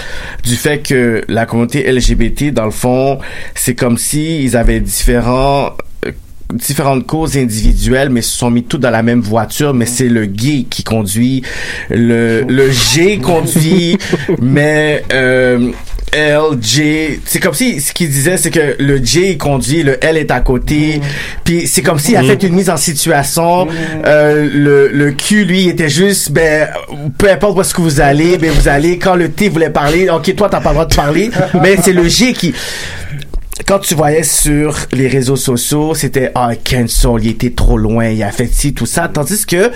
[0.45, 3.19] du fait que la communauté LGBT, dans le fond,
[3.55, 5.75] c'est comme si ils avaient différents
[6.07, 6.13] euh,
[6.53, 10.27] différentes causes individuelles, mais se sont mis tous dans la même voiture, mais c'est le
[10.27, 11.43] gay qui conduit,
[11.91, 13.97] le, le G conduit,
[14.43, 15.71] mais euh,
[16.13, 20.03] L, J, c'est comme si ce qu'il disait, c'est que le J il conduit, le
[20.05, 21.01] L est à côté,
[21.45, 23.69] puis c'est comme s'il a fait une mise en situation,
[24.05, 26.69] euh, le, le Q, lui, était juste, ben,
[27.19, 30.09] peu importe où est-ce que vous allez, ben, vous allez, quand le T voulait parler,
[30.09, 31.31] ok, toi, t'as pas le droit de parler,
[31.63, 32.55] mais c'est le G qui,
[33.67, 38.23] quand tu voyais sur les réseaux sociaux, c'était ah cancel, il était trop loin, il
[38.23, 39.71] a fait ci tout ça, tandis que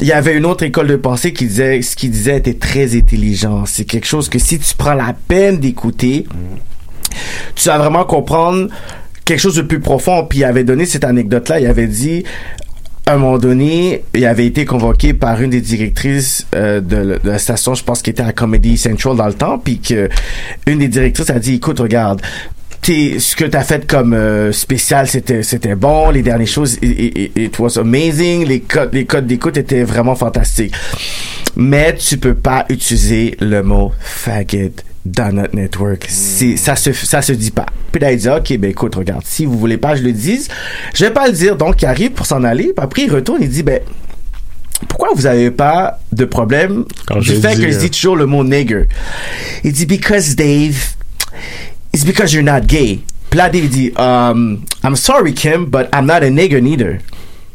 [0.00, 2.96] il y avait une autre école de pensée qui disait ce qu'il disait était très
[2.96, 3.64] intelligent.
[3.66, 6.26] C'est quelque chose que si tu prends la peine d'écouter,
[7.54, 8.68] tu vas vraiment comprendre
[9.24, 10.24] quelque chose de plus profond.
[10.28, 12.24] Puis il avait donné cette anecdote-là, il avait dit
[13.06, 17.18] à un moment donné, il avait été convoqué par une des directrices euh, de, la-
[17.18, 20.08] de la station, je pense qu'il était à Comedy Central dans le temps, puis que
[20.68, 22.22] une des directrices a dit, écoute, regarde,
[22.82, 27.16] t'es, ce que t'as fait comme euh, spécial, c'était c'était bon, les dernières choses, it,
[27.16, 30.74] it- it was amazing, les codes les codes d'écoute étaient vraiment fantastiques.
[31.56, 34.70] Mais tu peux pas utiliser le mot faggot
[35.04, 36.06] dans notre network.
[36.08, 37.66] C'est, ça se, ça se dit pas.
[37.90, 40.48] Puis là, il dit, OK, ben, écoute, regarde, si vous voulez pas je le dise,
[40.94, 41.56] je vais pas le dire.
[41.56, 42.72] Donc, il arrive pour s'en aller.
[42.74, 43.80] Puis après, il retourne, il dit, ben,
[44.88, 46.84] pourquoi vous avez pas de problème
[47.16, 48.84] du je fait que je euh, dis toujours le mot nigger?
[49.64, 50.76] Il dit, because Dave,
[51.92, 53.00] it's because you're not gay.
[53.30, 56.98] Puis là, Dave dit, um, I'm sorry, Kim, but I'm not a nigger neither.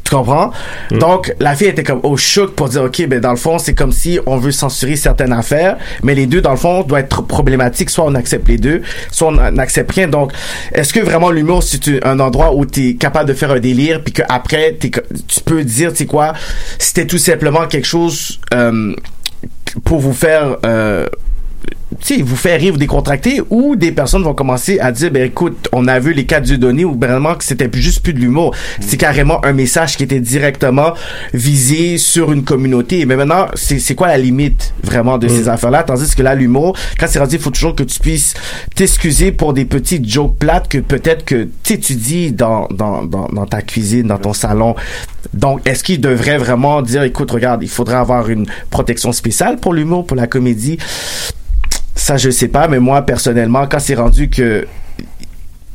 [0.02, 0.52] Tu comprends?
[0.90, 3.74] Donc, la fille était comme au choc pour dire, OK, ben, dans le fond, c'est
[3.74, 7.22] comme si on veut censurer certaines affaires, mais les deux, dans le fond, doivent être
[7.22, 7.90] problématiques.
[7.90, 10.08] Soit on accepte les deux, soit on n'accepte rien.
[10.08, 10.32] Donc,
[10.72, 14.02] est-ce que vraiment l'humour, c'est un endroit où tu es capable de faire un délire,
[14.02, 14.90] puis qu'après, tu
[15.44, 16.32] peux dire, tu sais quoi,
[16.78, 18.96] c'était tout simplement quelque chose euh,
[19.84, 20.56] pour vous faire...
[20.64, 21.06] Euh,
[22.06, 25.68] sais, vous faire rire, vous décontracter, ou des personnes vont commencer à dire, ben écoute,
[25.72, 28.20] on a vu les cas du donné, ou vraiment que c'était plus juste plus de
[28.20, 28.54] l'humour.
[28.80, 30.94] C'est carrément un message qui était directement
[31.34, 33.04] visé sur une communauté.
[33.06, 35.82] Mais maintenant, c'est quoi la limite vraiment de ces affaires-là?
[35.82, 38.34] Tandis que là, l'humour, quand c'est rendu, il faut toujours que tu puisses
[38.74, 43.46] t'excuser pour des petites jokes plates que peut-être que tu étudies dans, dans, dans, dans
[43.46, 44.74] ta cuisine, dans ton salon.
[45.34, 49.74] Donc, est-ce qu'il devrait vraiment dire, écoute, regarde, il faudrait avoir une protection spéciale pour
[49.74, 50.78] l'humour, pour la comédie?
[51.98, 54.66] Ça, je sais pas, mais moi, personnellement, quand c'est rendu que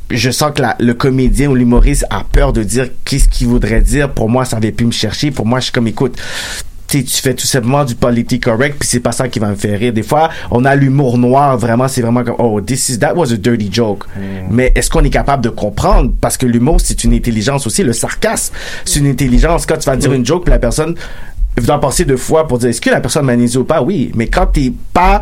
[0.10, 3.82] je sens que la- le comédien ou l'humoriste a peur de dire qu'est-ce qu'il voudrait
[3.82, 5.32] dire, pour moi, ça avait pu me chercher.
[5.32, 6.18] Pour moi, je suis comme, écoute,
[6.88, 9.78] tu fais tout simplement du politique correct, puis c'est pas ça qui va me faire
[9.80, 9.92] rire.
[9.92, 13.34] Des fois, on a l'humour noir, vraiment, c'est vraiment comme, oh, this is, that was
[13.34, 14.06] a dirty joke.
[14.52, 16.14] Mais est-ce qu'on est capable de comprendre?
[16.22, 17.84] Parce que l'humour, c'est une intelligence aussi.
[17.84, 18.54] Le sarcasme,
[18.86, 19.66] c'est une intelligence.
[19.66, 20.96] Quand tu vas dire une joke, puis la personne
[21.58, 23.82] doit penser deux fois pour dire, est-ce que la personne m'a niaisé ou pas?
[23.82, 24.12] Oui.
[24.16, 25.22] Mais quand t'es pas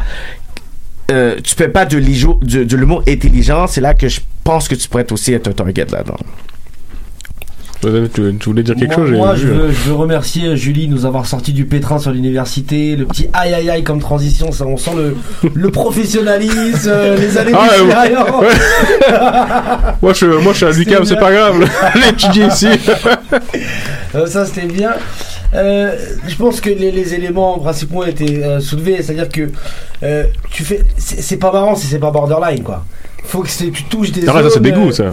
[1.10, 4.68] euh, tu fais pas de, l'ijo- de, de l'humour intelligent, c'est là que je pense
[4.68, 6.18] que tu pourrais être aussi être un target là-dedans.
[7.82, 7.90] Tu,
[8.40, 9.52] tu voulais dire quelque moi, chose moi, je, hein.
[9.54, 13.28] veux, je veux remercier Julie de nous avoir sorti du pétrin sur l'université, le petit
[13.34, 15.16] aïe aïe aïe comme transition, ça, on sent le,
[15.52, 18.42] le professionnalisme, euh, les années Ah, ouais, d'expérience.
[18.44, 19.18] ouais.
[20.04, 21.68] moi, je, moi, je suis à l'UQAM, c'est pas grave.
[21.96, 22.68] J'ai étudié ici.
[24.14, 24.92] Euh, ça c'était bien.
[25.54, 25.96] Euh,
[26.28, 29.52] je pense que les, les éléments principaux ont été euh, soulevés, c'est-à-dire que
[30.04, 32.86] euh, tu fais, c'est pas marrant si c'est pas borderline quoi.
[33.26, 34.64] Faut que tu touches des Arrête, ça, zones.
[34.64, 35.12] c'est dégoût, euh, ça.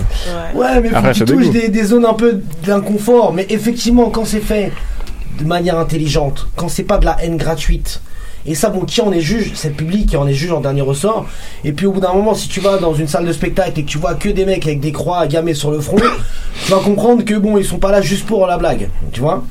[0.55, 3.32] Ouais, mais faut Arrête, que tu touches des, des zones un peu d'inconfort.
[3.35, 4.73] Mais effectivement, quand c'est fait
[5.39, 8.01] de manière intelligente, quand c'est pas de la haine gratuite.
[8.47, 9.52] Et ça, bon, qui en est juge?
[9.55, 11.27] C'est le public qui en est juge en dernier ressort.
[11.65, 13.82] Et puis au bout d'un moment, si tu vas dans une salle de spectacle et
[13.85, 15.98] que tu vois que des mecs avec des croix gammées sur le front,
[16.65, 18.89] tu vas comprendre que bon, ils sont pas là juste pour la blague.
[19.12, 19.44] Tu vois?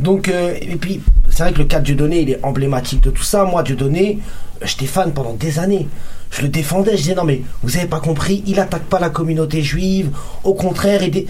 [0.00, 3.10] Donc, euh, et puis, c'est vrai que le cas de Dieudonné, il est emblématique de
[3.10, 3.44] tout ça.
[3.44, 4.18] Moi, Dieudonné,
[4.62, 5.88] euh, j'étais fan pendant des années.
[6.30, 9.10] Je le défendais, je disais non mais vous avez pas compris, il attaque pas la
[9.10, 10.10] communauté juive,
[10.44, 11.26] au contraire, et,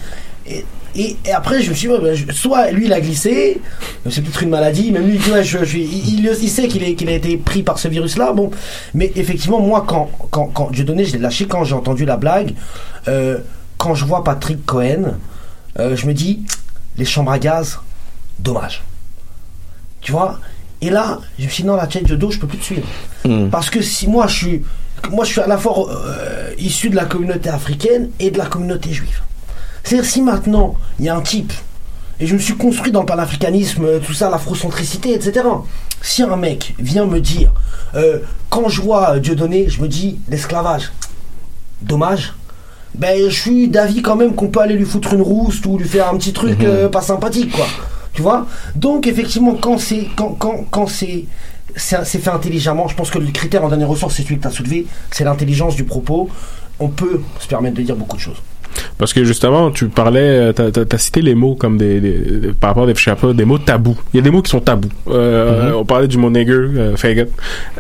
[0.95, 3.63] et, après je me suis dit, ben, soit lui il a glissé,
[4.11, 7.63] c'est peut-être une maladie, même lui je, je- il, il- sait qu'il a été pris
[7.63, 8.51] par ce virus là, bon,
[8.93, 12.19] mais effectivement moi quand, quand, quand Dieu donné, je l'ai lâché quand j'ai entendu la
[12.19, 12.53] blague,
[13.09, 13.39] euh,
[13.79, 15.17] quand je vois Patrick Cohen,
[15.79, 16.41] euh, je me dis,
[16.99, 17.79] les chambres à gaz,
[18.43, 18.83] dommage.
[20.01, 20.39] Tu vois?
[20.83, 22.65] Et là, je me suis dit, non, la tête de dos, je peux plus te
[22.65, 22.87] suivre.
[23.51, 24.63] Parce que si moi, je suis,
[25.11, 28.47] moi, je suis à la fois euh, issu de la communauté africaine et de la
[28.47, 29.21] communauté juive.
[29.85, 31.53] C'est-à-dire, si maintenant, il y a un type,
[32.19, 35.47] et je me suis construit dans le panafricanisme, euh, tout ça, l'afrocentricité, etc.
[36.03, 37.51] Si un mec vient me dire,
[37.95, 40.93] euh, quand je vois Dieu donné, je me dis, l'esclavage,
[41.83, 42.35] dommage.
[42.95, 45.89] Ben, je suis d'avis quand même qu'on peut aller lui foutre une rouste ou lui
[45.89, 46.67] faire un petit truc Mhm.
[46.67, 47.67] euh, pas sympathique, quoi.
[48.21, 48.47] Tu vois?
[48.77, 51.25] Donc, effectivement, quand c'est quand, quand, quand c'est
[51.75, 54.51] fait intelligemment, je pense que le critère en dernier ressort, c'est celui que tu as
[54.51, 56.29] soulevé, c'est l'intelligence du propos.
[56.79, 58.37] On peut se permettre de dire beaucoup de choses.
[58.99, 62.49] Parce que justement, tu parlais, euh, t'as, t'as cité les mots comme des, des- des-
[62.53, 63.97] par rapport à des pas, des mots tabous.
[64.13, 64.91] Il y a des mots qui sont tabous.
[65.09, 65.77] Euh, Mhm.
[65.77, 67.31] On parlait du mot nigger, euh, faggot.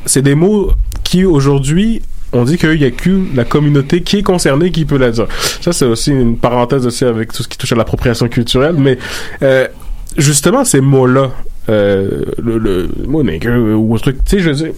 [0.07, 0.73] C'est des mots
[1.05, 2.01] qui aujourd'hui
[2.33, 5.27] on dit qu'il y a que la communauté qui est concernée qui peut la dire.
[5.61, 8.77] Ça, c'est aussi une parenthèse aussi avec tout ce qui touche à l'appropriation culturelle.
[8.79, 8.99] Mais
[9.43, 9.67] euh,
[10.17, 11.31] justement, ces mots-là,
[11.69, 12.89] euh, le, le
[13.23, 14.73] nigger ou un truc, tu sais, je veux dire,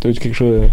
[0.00, 0.62] t'as quelque chose...
[0.64, 0.68] euh,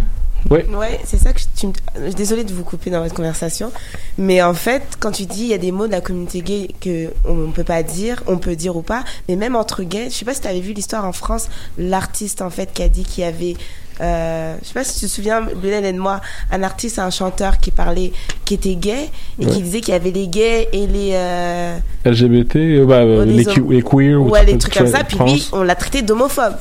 [0.50, 0.66] Ouais.
[0.76, 2.12] Ouais, c'est ça que je- tu me...
[2.12, 3.72] Désolée de vous couper dans votre conversation,
[4.18, 6.68] mais en fait, quand tu dis il y a des mots de la communauté gay
[6.82, 10.14] que on peut pas dire, on peut dire ou pas, mais même entre gays, je
[10.16, 11.48] sais pas si tu avais vu l'histoire en France,
[11.78, 13.54] l'artiste en fait qui a dit qu'il y avait
[14.00, 17.10] euh, je sais pas si tu te souviens, Lionel et de moi, un artiste, un
[17.10, 18.12] chanteur qui parlait,
[18.44, 19.10] qui était gay
[19.40, 19.52] et Ouais.
[19.52, 23.34] qui disait qu'il y avait les gays et les euh, LGBT, euh, bah, euh, les,
[23.38, 25.04] les que- les queer ou ouais, les trucs comme ça.
[25.04, 26.54] Puis lui, on l'a traité d'homophobe.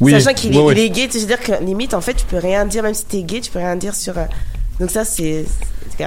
[0.00, 2.14] Oui, Sachant qu'il est, ouais, il est gay, tu veux dire que limite, en fait,
[2.14, 4.14] tu peux rien dire, même si t'es gay, tu peux rien dire sur.
[4.80, 5.44] Donc ça, c'est.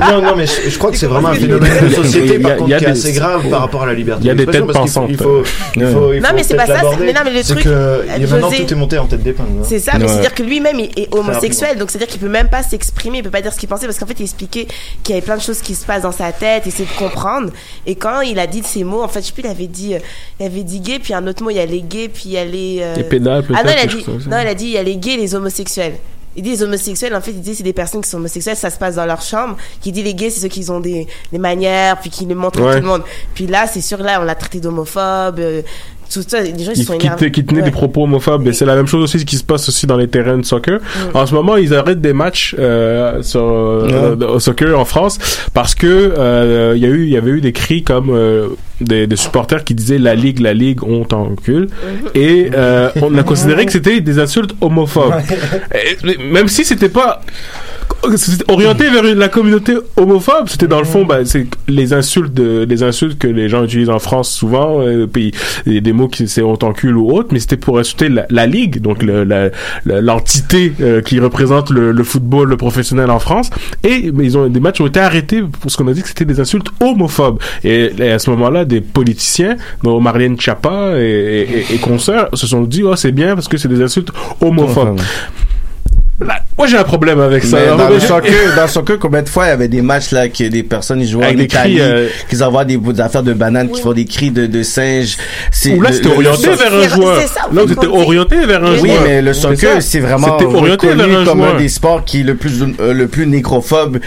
[0.00, 2.76] non, non, mais je, je crois que c'est vraiment un phénomène de société, par contre,
[2.78, 4.72] qui est assez grave par rapport à la liberté Il y a des d'expression, têtes
[4.72, 5.72] parce qu'il faut- il faut, pensantes.
[5.76, 8.02] il faut, Non, faut mais c'est pas ça, mais non, mais le truc, que euh,
[8.30, 9.48] maintenant tout est monté en tête d'épingle.
[9.60, 9.64] hein.
[9.68, 10.08] C'est ça, mais Ouais.
[10.08, 13.42] c'est-à-dire que lui-même est homosexuel, donc c'est-à-dire qu'il peut même pas s'exprimer, il peut pas
[13.42, 14.66] dire ce qu'il pensait, parce qu'en fait il expliquait
[15.02, 17.50] qu'il y avait plein de choses qui se passent dans sa tête, essayer de comprendre.
[17.86, 19.94] Et quand il a dit ces mots, en fait, je sais plus, il avait dit,
[19.94, 19.98] euh,
[20.38, 22.32] il avait dit gay, puis un autre mot, il y a les gays, puis il
[22.32, 22.78] y a les.
[22.80, 24.78] euh, Les pédales, Ah non, il a peut-être, dit, non, il a dit, il y
[24.78, 25.94] a les gays, les homosexuels.
[26.36, 28.70] Il dit les homosexuels, en fait, il dit c'est des personnes qui sont homosexuelles, ça
[28.70, 29.56] se passe dans leur chambre.
[29.80, 32.60] Qui dit les gays, c'est ceux qui ont des, des manières, puis qui le montrent
[32.62, 32.74] à Ouais.
[32.76, 33.02] tout le monde.
[33.34, 35.62] Puis là, c'est sûr, là, on l'a traité d'homophobe, euh,
[36.12, 36.40] tout ça.
[36.40, 37.26] Les gens, ils qui, sont qui, énervés.
[37.26, 37.64] te- qui tenaient Ouais.
[37.66, 38.46] des propos homophobes.
[38.48, 40.80] Et c'est la même chose aussi qui se passe aussi dans les terrains de soccer.
[41.14, 45.18] En ce moment, ils arrêtent des matchs euh, sur, euh, au soccer en France
[45.54, 48.48] parce que euh, il y a eu, il y avait eu des cris comme euh,
[48.80, 51.68] des, des supporters qui disaient la ligue, la ligue, on t'encule.
[52.14, 55.14] Et euh, on a considéré que c'était des insultes homophobes.
[55.74, 57.20] Et- même si c'était pas
[58.48, 62.82] orienté vers la communauté homophobe c'était dans le fond bah, c'est les insultes de les
[62.82, 65.32] insultes que les gens utilisent en France souvent euh, puis
[65.66, 68.80] des mots qui c'est on t'encule ou autre mais c'était pour insulter la, la ligue
[68.80, 69.02] donc
[69.84, 73.50] l'entité euh, qui représente le, le football le professionnel en France.
[73.84, 76.08] Et mais ils ont des matchs ont été arrêtés pour ce qu'on a dit que
[76.08, 77.38] c'était des insultes homophobes.
[77.64, 82.28] Et, et à ce moment-là des politiciens dont Marlène Chapa et, et, et- et consoeurs
[82.34, 84.10] se sont dit oh c'est bien parce que c'est des insultes
[84.40, 85.00] homophobes
[86.20, 89.22] Là, moi j'ai un problème avec ça Mais dans le soccer, dans le soccer, combien
[89.22, 91.38] de fois il y avait des matchs là que des personnes ils jouaient Avec en
[91.38, 94.30] des Italie, cris, euh, qu'ils envoient des, des affaires de bananes, qui font des cris
[94.30, 95.16] de, de singes.
[95.50, 97.16] C'est Ou là, c'était orienté le- vers un joueur.
[97.52, 99.02] Là, vous étiez orienté vers un oui, joueur.
[99.04, 101.54] mais le soccer, c'est vraiment C'était orienté reconnu vers un comme joueur.
[101.54, 103.98] un des sports qui est le plus euh, le plus nécrophobe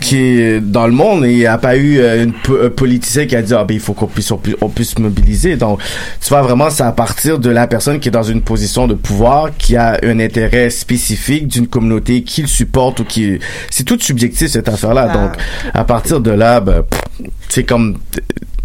[0.00, 1.24] qui dans le monde.
[1.24, 2.32] Il n'y a pas eu euh, une
[2.64, 4.94] un politicien qui a dit ah ben il faut qu'on puisse on, puisse on puisse
[4.94, 5.56] se mobiliser.
[5.56, 5.80] Donc
[6.20, 8.94] tu vois vraiment c'est à partir de la personne qui est dans une position de
[8.94, 13.38] pouvoir, qui a un intérêt spécifique d'une communauté qui le supporte ou qui
[13.70, 15.08] c'est tout subjectif cette affaire-là.
[15.10, 15.16] Ah.
[15.16, 15.32] Donc
[15.74, 16.84] à partir de là, ben,
[17.48, 17.98] c'est comme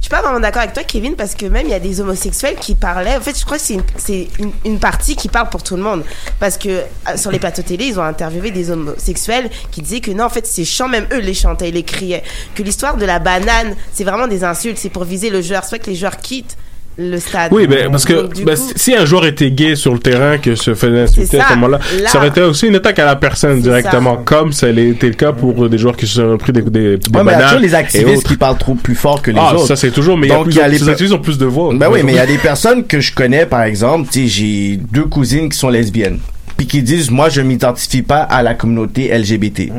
[0.03, 2.55] suis pas vraiment d'accord avec toi, Kevin, parce que même il y a des homosexuels
[2.55, 3.15] qui parlaient.
[3.15, 4.27] En fait, je crois que c'est
[4.65, 6.03] une, partie qui parle pour tout le monde.
[6.39, 6.83] Parce que euh,
[7.15, 10.45] sur les plateaux télé, ils ont interviewé des homosexuels qui disaient que non, en fait,
[10.45, 12.23] ces chants, même eux les chantaient, ils les criaient.
[12.53, 15.63] Que l'histoire de la banane, c'est vraiment des insultes, c'est pour viser le joueur.
[15.63, 16.57] Vrai que les joueurs quittent
[16.97, 17.51] le stade.
[17.51, 20.37] Oui, ben, parce que Donc, ben, coup, si un joueur était gay sur le terrain
[20.37, 22.09] que se faisait insulter à ce moment-là, Là.
[22.09, 24.21] ça aurait été aussi une attaque à la personne directement, ça.
[24.25, 26.69] comme ça a été le cas pour des joueurs qui se sont pris des, des,
[26.69, 29.21] des Ouais, mais il y a bananes toujours les activistes qui parlent trop plus fort
[29.21, 29.65] que les Ah, autres.
[29.67, 31.45] ça, c'est toujours, mais il y a Donc, plus- les ces activistes ont plus de
[31.45, 31.73] voix.
[31.73, 35.05] Ben oui, mais il y a des personnes que je connais, par exemple, j'ai deux
[35.05, 36.19] cousines qui sont lesbiennes.
[36.55, 39.71] Puis qui disent, moi, je m'identifie pas à la communauté LGBT.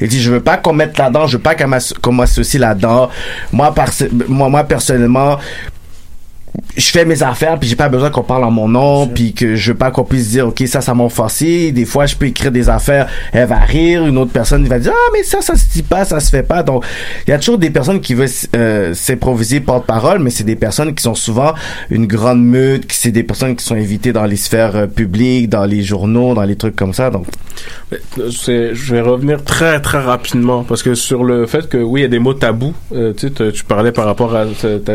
[0.00, 2.58] Et dit, je veux pas qu'on mette là-dedans, je veux pas qu'on m'asso- qu'on m'associe
[2.58, 3.10] là-dedans.
[3.52, 3.74] Moi,
[4.28, 5.36] moi, moi, personnellement,
[6.76, 9.54] je fais mes affaires puis j'ai pas besoin qu'on parle en mon nom puis que
[9.56, 12.26] je veux pas qu'on puisse dire ok ça ça m'a offensé des fois je peux
[12.26, 15.56] écrire des affaires elle va rire une autre personne va dire ah mais ça ça
[15.56, 16.62] se dit pas ça se fait pas.
[16.62, 16.84] Donc
[17.26, 20.94] il y a toujours des personnes qui veulent euh, s'improviser porte-parole mais c'est des personnes
[20.94, 21.54] qui sont souvent
[21.90, 25.48] une grande meute qui c'est des personnes qui sont invitées dans les sphères euh, publiques
[25.48, 27.26] dans les journaux dans les trucs comme ça donc.
[28.30, 32.02] C'est- je vais revenir très très rapidement parce que sur le fait que oui il
[32.02, 34.90] y a des mots tabous euh, tu sais te- tu parlais par rapport à cet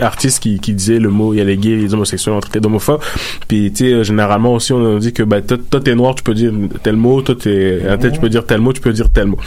[0.00, 2.60] artiste qui, qui disait le mot il y a les gays les homosexuels on traitait
[2.60, 3.00] d'homophobes
[3.48, 6.34] puis tu sais euh, généralement aussi on dit que ben toi t'es noir tu peux
[6.34, 6.52] dire
[6.82, 7.22] tel mot.
[7.22, 7.80] Toi t'es
[8.12, 9.38] tu peux dire tel mot tu peux dire tel mot.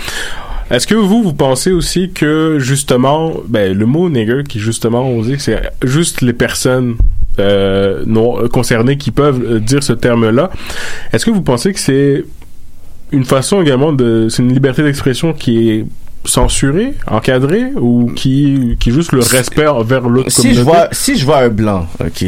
[0.72, 5.22] Est-ce que vous, vous pensez aussi que justement, ben, le mot nigger, qui justement, on
[5.22, 6.96] dit que c'est juste les personnes
[7.40, 10.52] euh, non concernées qui peuvent euh, dire ce terme-là,
[11.12, 12.24] est-ce que vous pensez que c'est
[13.12, 15.86] une façon également de, c'est une liberté d'expression qui est
[16.26, 20.60] censurée, encadrée, ou qui, qui juste le respect envers l'autre si communauté?
[20.60, 22.26] je vois si je vois un blanc ok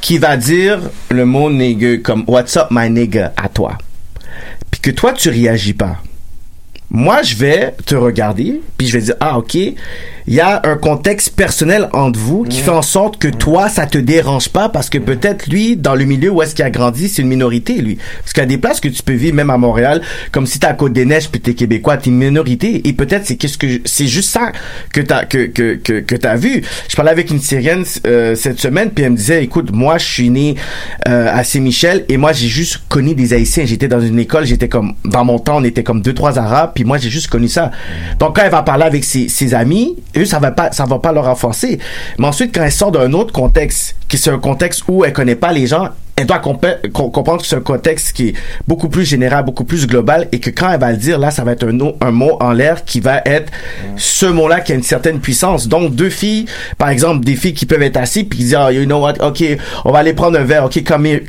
[0.00, 0.78] qui va dire
[1.10, 3.76] le mot nigger comme what's up my nigga à toi
[4.70, 5.96] puis que toi tu réagis pas
[6.90, 9.56] moi je vais te regarder puis je vais dire ah ok
[10.28, 13.86] il y a un contexte personnel entre vous qui fait en sorte que toi ça
[13.86, 17.08] te dérange pas parce que peut-être lui dans le milieu où est-ce qu'il a grandi
[17.08, 17.96] c'est une minorité lui.
[18.18, 20.60] Parce qu'il y a des places que tu peux vivre même à Montréal comme si
[20.60, 22.86] t'es à Côte des Neiges puis t'es québécois t'es une minorité.
[22.86, 24.52] Et peut-être c'est qu'est-ce que c'est juste ça
[24.92, 26.62] que t'as que que que que t'as vu.
[26.90, 30.04] Je parlais avec une Syrienne euh, cette semaine puis elle me disait écoute moi je
[30.04, 30.56] suis né
[31.08, 33.64] euh, à Saint-Michel et moi j'ai juste connu des Haïtiens.
[33.64, 36.72] J'étais dans une école j'étais comme dans mon temps on était comme deux trois Arabes
[36.74, 37.70] puis moi j'ai juste connu ça.
[38.18, 39.96] Donc quand elle va parler avec ses, ses amis
[40.26, 41.78] ça va pas ça va pas leur offenser
[42.18, 45.34] mais ensuite quand elle sort d'un autre contexte qui c'est un contexte où elle connaît
[45.34, 48.34] pas les gens elle doit comprendre que c'est un contexte qui est
[48.66, 51.44] beaucoup plus général, beaucoup plus global et que quand elle va le dire, là, ça
[51.44, 53.52] va être un, un mot en l'air qui va être
[53.96, 55.68] ce mot-là qui a une certaine puissance.
[55.68, 56.46] Donc, deux filles,
[56.76, 59.14] par exemple, des filles qui peuvent être assises puis qui disent, oh, you know what,
[59.20, 59.44] ok,
[59.84, 61.20] on va aller prendre un verre, ok, come here,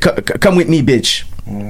[0.42, 1.26] come with me, bitch.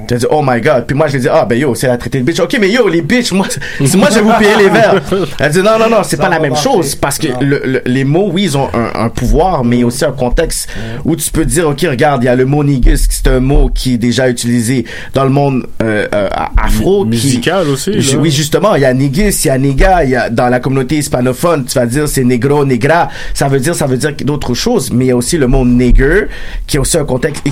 [0.06, 0.84] Tu dire, oh my god.
[0.86, 2.38] Puis moi, je vais dire, ah, ben yo, c'est la traité de bitch.
[2.38, 3.46] Ok, mais yo, les bitches, moi,
[3.94, 5.00] moi, je vais vous payer les verres.
[5.38, 6.94] Elle dit, non, non, non, c'est pas la même chose.
[6.96, 10.12] Parce que le- le- les mots, oui, ils ont un, un pouvoir, mais aussi un
[10.12, 10.68] contexte
[11.06, 13.70] où tu peux dire, ok, regarde, il y a le mot niggas c'est un mot
[13.74, 17.04] qui est déjà utilisé dans le monde euh, euh, afro.
[17.04, 18.18] musical aussi, là.
[18.18, 20.60] Oui, justement, il y a négus, il y a néga, il y a dans la
[20.60, 24.54] communauté hispanophone, tu vas dire c'est negro, negra, ça veut dire ça veut dire d'autres
[24.54, 26.26] choses, mais il y a aussi le mot nigger
[26.66, 27.42] qui a aussi un contexte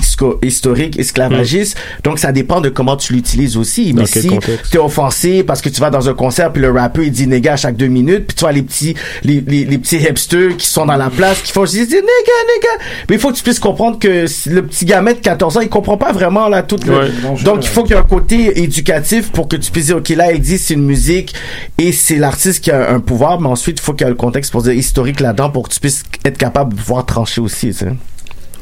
[0.41, 1.77] historique, esclavagiste.
[2.03, 3.93] Donc ça dépend de comment tu l'utilises aussi.
[3.93, 4.71] Mais si contexte?
[4.71, 7.53] t'es offensé parce que tu vas dans un concert puis le rappeur il dit néga
[7.53, 10.67] à chaque deux minutes, puis tu vois les petits les, les, les petits hipsters qui
[10.67, 12.83] sont dans la place qui font juste dire néga néga.
[13.09, 15.97] Mais il faut que tu puisses comprendre que le petit gamin de 14 il comprend
[15.97, 17.09] pas vraiment là tout le Ouais.
[17.43, 20.09] donc il faut qu'il y ait un côté éducatif pour que tu puisses dire ok
[20.09, 21.33] là il dit c'est une musique
[21.77, 24.15] et c'est l'artiste qui a un pouvoir mais ensuite il faut qu'il y ait le
[24.17, 27.67] contexte pour dire historique là-dedans pour que tu puisses être capable de pouvoir trancher aussi
[27.67, 27.87] tu sais.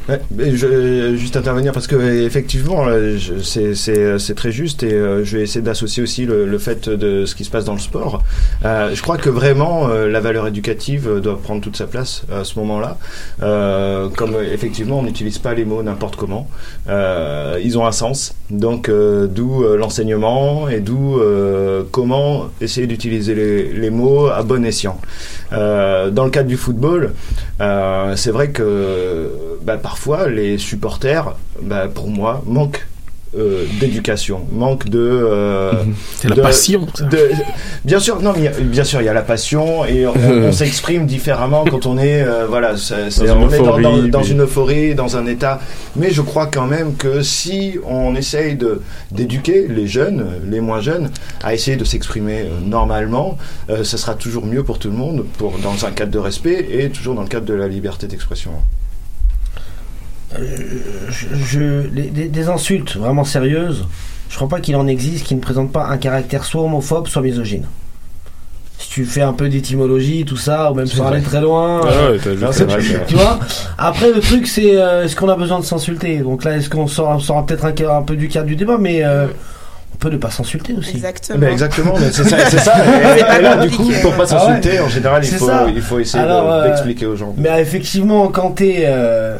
[0.08, 3.42] Ouais, mais je, euh, juste intervenir parce que euh, effectivement euh, je-
[4.16, 7.34] c'est très juste et euh, je vais essayer d'associer aussi le, le fait de ce
[7.34, 8.22] qui se passe dans le sport.
[8.64, 12.22] Euh, je crois que vraiment euh, la valeur éducative euh, doit prendre toute sa place
[12.32, 12.96] à ce moment-là.
[13.42, 16.48] Euh, comme euh, effectivement on n'utilise pas les mots n'importe comment,
[16.88, 18.34] euh, ils ont un sens.
[18.48, 24.42] Donc euh, d'où euh, l'enseignement et d'où euh, comment essayer d'utiliser les, les mots à
[24.42, 24.98] bon escient.
[25.52, 27.12] Euh, dans le cadre du football,
[27.60, 29.30] euh, c'est vrai que
[29.62, 29.97] bah, parfois
[30.28, 32.86] les supporters, bah, pour moi, manquent
[33.36, 34.98] euh, d'éducation, manque de.
[34.98, 35.72] euh,
[36.16, 37.04] C'est la de- passion, ça.
[37.04, 37.28] de-
[37.84, 40.06] bien sûr, non, mais il y a- bien sûr, il y a la passion et
[40.06, 43.58] on, on s'exprime différemment quand on est, euh, voilà, c'est- c'est- Dans une on est
[43.58, 45.60] dans, euphorie, dans- dans puis- une euphorie, dans un état.
[45.94, 48.80] Mais je crois quand même que si on essaye de
[49.12, 51.10] d'éduquer les jeunes, les moins jeunes,
[51.42, 53.36] à essayer de s'exprimer euh, normalement,
[53.68, 56.66] euh, ce sera toujours mieux pour tout le monde, pour dans un cadre de respect
[56.70, 58.52] et toujours dans le cadre de la liberté d'expression.
[60.36, 63.86] Je, je- les- des, des insultes vraiment sérieuses,
[64.30, 67.22] je crois pas qu'il en existe qui ne présentent pas un caractère soit homophobe, soit
[67.22, 67.64] misogyne.
[68.78, 71.88] Si tu fais un peu d'étymologie, tout ça, ou même sans aller très loin, Ah
[71.88, 73.04] euh, ouais, t'as vu, tu- c'est vrai, c'est vrai.
[73.08, 73.40] tu vois.
[73.76, 76.18] Après, le truc, c'est euh, est-ce qu'on a besoin de s'insulter?
[76.18, 78.76] Donc là, est-ce qu'on sort, on sort peut-être un, un peu du cadre du débat,
[78.78, 79.26] mais euh,
[79.94, 80.94] on peut ne pas s'insulter aussi.
[80.94, 81.38] Exactement.
[81.40, 82.74] Ben exactement, mais c'est ça, c'est ça.
[83.16, 86.22] Et, et là, du coup, pour pas s'insulter, en général, il faut, il faut essayer
[86.22, 87.34] de- euh, d'expliquer aux gens.
[87.36, 89.36] Mais euh, effectivement, quand t'es euh,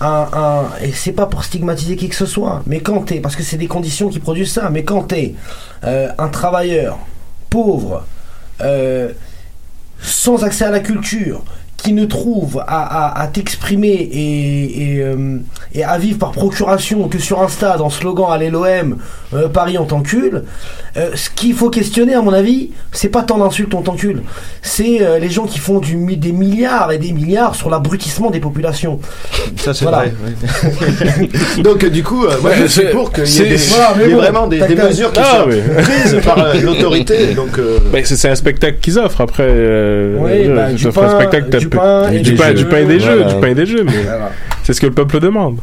[0.00, 3.36] un, un, et c'est pas pour stigmatiser qui que ce soit, mais quand t'es, parce
[3.36, 5.34] que c'est des conditions qui produisent ça, mais quand t'es
[5.84, 6.98] euh, un travailleur
[7.50, 8.04] pauvre,
[8.60, 9.12] euh,
[10.00, 11.42] sans accès à la culture,
[11.82, 15.38] qui ne trouve à, à, à t'exprimer et, et, euh,
[15.72, 18.98] et à vivre par procuration que sur un stade en slogan Allez l'OM,
[19.32, 20.42] euh, Paris on t'encule,
[20.96, 24.22] euh, ce qu'il faut questionner à mon avis, c'est pas tant d'insultes on t'encule,
[24.60, 28.40] c'est euh, les gens qui font du, des milliards et des milliards sur l'abrutissement des
[28.40, 28.98] populations.
[29.56, 29.98] Ça, c'est Voilà.
[29.98, 30.12] vrai.
[31.20, 31.30] oui.
[31.62, 34.10] Donc, du coup, euh, moi, je suis pour qu'il y ait, des, Voilà, mais y
[34.10, 35.60] ait bon, vraiment des, des mesures qui Ah, soient oui.
[35.82, 37.34] prises par euh, l'autorité.
[37.34, 39.44] Donc, euh, Ben, c'est c'est un spectacle qu'ils offrent après.
[39.46, 42.36] Euh, Oui, euh, bah, ils du offrent un pain- spectacle du pain et du des
[42.36, 42.54] pain, jeux.
[42.54, 43.32] du pain et des jeux, Voilà.
[43.34, 44.30] du pain et des jeux, mais Voilà.
[44.62, 45.58] c'est ce que le peuple demande.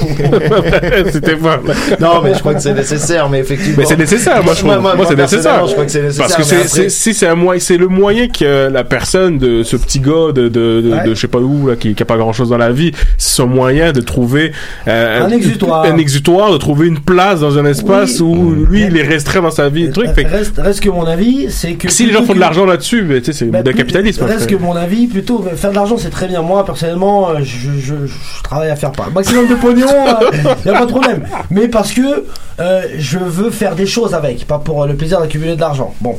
[1.12, 1.60] C'était pas.
[2.00, 3.76] non, mais je crois que c'est nécessaire, mais effectivement.
[3.78, 4.78] Mais c'est nécessaire, moi je trouve.
[4.80, 5.66] Moi, c'est nécessaire.
[5.66, 6.26] Je crois que c'est nécessaire.
[6.26, 9.62] Parce que c'est, après- si c'est un moyen, c'est le moyen que la personne de
[9.62, 11.04] ce petit gars de, de, de, Ouais.
[11.04, 12.92] de je sais pas où, là, qui, qui a pas grand chose dans la vie,
[13.18, 14.52] c'est son moyen de trouver,
[14.88, 15.84] euh, Un exutoire.
[15.84, 18.26] Un exutoire, de trouver une place dans un espace Oui.
[18.38, 20.08] où lui, il est restreint dans sa vie, truc.
[20.16, 23.24] Reste, reste que mon avis, c'est que si les gens font de l'argent là-dessus, tu
[23.24, 24.24] sais, c'est Bah, capitalisme.
[24.24, 24.54] Reste après.
[24.56, 26.42] que mon avis, plutôt, faire de l'argent c'est très bien.
[26.42, 27.44] Moi, personnellement, je,
[27.80, 29.08] je, je travaille à faire pas.
[29.14, 31.26] Maximum de il y a pas de problème.
[31.50, 32.24] Mais parce que
[32.60, 35.94] euh, je veux faire des choses avec, pas pour euh, le plaisir d'accumuler de l'argent.
[36.00, 36.16] Bon.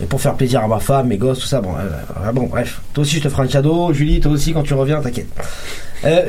[0.00, 1.60] Et pour faire plaisir à ma femme, mes gosses, tout ça.
[1.60, 2.80] Bon, euh, euh, bon, bref.
[2.92, 3.92] Toi aussi, je te ferai un cadeau.
[3.92, 5.28] Julie, toi aussi, quand tu reviens, t'inquiète.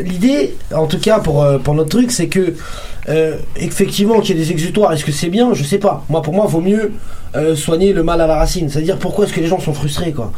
[0.01, 2.55] L'idée, en tout cas pour, pour notre truc, c'est que
[3.55, 5.53] effectivement qu'il y ait des exutoires, est-ce que c'est bien?
[5.53, 6.03] Je sais pas.
[6.09, 6.93] Moi, pour moi, vaut mieux
[7.55, 8.67] soigner le mal à la racine.
[8.69, 10.31] C'est-à-dire pourquoi est-ce que les gens sont frustrés, quoi?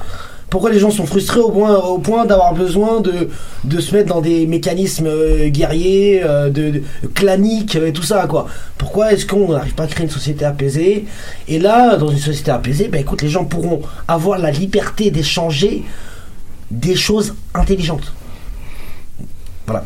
[0.52, 5.08] Pourquoi les gens sont frustrés au point, d'avoir besoin de, se mettre dans des mécanismes
[5.08, 6.84] euh, guerriers, euh, de,
[7.16, 8.48] claniques euh, et tout ça quoi
[8.78, 11.06] Pourquoi est-ce qu'on n'arrive pas à créer une société apaisée?
[11.48, 15.86] Et là, dans une société apaisée, ben écoute, les gens pourront avoir la liberté d'échanger
[16.70, 18.12] des choses intelligentes.
[19.66, 19.86] Voilà.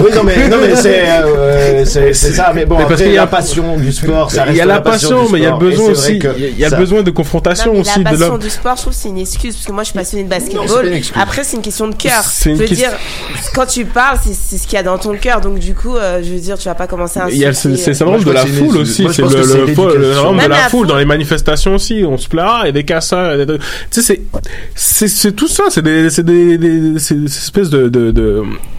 [0.00, 2.52] Oui, non, mais, non, mais c'est, euh, c'est, c'est ça.
[2.54, 4.60] Mais bon, Mais parce après, qu'il y a- la passion du sport, ça Il y
[4.60, 5.58] reste a la passion, mais il y a sport.
[5.60, 8.28] besoin Et aussi, il y a- ça- besoin de confrontation Non, aussi la de passion
[8.32, 8.38] l'homme.
[8.38, 10.28] du sport, je trouve que c'est une excuse parce que moi je suis passionnée de
[10.28, 10.86] basketball.
[10.92, 11.12] excuse.
[11.20, 12.22] Après, c'est une question de cœur.
[12.24, 12.98] C'est Je une veux question- dire,
[13.54, 15.40] quand tu parles, c'est c'est ce qu'il y a dans ton cœur.
[15.40, 17.52] Donc du coup, euh, je veux dire, tu vas pas commencer à Il y a,
[17.52, 19.06] c'est, euh, syndrome de la foule aussi.
[19.12, 19.34] C'est le, le,
[19.98, 22.04] le syndrome de la foule dans les manifestations aussi.
[22.08, 22.82] On se plaint, il y a des
[23.46, 23.58] des-
[23.90, 24.20] Tu sais,
[24.74, 25.64] c'est, tout ça.
[25.70, 27.88] C'est des, c'est des, des, c'est des espèces de,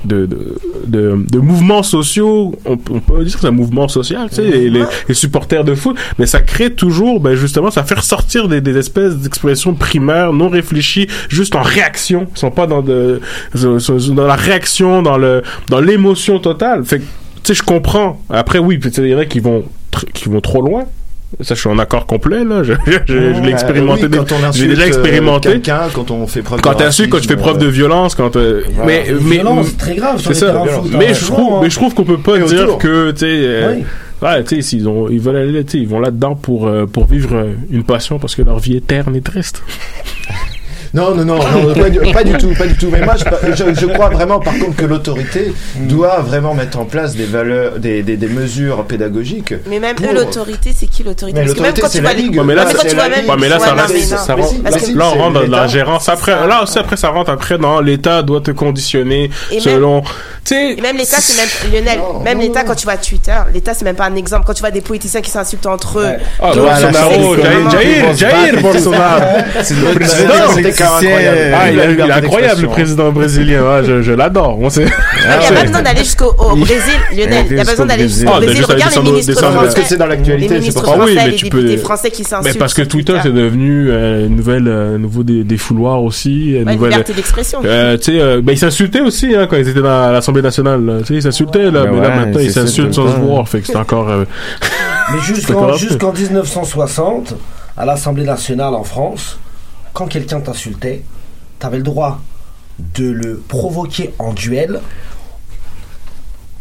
[0.05, 2.57] de, de, de, mouvements sociaux.
[2.65, 5.63] On, on peut dire que c'est un mouvement social, tu sais, les, les, les supporters
[5.63, 9.73] de foot, mais ça crée toujours, ben justement, ça fait ressortir des, des espèces d'expressions
[9.73, 12.27] primaires non réfléchies, juste en réaction.
[12.35, 13.21] Ils sont pas dans de
[13.53, 16.85] dans la réaction, dans le dans l'émotion totale.
[16.85, 17.09] Fait que tu
[17.43, 18.21] sais, je comprends.
[18.29, 19.63] Après, oui, il y en a qui vont
[20.13, 20.85] qui vont trop loin.
[21.41, 22.63] Ça, je suis en accord complet, là.
[22.63, 24.05] Je, je, je- je l'ai expérimenté.
[24.05, 25.49] Oui, quand on J'ai insulte, déjà euh, expérimenté.
[25.49, 27.71] quelqu'un, quand on fait preuve Quand de t'insultes, quand tu fais racisme, preuve de euh,
[27.71, 30.63] violence, quand euh, mais mais violences, très grave c'est ça.
[30.97, 31.59] Mais je trouve, hein.
[31.61, 32.77] mais je trouve qu'on peut pas dire autour.
[32.79, 33.25] que tu sais.
[33.29, 33.83] euh, Oui.
[34.21, 36.85] Ouais, tu sais, s'ils ont, ils veulent aller, tu sais, ils vont là-dedans pour euh,
[36.85, 39.63] pour vivre euh, une passion parce que leur vie est terne et triste.
[40.93, 42.89] Non, non, non, non pas, du, pas du tout, pas du tout.
[42.91, 46.85] Mais moi, je, je, je crois vraiment, par contre, que l'autorité doit vraiment mettre en
[46.85, 49.53] place des valeurs, des, des, des mesures pédagogiques.
[49.67, 51.39] Mais même pour- l'autorité, c'est qui l'autorité?
[51.41, 52.41] Parce que même l'autorité, quand c'est tu les- Ligue.
[52.43, 56.09] Mais là, ça, là, on rentre dans la gérance.
[56.09, 59.29] Après, là aussi, après, ça rentre après dans l'État doit te conditionner
[59.59, 60.07] selon, tu
[60.45, 60.73] sais.
[60.77, 61.99] Et même l'État, c'est même Lionel.
[62.23, 64.45] même l'État, quand tu vois Twitter, l'État, c'est même pas un exemple.
[64.45, 66.07] Quand tu vois des politiciens qui s'insultent entre eux.
[66.41, 67.35] Ah, Bolsonaro,
[68.15, 69.21] Jair, Bolsonaro.
[69.63, 69.93] C'est le
[70.61, 71.37] le incroyable.
[71.53, 73.61] Ah, il est- il est liberté incroyable, le président brésilien.
[73.63, 74.57] Ouais, je, je l'adore.
[74.59, 77.45] Il n'y a pas besoin d'aller jusqu'au au Il- Brésil, Lionel.
[77.49, 78.63] Il n'y a pas besoin d'aller jusqu'au Ah, Brésil.
[78.63, 79.57] à Regarde les ministres français.
[79.59, 80.55] Parce que c'est dans l'actualité.
[80.55, 82.53] Ah oui, mais les tu peux- français qui s'insultent.
[82.53, 86.57] Mais parce que Twitter, c'est devenu euh, une nouvelle, euh, nouveau des, des fouloirs aussi.
[86.65, 87.59] liberté d'expression.
[87.65, 90.99] Euh, tu sais, euh, ben, ils s'insultaient aussi hein, quand ils étaient dans l'Assemblée nationale.
[91.01, 93.47] Tu sais, ils s'insultaient là, Ben mais là maintenant ils s'insultent sans se voir.
[93.47, 94.07] Fait que c'est encore.
[94.07, 95.19] Mais
[95.77, 97.35] jusqu'en 1960,
[97.77, 99.39] à l'Assemblée nationale en France,
[99.93, 101.03] quand quelqu'un t'insultait,
[101.59, 102.21] t'avais le droit
[102.79, 104.81] de le provoquer en duel,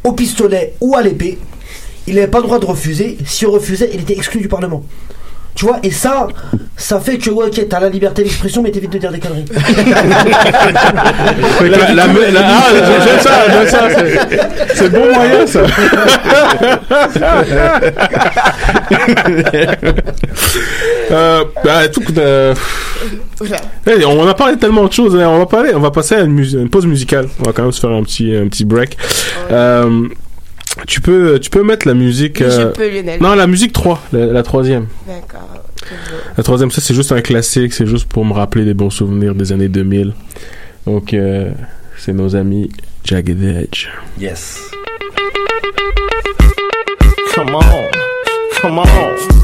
[0.05, 1.39] au pistolet ou à l'épée.
[2.07, 3.19] Il n'avait pas le droit de refuser.
[3.27, 4.83] S'il refusait, il était exclu du Parlement.
[5.59, 6.29] Tu vois, et ça,
[6.77, 9.45] ça fait que, ouais, ok, t'as la liberté d'expression, mais t'évites de dire des conneries.
[9.51, 9.61] Fait
[11.65, 12.69] que la- la- la- ah,
[13.05, 14.21] j'aime ça, j'aime ça, c'est-
[14.77, 15.63] c'est bon moyen ça.
[21.11, 22.55] euh, bah, tout, euh,
[23.87, 25.15] hey, on a parlé de tellement de choses.
[25.17, 25.27] hein.
[25.29, 27.29] On va parler, on va passer à une, mus- une pause musicale.
[27.41, 28.97] On va quand même se faire un petit, un petit break.
[29.51, 30.07] Euh,
[30.87, 32.39] tu peux, tu peux mettre la musique.
[32.39, 33.21] Je euh, peux, Lionel.
[33.21, 34.87] Non, la musique 3, la, la troisième.
[35.07, 35.65] D'accord.
[36.37, 39.35] La troisième, ça c'est juste un classique, c'est juste pour me rappeler des bons souvenirs
[39.35, 40.13] des années 2000.
[40.87, 41.51] Donc, euh,
[41.97, 42.71] c'est nos amis
[43.05, 43.89] Jagged Edge.
[44.21, 44.71] Yes.
[47.35, 47.91] Come on,
[48.61, 49.38] come on.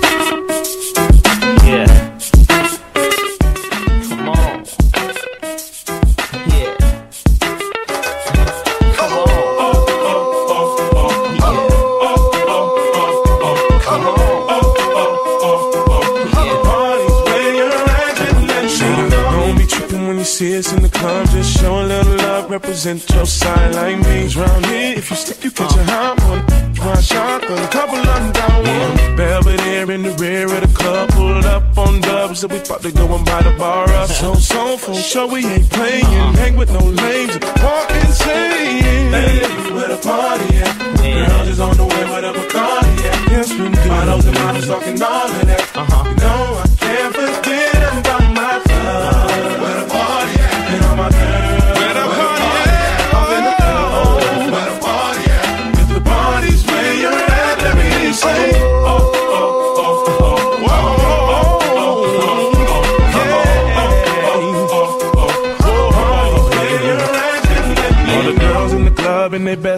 [22.55, 24.29] Represent your side like me.
[24.29, 26.45] Round here, if you slip, you catch a hot one.
[26.75, 29.17] Try shotgun, a couple of them down one.
[29.17, 32.93] Belvedere in the rear of the club, pulled up on dubs, so we about to
[32.93, 34.09] go and buy the bar up.
[34.09, 36.05] So, so, for sure, we ain't playing.
[36.43, 39.11] Hang with no lames, walk insane.
[39.17, 39.41] Hey,
[39.75, 40.75] where the party at?
[41.03, 43.31] Girls is on the way with a Bacardi at.
[43.33, 43.89] Yes, we do.
[43.89, 45.77] Models and models talking all of that.
[45.77, 46.09] Uh-huh.
[46.09, 46.74] You know, I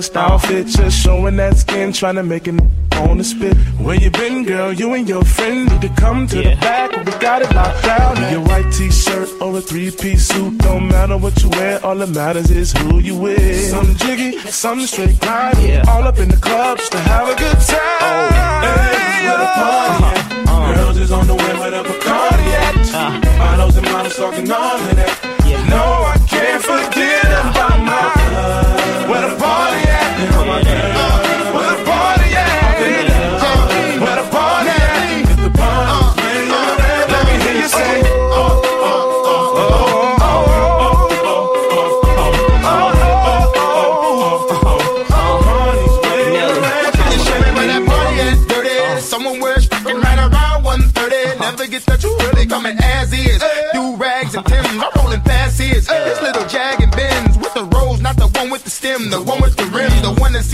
[0.07, 2.55] best outfit, just showing that skin, trying to make it
[2.97, 3.57] on the spit.
[3.81, 4.73] Where you been, girl?
[4.73, 6.93] You and your friend need to come to the back.
[7.05, 8.17] We got it locked down.
[8.19, 11.85] A white t-shirt or a three-piece suit, don't matter what you wear.
[11.85, 13.71] All that matters is who you with.
[13.71, 15.89] Some jiggy, some straight grind.
[15.89, 17.79] All up in the clubs to have a good time.
[18.01, 18.29] Oh,
[18.63, 20.49] Hey, where the party at?
[20.49, 20.75] Uh-huh.
[20.75, 22.77] Girls is on the way with a Bacardi at.
[22.95, 23.39] Uh-huh.
[23.39, 25.16] Models and models talking all of that.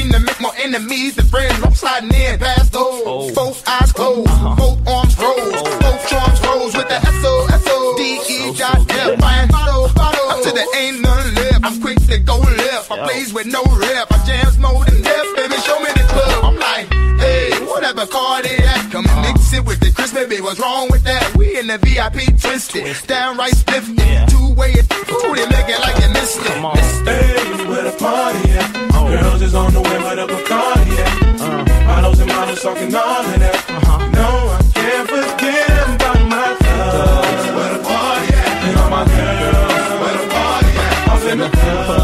[0.02, 1.62] seem to make more enemies than friends.
[1.62, 3.32] I'm sliding in past those.
[3.32, 7.94] Both eyes closed, both arms rose, both charms rose with the S O S O
[7.96, 9.20] D E dot F.
[9.20, 10.42] Buying bottle, bottle.
[10.42, 11.64] To the ain't none left.
[11.64, 12.90] I'm quick to go left.
[12.90, 14.10] I plays with no rep.
[14.10, 15.28] I jams more than death.
[15.36, 16.44] Baby, show me the club.
[16.44, 16.86] I'm like,
[17.20, 18.90] hey, whatever card they at.
[18.90, 20.40] Come and mix it with the Chris, baby.
[20.40, 21.36] What's wrong with that?
[21.36, 23.94] We in the VIP twisted, downright spiffy.
[24.28, 26.58] Two way, ooh, they make it like you missed it.
[27.06, 28.41] Hey, where the party?
[29.12, 31.86] Girls is on the way, where the Bacardi at?
[31.86, 33.56] Models and models talking all of that.
[33.68, 34.08] Uh-huh.
[34.08, 37.46] No, I can't forget about my thugs.
[37.56, 38.64] Where the party at?
[38.64, 39.92] And all my girls.
[40.00, 41.08] Where the party at?
[41.10, 42.01] Off in the club.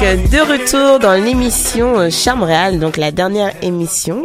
[0.00, 4.24] De retour dans l'émission euh, Charme Réal, donc la dernière émission.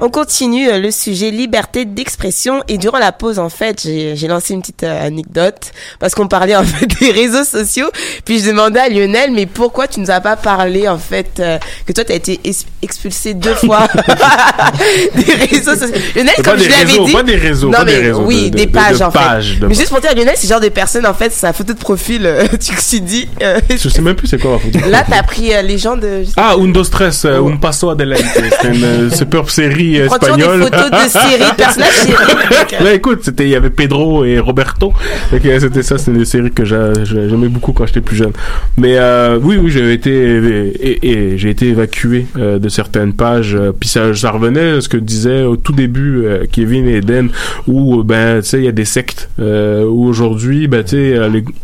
[0.00, 4.54] On continue euh, le sujet liberté d'expression et durant la pause en fait j'ai lancé
[4.54, 7.90] une petite euh, anecdote parce qu'on parlait en fait des réseaux sociaux
[8.24, 11.58] puis je demandais à Lionel mais pourquoi tu nous as pas parlé en fait euh,
[11.86, 12.52] que toi t'as été es-
[12.82, 13.86] expulsé deux fois
[15.14, 15.94] des réseaux sociaux?
[16.14, 18.44] Lionel comme des je l'avais dit pas des réseaux, non pas mais des réseaux, oui
[18.44, 20.48] de- de- des de- pages de en fait pages, mais juste pour dire Lionel c'est
[20.48, 23.88] genre de personne en fait sa photo de profil euh, tu tu dis euh, Je
[23.88, 24.78] sais même plus c'est quoi ma photo.
[24.90, 28.20] là t'as pris euh, les gens de Ah, Undo Stress, Un Paso Adelante.
[28.60, 30.62] C'est une euh, super série toujours des espagnole.
[30.62, 32.84] photos de séries, de personnages séries.
[32.84, 34.92] Là, écoute, il y avait Pedro et Roberto.
[35.30, 38.32] C'était ça, c'était des séries que j'a- j'a- j'aimais beaucoup quand j'étais plus jeune.
[38.76, 40.12] Mais, euh, oui, oui, j'ai été,
[41.02, 43.54] et, j'ai été évacué euh, de certaines pages.
[43.54, 47.30] euh, Puis ça, revenait à ce que disait au tout début Kevin et Eden,
[47.66, 51.18] où, ben, tu sais, il y a des sectes, où aujourd'hui, ben, tu sais,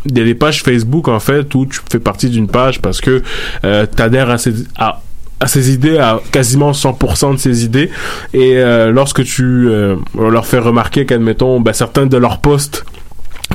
[0.05, 3.01] il y a des pages Facebook, en fait, où tu fais partie d'une page parce
[3.01, 3.21] que
[3.61, 5.01] t'adhères à ces, à,
[5.39, 7.89] à idées, à quasiment 100% de ses idées.
[8.33, 8.61] Et
[8.91, 12.85] lorsque tu euh, leur fais remarquer qu'admettons, ben, certains de leurs posts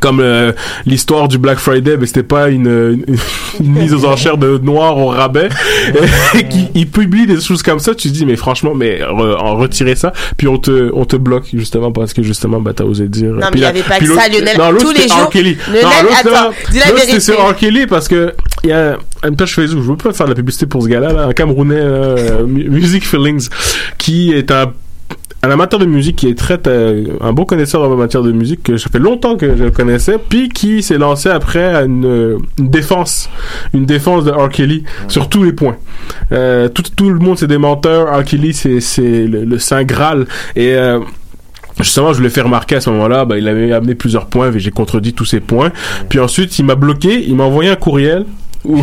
[0.01, 0.53] comme euh,
[0.85, 2.67] l'histoire du Black Friday, mais c'était pas une,
[3.09, 3.17] une,
[3.61, 5.49] une mise aux enchères de noir au rabais,
[6.35, 9.37] et qui ils publient des choses comme ça, tu te dis mais franchement, mais re-
[9.37, 12.85] en retirer ça, puis on te on te bloque justement parce que justement bah t'as
[12.85, 13.33] osé dire.
[13.33, 14.57] Non, mais il avait pas que ça, Lionel.
[14.59, 15.31] non, Tous les jours.
[15.31, 15.57] Kelly.
[15.69, 17.21] Lionel, non, attends, là, dis la vérité.
[17.21, 17.57] sur R.
[17.57, 18.33] Kelly parce que
[18.65, 18.97] il y a
[19.27, 21.33] une page Facebook, je veux pas faire de la publicité pour ce gars-là, là, un
[21.33, 23.49] Camerounais, euh, Mu- Music Feelings,
[23.99, 24.73] qui est un
[25.47, 28.65] un amateur de musique qui est très euh, un bon connaisseur en matière de musique
[28.65, 32.69] que ça fait longtemps que je connaissais puis qui s'est lancé après à une, une
[32.69, 33.31] défense
[33.73, 34.49] une défense de R.
[34.49, 35.77] Kelly sur tous les points
[36.33, 38.25] euh, tout, tout le monde c'est des menteurs R.
[38.25, 41.01] Kelly c'est c'est le, le saint graal et euh,
[41.79, 44.59] Justement, je voulais faire remarquer à ce moment-là, bah, il avait amené plusieurs points, et
[44.59, 45.73] j'ai contredit tous ces points.
[46.09, 48.25] Puis ensuite, il m'a bloqué, il m'a envoyé un courriel
[48.67, 48.83] où,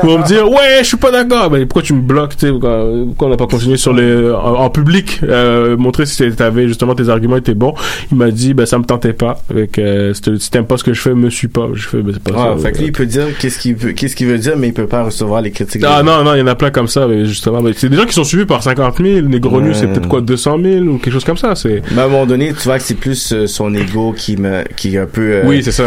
[0.00, 1.50] pour me dire ouais je suis pas d'accord.
[1.50, 2.84] Mais pourquoi tu me bloques tu sais pourquoi,
[3.20, 7.08] on n'a pas continué sur les en, en public euh, montrer si t'avais justement tes
[7.08, 7.74] arguments étaient bons.
[8.10, 9.40] Il m'a dit ben ça me tentait pas.
[9.50, 11.68] Avec euh, si t'aimes- pas ce que je fais me suis pas.
[11.74, 13.74] Je fais ben, c'est pas Ah, ça fait que lui, il peut dire qu'est-ce qu'il
[13.74, 15.82] veut, qu'est-ce qu'il veut dire, mais il peut pas recevoir les critiques.
[15.86, 17.96] ah non non il y en a plein comme ça mais justement mais c'est des
[17.96, 19.74] gens qui sont suivis par 50 000 Negronu Ouais.
[19.74, 22.26] c'est peut-être quoi 200 000 ou quelque chose comme ça c'est Mais à un moment
[22.26, 25.20] donné, tu vois que c'est plus euh, son ego qui me, qui est un peu,
[25.32, 25.84] euh, oui c'est ça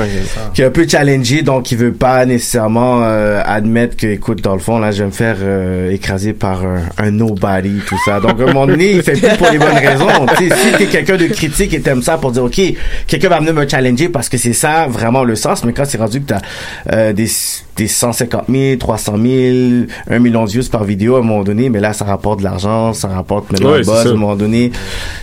[0.53, 4.53] qui est un peu challengé, donc il veut pas nécessairement euh, admettre que, écoute, dans
[4.53, 8.19] le fond, là, je vais me faire euh, écraser par un, un nobody, tout ça.
[8.19, 10.25] Donc, à un moment donné, il fait plus pour les bonnes raisons.
[10.37, 12.61] Tu sais, si t'es quelqu'un de critique et t'aimes ça pour dire, OK,
[13.07, 15.97] quelqu'un va venir me challenger parce que c'est ça vraiment le sens, mais quand c'est
[15.97, 16.41] rendu que t'as
[16.91, 17.27] euh, des,
[17.77, 19.25] des 150 000, 300 000,
[20.09, 22.43] 1 million de views par vidéo, à un moment donné, mais là, ça rapporte de
[22.43, 24.09] l'argent, ça rapporte maintenant Ouais, buzz, ça.
[24.09, 24.71] à un moment donné,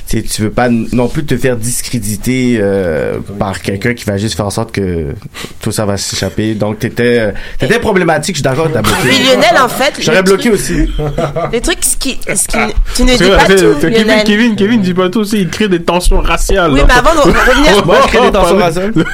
[0.08, 4.16] tu sais, tu veux pas non plus te faire discréditer euh, par quelqu'un qui va
[4.16, 5.14] juste faire en sorte que
[5.60, 6.54] tout ça va s'échapper.
[6.54, 8.98] Donc t'étais t'étais problématique, je suis d'accord, t'as bloqué.
[9.04, 10.88] Mais Lionel, en fait, J'aurais bloqué aussi.
[11.52, 12.58] Les trucs, ce qui, ce qui,
[12.94, 14.22] tu ne dis pas c'est- tout, Kevin.
[14.24, 16.72] Kevin, Kevin dit pas tout aussi, il crée des tensions raciales.
[16.72, 18.92] Oui, mais avant de revenir- Moi, je crée des tensions raciales.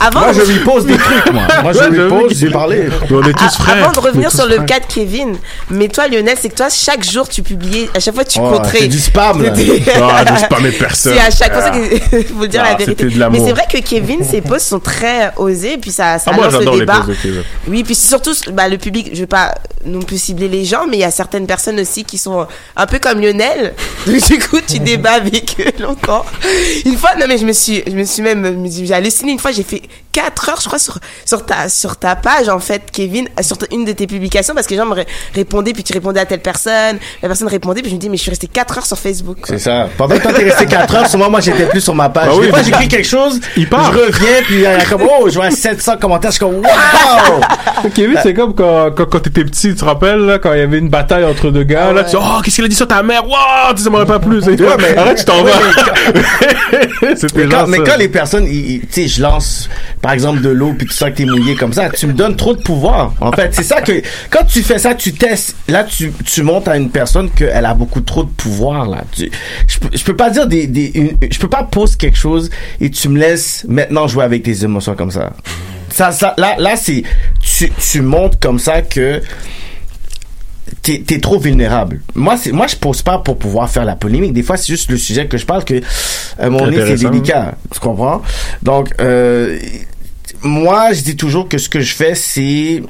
[0.00, 1.42] Avant Moi, je lui pose des trucs, moi.
[1.60, 2.88] Moi, je lui pose, j'ai parlé.
[3.10, 3.82] On est tous A- frères.
[3.84, 5.36] Avant de revenir sur le cas de Kevin,
[5.70, 8.78] mais toi Lionel, c'est que toi chaque jour tu publiais, à chaque fois tu contrais.
[8.82, 9.52] c'est du spam, là.
[9.56, 11.14] C'était- Ah, je spammais personne.
[11.14, 11.70] C'est à chaque fois Ah.
[11.76, 12.84] que faut le dire Ah, la vérité.
[13.02, 13.40] c'était de l'amour.
[13.40, 16.48] Mais c'est vrai que Kevin, ses posts sont très osés, puis ça, ça Ah, moi,
[16.48, 17.04] lance le débat.
[17.68, 19.10] Oui, puis c'est surtout bah, le public.
[19.12, 19.54] Je veux pas
[19.84, 22.46] non plus cibler les gens, mais il y a certaines personnes aussi qui sont
[22.76, 23.74] un peu comme Lionel.
[24.06, 26.24] Donc du coup, tu débats avec eux longtemps.
[26.84, 28.94] Une fois, non mais je me suis, je me suis même, je me suis- j'ai
[28.94, 29.32] halluciné.
[29.32, 29.82] Une fois, j'ai fait
[30.12, 33.66] 4 heures, je crois, sur sur ta sur ta page en fait, Kevin, sur ta-
[33.72, 36.26] une de tes publications, parce que les gens me ré- répondaient, puis tu répondais à
[36.26, 38.86] telle personne, la personne répondait, puis je me dis mais je suis resté 4 heures
[38.86, 39.38] sur Facebook.
[39.44, 39.88] C'est ça.
[39.96, 42.28] Pendant que toi, t'es resté 4 heures, souvent, moi, j'étais plus sur ma page.
[42.32, 43.92] Ah oui, Des fois, j'écris quelque chose, Il part.
[43.92, 46.56] je reviens, puis il y a comme, oh, je vois 700 commentaires, je suis comme,
[46.56, 47.40] wow!
[47.94, 50.62] Kevin, c'est comme quand, quand, quand t'étais petit, tu te rappelles, là, quand il y
[50.62, 52.74] avait une bataille entre deux gars, Ah là, tu dis, oh, qu'est-ce qu'il a dit
[52.76, 53.24] sur ta mère?
[53.26, 54.40] Wow, tu ça m'aurait pas plu.
[54.42, 55.50] C'est- Ouais, mais- Arrête, tu t'en vas.
[57.34, 57.82] Mais, quand, mais ça.
[57.84, 59.68] quand les personnes, tu sais, je lance,
[60.02, 62.36] par exemple, de l'eau, puis tu sens que t'es mouillé comme ça, tu me donnes
[62.36, 63.12] trop de pouvoir.
[63.20, 63.92] En fait, c'est ça que,
[64.30, 65.56] quand tu fais ça, tu testes.
[65.68, 69.02] Là, tu, tu montres à une personne qu'elle a beaucoup trop de pouvoir, là.
[69.12, 69.30] Tu-
[69.66, 72.90] je, je peux pas dire des, des une- je peux pas poser quelque chose et
[72.90, 75.30] tu me laisses maintenant jouer avec tes émotions comme ça.
[75.90, 77.02] Ça, ça, là, là, c'est,
[77.58, 79.20] tu, tu montres comme ça que,
[80.82, 82.00] t'es es trop vulnérable.
[82.14, 84.32] Moi, c'est moi je pose pas pour pouvoir faire la polémique.
[84.32, 85.80] Des fois, c'est juste le sujet que je parle que
[86.38, 87.56] à mon nez c'est délicat.
[87.72, 88.22] Tu comprends?
[88.62, 89.58] Donc, euh,
[90.42, 92.82] moi, je dis toujours que ce que je fais, c'est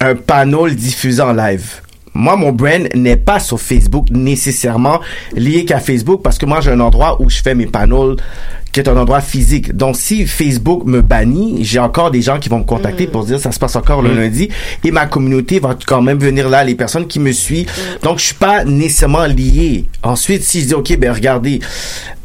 [0.00, 1.80] un panneau diffusé en live.
[2.14, 5.00] Moi, mon brand n'est pas sur Facebook nécessairement
[5.34, 8.16] lié qu'à Facebook parce que moi, j'ai un endroit où je fais mes panneaux
[8.70, 9.76] qui est un endroit physique.
[9.76, 13.38] Donc, si Facebook me bannit, j'ai encore des gens qui vont me contacter pour dire
[13.38, 14.48] ça se passe encore le lundi
[14.82, 17.70] et ma communauté va quand même venir là, les personnes qui me suivent.
[18.02, 19.86] Donc, je suis pas nécessairement lié.
[20.02, 21.60] Ensuite, si je dis, OK, ben regardez,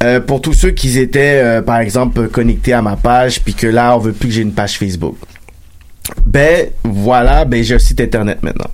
[0.04, 3.68] euh, pour tous ceux qui étaient, euh, par exemple, connectés à ma page, puis que
[3.68, 5.18] là, on veut plus que j'ai une page Facebook.
[6.26, 8.68] Ben, voilà, ben j'ai un site Internet maintenant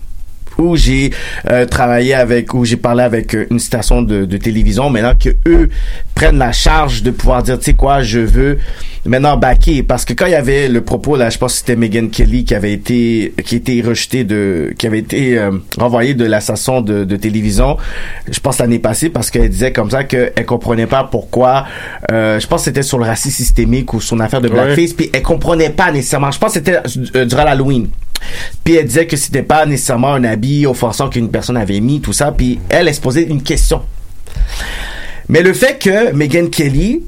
[0.64, 1.12] où j'ai
[1.50, 5.30] euh, travaillé avec, où j'ai parlé avec euh, une station de, de télévision, maintenant que
[5.48, 5.70] eux
[6.16, 8.58] prennent la charge de pouvoir dire, tu sais quoi, je veux
[9.06, 11.76] maintenant backer, parce que quand il y avait le propos, là, je pense que c'était
[11.76, 16.24] Megan Kelly qui avait été, qui était rejeté de, qui avait été euh, renvoyée de
[16.26, 17.78] la station de, de télévision,
[18.32, 21.66] je pense l'année passée, parce qu'elle disait comme ça qu'elle comprenait pas pourquoi,
[22.12, 24.54] euh, je pense que c'était sur le racisme systémique ou son affaire de Ouais.
[24.66, 27.88] blackface, puis elle comprenait pas nécessairement, je pense que c'était durant l'Halloween.
[28.64, 32.14] Puis elle disait que c'était pas nécessairement un habit offensant qu'une personne avait mis, tout
[32.14, 32.32] ça.
[32.32, 33.82] Puis elle, elle se posait une question.
[35.30, 37.04] Mais le fait que Megan Kelly,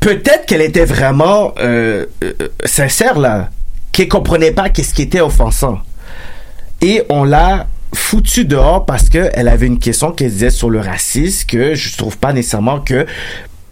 [0.00, 2.32] peut-être qu'elle était vraiment euh, euh,
[2.64, 3.50] sincère là,
[3.92, 5.78] qu'elle comprenait pas qu'est-ce qui était offensant.
[6.80, 11.46] Et on l'a foutu dehors parce qu'elle avait une question qu'elle disait sur le racisme
[11.46, 13.06] que je trouve pas nécessairement que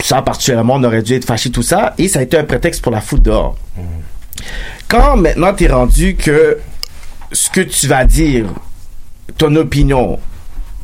[0.01, 2.83] ça particulièrement on aurait dû être fâché tout ça et ça a été un prétexte
[2.83, 3.57] pour la foutre dehors.
[4.93, 6.59] Quand maintenant t'es rendu que
[7.33, 8.45] ce que tu vas dire,
[9.39, 10.19] ton opinion,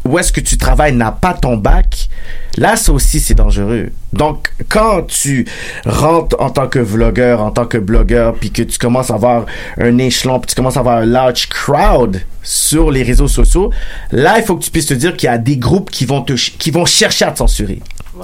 [0.07, 2.09] où est-ce que tu travailles n'a pas ton bac,
[2.57, 3.91] là, ça aussi, c'est dangereux.
[4.15, 5.45] Donc, quand tu
[5.85, 9.45] rentres en tant que vlogueur, en tant que blogueur, puis que tu commences à avoir
[9.77, 13.71] un échelon, puis tu commences à avoir un large crowd sur les réseaux sociaux,
[14.11, 16.23] là, il faut que tu puisses te dire qu'il y a des groupes qui vont
[16.23, 17.83] te, qui vont chercher à te censurer.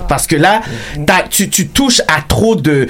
[0.08, 0.62] Parce que là,
[1.28, 2.88] tu, tu touches à trop de,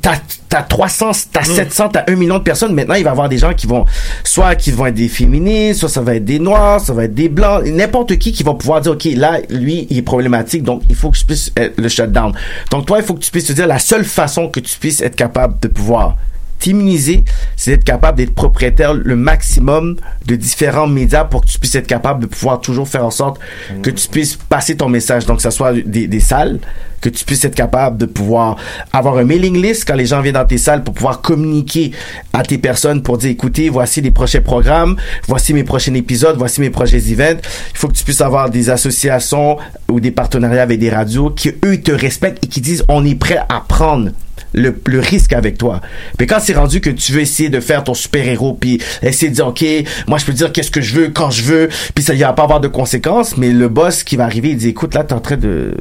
[0.00, 0.16] t'as,
[0.48, 2.74] t'as 300, t'as 700, t'as 1 million de personnes.
[2.74, 3.84] Maintenant, il va y avoir des gens qui vont,
[4.24, 7.14] soit qui vont être des féministes, soit ça va être des noirs, ça va être
[7.14, 10.82] des blancs, n'importe qui qui va pouvoir dire, OK, là, lui, il est problématique, donc
[10.88, 12.32] il faut que je puisse euh, le shutdown.
[12.70, 15.00] Donc toi, il faut que tu puisses te dire la seule façon que tu puisses
[15.00, 16.16] être capable de pouvoir
[16.62, 17.24] t'immuniser,
[17.56, 21.88] c'est d'être capable d'être propriétaire le maximum de différents médias pour que tu puisses être
[21.88, 23.40] capable de pouvoir toujours faire en sorte
[23.82, 25.26] que tu puisses passer ton message.
[25.26, 26.60] Donc, que ce soit des, des salles,
[27.00, 28.56] que tu puisses être capable de pouvoir
[28.92, 31.90] avoir un mailing list quand les gens viennent dans tes salles pour pouvoir communiquer
[32.32, 36.60] à tes personnes pour dire, écoutez, voici les prochains programmes, voici mes prochains épisodes, voici
[36.60, 37.40] mes prochains events.
[37.72, 39.58] Il faut que tu puisses avoir des associations
[39.90, 43.16] ou des partenariats avec des radios qui, eux, te respectent et qui disent, on est
[43.16, 44.10] prêt à prendre
[44.52, 45.80] le, le risque avec toi.
[46.18, 49.34] Mais quand c'est rendu que tu veux essayer de faire ton super-héros, puis essayer de
[49.34, 49.64] dire, OK,
[50.06, 52.32] moi je peux dire qu'est-ce que je veux, quand je veux, puis ça, il va
[52.32, 55.14] pas avoir de conséquences, mais le boss qui va arriver, il dit, écoute, là, t'es
[55.14, 55.74] en train de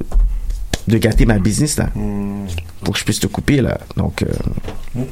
[0.88, 1.90] de gâter ma business, là.
[2.84, 3.78] Faut que je puisse te couper, là.
[3.98, 5.04] Donc, euh,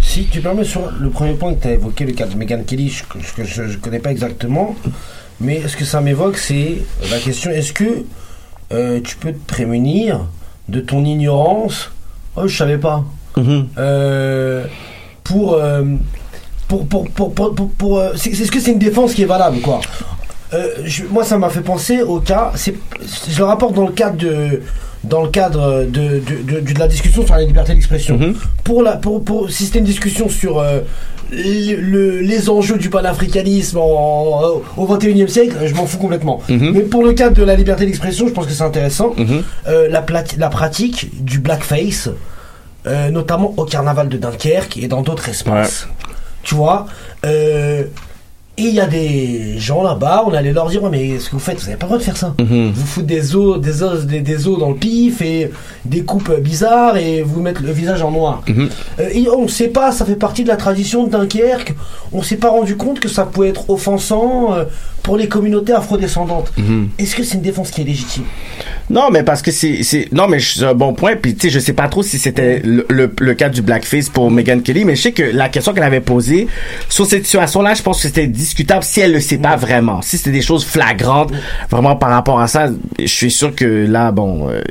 [0.00, 2.64] si tu permets sur le premier point que tu as évoqué, le cas de Megan
[2.64, 4.76] Kelly, je, que je, je connais pas exactement,
[5.40, 6.78] mais ce que ça m'évoque, c'est
[7.10, 8.04] la question est-ce que
[8.72, 10.26] euh, tu peux te prémunir
[10.68, 11.90] de ton ignorance
[12.36, 13.04] Oh, je savais pas.
[13.78, 14.64] Euh,
[15.22, 15.82] pour, euh,
[16.68, 19.80] pour, pour, pour, pour, euh, c'est- Est-ce que c'est une défense qui est valable, quoi
[20.52, 20.68] Euh,
[21.10, 22.52] moi, ça m'a fait penser au cas.
[22.56, 24.60] Je le rapporte dans le cadre de
[25.02, 28.16] dans le cadre de, de, de- de la discussion sur la liberté d'expression.
[28.62, 30.80] Pour la pour, pour si c'était une discussion sur euh,
[31.34, 36.40] le- le- les enjeux du panafricanisme en, en- au 21e siècle, je m'en fous complètement.
[36.48, 39.14] Mais pour le cadre de la liberté d'expression, je pense que c'est intéressant.
[39.68, 42.08] Euh, la, plat- la pratique du blackface,
[42.86, 45.88] euh, notamment au carnaval de Dunkerque et dans d'autres espaces.
[46.42, 46.86] Tu vois
[47.24, 47.84] euh,
[48.56, 51.32] et il y a des gens là-bas, on allait leur dire Ouais, mais ce que
[51.32, 52.34] vous faites, vous n'avez pas le droit de faire ça.
[52.38, 55.50] Vous foutre des os, des os, des, des os dans le pif et
[55.84, 58.42] des coupes bizarres et vous mettre le visage en noir.
[58.48, 61.74] Euh, et on ne sait pas, ça fait partie de la tradition de Dunkerque.
[62.12, 64.64] On s'est pas rendu compte que ça pouvait être offensant euh,
[65.02, 66.52] pour les communautés afrodescendantes.
[66.56, 66.90] Mhm.
[66.98, 68.24] Est-ce que c'est une défense qui est légitime?
[68.88, 71.16] Non, mais parce que c'est, c'est, non, mais c'est un bon point.
[71.16, 74.08] Puis, tu sais, je sais pas trop si c'était le, le, le cas du blackface
[74.08, 76.46] pour Megan Kelly, mais je sais que la question qu'elle avait posée
[76.88, 80.02] sur cette situation-là, je pense que c'était discutable si elle le sait pas vraiment.
[80.02, 81.32] Si c'était des choses flagrantes,
[81.70, 82.68] vraiment par rapport à ça,
[82.98, 84.62] je suis sûr que là, bon, euh,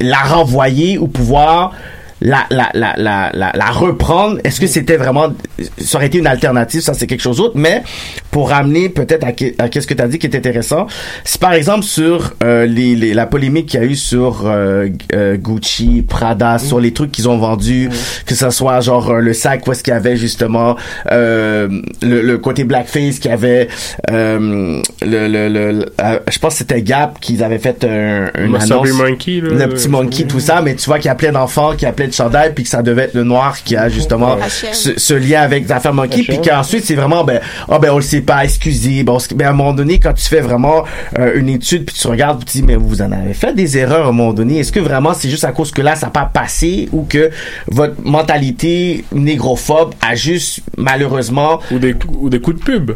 [0.00, 1.72] la renvoyer au pouvoir,
[2.20, 5.28] la, la, la, la, la, la reprendre, est-ce que c'était vraiment,
[5.78, 7.82] ça aurait été une alternative, ça c'est quelque chose d'autre, mais
[8.30, 9.28] pour ramener peut-être à,
[9.62, 10.86] à qu'est-ce que tu as dit qui est intéressant,
[11.24, 14.88] c'est par exemple sur euh, les, les, la polémique qu'il y a eu sur euh,
[15.14, 17.90] euh, Gucci, Prada, sur les trucs qu'ils ont vendus,
[18.24, 20.76] que ce soit genre euh, le sac où est-ce qu'il y avait justement
[21.12, 21.68] euh,
[22.02, 23.68] le, le côté blackface qui avait
[24.10, 25.86] euh, le, le, le,
[26.30, 28.90] je pense que c'était Gap qu'ils avaient fait un, une annonce.
[28.92, 29.66] Monkey, là.
[29.66, 31.92] le petit monkey tout ça mais tu vois qu'il y a plein d'enfants qui a
[31.92, 35.14] plein de chandails puis que ça devait être le noir qui a justement ce, ce
[35.14, 38.20] lien avec les affaires monkey puis qu'ensuite c'est vraiment ben ah ben on le sait
[38.20, 40.84] pas excusez bon à un moment donné quand tu fais vraiment
[41.18, 44.06] euh, une étude puis tu regardes tu dis mais vous en avez fait des erreurs
[44.06, 46.12] à un moment donné est-ce que vraiment c'est juste à cause que là ça n'a
[46.12, 47.30] pas passé ou que
[47.68, 52.92] votre mentalité négrophobe a juste malheureusement ou des ou des coups de pub?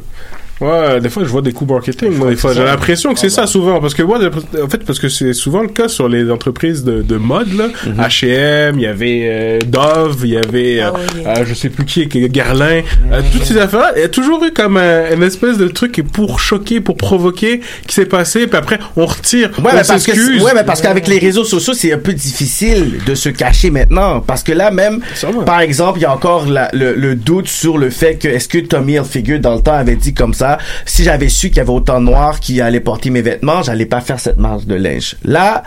[0.60, 2.12] Ouais, des fois je vois des coups marketing.
[2.16, 4.98] Moi, des fois, j'ai l'impression que c'est ça souvent, parce que moi, en fait, parce
[4.98, 7.68] que c'est souvent le cas sur les entreprises de, de mode là.
[8.08, 10.90] H&M, il y avait euh, Dove, il y avait, euh,
[11.26, 12.82] euh, je sais plus qui, Guerlain,
[13.12, 13.92] euh, toutes ces affaires-là.
[13.96, 17.60] Il y a toujours eu comme un, une espèce de truc pour choquer, pour provoquer,
[17.86, 20.80] qui s'est passé, puis après on retire, Ouais, on mais parce que, ouais, mais parce
[20.82, 24.20] qu'avec les réseaux sociaux, c'est un peu difficile de se cacher maintenant.
[24.20, 25.00] Parce que là, même,
[25.46, 28.48] par exemple, il y a encore la- le, le doute sur le fait que est-ce
[28.48, 30.49] que Tommy Hilfiger, dans le temps, avait dit comme ça,
[30.86, 33.86] si j'avais su qu'il y avait autant de noirs qui allaient porter mes vêtements, j'allais
[33.86, 35.16] pas faire cette marge de linge.
[35.24, 35.62] Là,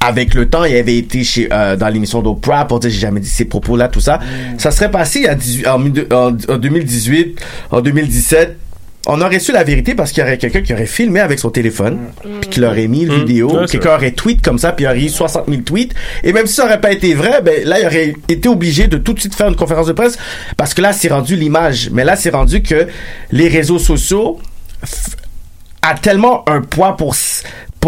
[0.00, 3.20] avec le temps, il avait été chez, euh, dans l'émission d'Oprah pour dire j'ai jamais
[3.20, 4.20] dit ces propos-là, tout ça.
[4.58, 7.40] Ça serait passé à 18 en, mille- en, en 2018,
[7.70, 8.56] en 2017,
[9.10, 11.48] on aurait su la vérité parce qu'il y aurait quelqu'un qui aurait filmé avec son
[11.50, 11.98] téléphone,
[12.42, 13.18] puis qui l'aurait mis une Mm.
[13.20, 15.94] vidéo, quelqu'un aurait tweet comme ça, puis il y aurait eu 60 000 tweets.
[16.22, 18.98] Et même si ça aurait pas été vrai, ben là, il aurait été obligé de
[18.98, 20.18] tout de suite faire une conférence de presse
[20.58, 21.88] parce que là, c'est rendu l'image.
[21.90, 22.86] Mais là, c'est rendu que
[23.32, 24.38] les réseaux sociaux
[25.82, 27.14] a tellement un poids pour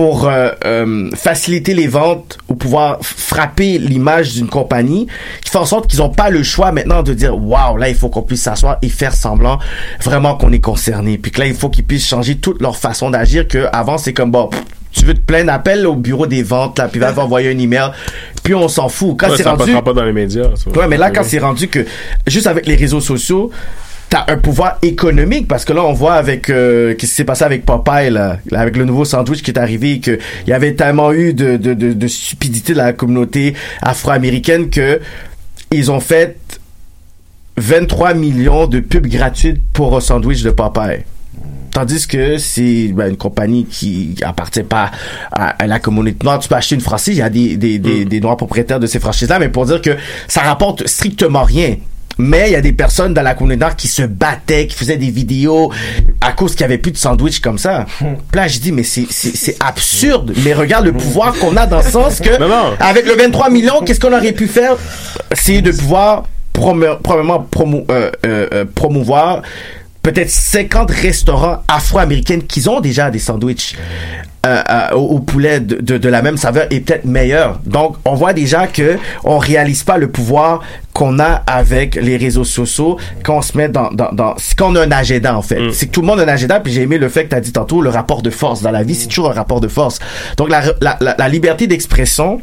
[0.01, 5.07] pour euh, euh, faciliter les ventes ou pouvoir frapper l'image d'une compagnie
[5.45, 7.95] qui fait en sorte qu'ils n'ont pas le choix maintenant de dire waouh là il
[7.95, 9.59] faut qu'on puisse s'asseoir et faire semblant
[10.03, 13.11] vraiment qu'on est concerné puis que là il faut qu'ils puissent changer toute leur façon
[13.11, 14.49] d'agir que avant c'est comme bon
[14.91, 17.91] tu veux te plaindre appelle au bureau des ventes là puis va envoyer un email
[18.43, 20.57] puis on s'en fout quand Ouais, c'est ça rendu pas dans les médias.
[20.57, 20.71] ça.
[20.71, 21.85] Ouais, mais là, quand c'est rendu que,
[22.27, 23.51] juste avec les réseaux sociaux,
[24.11, 27.45] t'as un pouvoir économique parce que là on voit avec euh, qu'est-ce qui s'est passé
[27.45, 31.12] avec Popeye là, avec le nouveau sandwich qui est arrivé que il y avait tellement
[31.12, 35.01] eu de, de, de, de stupidité de la communauté afro-américaine que
[35.70, 36.37] ils ont fait
[37.57, 41.05] 23 millions de pubs gratuites pour un sandwich de Popeye.
[41.73, 44.91] Tandis que c'est ben, une compagnie qui appartient pas
[45.31, 46.41] à, à la communauté noire.
[46.41, 48.89] Tu peux acheter une franchise, il y a des, des, des, des noirs propriétaires de
[48.89, 49.97] ces franchises-là, mais pour dire que
[50.27, 51.77] ça rapporte strictement rien.
[52.21, 54.97] Mais il y a des personnes dans la communauté noire qui se battaient, qui faisaient
[54.97, 55.73] des vidéos
[56.21, 57.87] à cause qu'il y avait plus de sandwich comme ça.
[57.99, 58.07] Puis
[58.41, 60.33] là, je dis, mais c'est, absurde.
[60.45, 62.29] Mais regarde le pouvoir qu'on a dans le sens que,
[62.81, 64.77] avec le 23 millions, qu'est-ce qu'on aurait pu faire?
[65.33, 69.43] C'est de pouvoir, probablement, promo- euh, euh, euh, promouvoir
[70.03, 73.77] peut-être 50 restaurants afro-américains qui ont déjà des sandwichs
[74.47, 77.61] euh, euh, au, au poulet de, de, de la même saveur et peut-être meilleur.
[77.67, 80.63] Donc, on voit déjà que on réalise pas le pouvoir
[80.95, 84.83] qu'on a avec les réseaux sociaux quand on se met dans, dans, dans qu'on a
[84.83, 85.71] un agenda en fait.
[85.73, 86.61] C'est que tout le monde a un agenda.
[86.61, 88.71] Puis j'ai aimé le fait que tu as dit tantôt le rapport de force dans
[88.71, 89.99] la vie, c'est toujours un rapport de force.
[90.39, 92.41] Donc la, la, la, la liberté d'expression,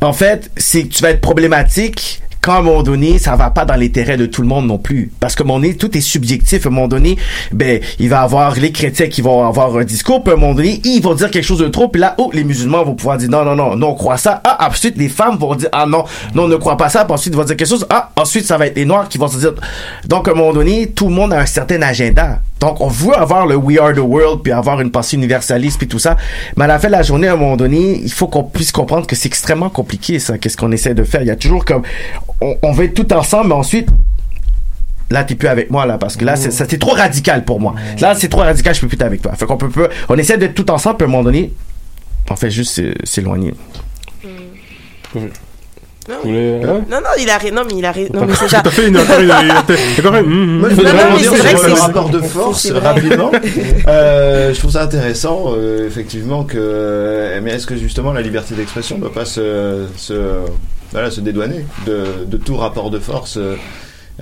[0.00, 2.22] en fait, c'est que tu vas être problématique
[2.54, 5.10] à un moment donné, ça va pas dans l'intérêt de tout le monde non plus.
[5.20, 6.66] Parce que donné, tout est subjectif.
[6.66, 7.16] À un moment donné,
[7.52, 10.54] ben, il va avoir les chrétiens qui vont avoir un discours, puis à un moment
[10.54, 13.18] donné, ils vont dire quelque chose de trop, puis là, oh, les musulmans vont pouvoir
[13.18, 14.40] dire non, non, non, non, on croit ça.
[14.44, 16.04] Ah, ensuite, les femmes vont dire ah non,
[16.34, 17.86] non, on ne croit pas ça, puis ensuite, ils vont dire quelque chose.
[17.90, 19.54] Ah, ensuite, ça va être les noirs qui vont se dire.
[20.06, 22.40] Donc, à un moment donné, tout le monde a un certain agenda.
[22.60, 25.86] Donc, on veut avoir le We Are the World, puis avoir une pensée universaliste, puis
[25.88, 26.16] tout ça.
[26.56, 28.72] Mais à la fin de la journée, à un moment donné, il faut qu'on puisse
[28.72, 31.22] comprendre que c'est extrêmement compliqué, ça, qu'est-ce qu'on essaie de faire.
[31.22, 31.82] Il y a toujours comme,
[32.40, 33.88] on, on va être tout ensemble, mais ensuite,
[35.10, 37.60] là, t'es plus avec moi, là, parce que là, c'est, ça, c'est trop radical pour
[37.60, 37.74] moi.
[38.00, 39.32] Là, c'est trop radical, je peux plus être avec toi.
[39.36, 41.52] Fait qu'on peut, peut- on essaie d'être tout ensemble, puis à un moment donné,
[42.30, 43.54] on fait juste s'é- s'éloigner.
[46.08, 48.70] Non, non, non, il a ri- non, mais il a ri- non, mais c'est T'as
[48.70, 51.74] fait une- une- hum, Moi, je voudrais Non, non, mais rebondir c'est vrai sur le
[51.80, 53.30] rapport de force rapidement.
[53.88, 58.96] Euh, je trouve ça intéressant, euh, effectivement, que mais est-ce que justement la liberté d'expression
[58.96, 60.14] ne doit pas se, se
[60.92, 63.54] voilà se dédouaner de, de tout rapport de force euh,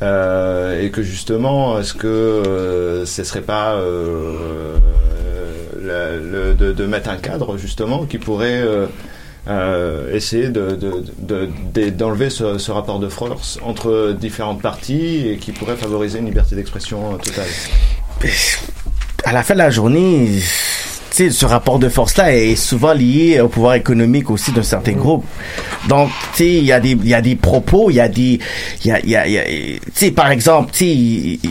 [0.03, 4.75] Euh, et que justement, est-ce que euh, ce serait pas euh,
[5.83, 8.61] la- le- de, de mettre un cadre justement qui pourrait
[9.49, 15.29] euh, essayer de, de, de- de- d'enlever ce, ce rapport de force entre différentes parties
[15.29, 17.47] et qui pourrait favoriser une liberté d'expression euh, totale.
[19.25, 20.29] à la fin de la journée,
[21.11, 24.93] tu sais, ce rapport de force-là est souvent lié au pouvoir économique aussi d'un certain
[24.93, 25.25] groupe.
[25.89, 28.09] Donc, tu sais, il y a des, il y a des propos, il y a
[28.09, 28.39] des,
[28.85, 31.49] il y a, il y a, y a- tu sais, par exemple, tu sais,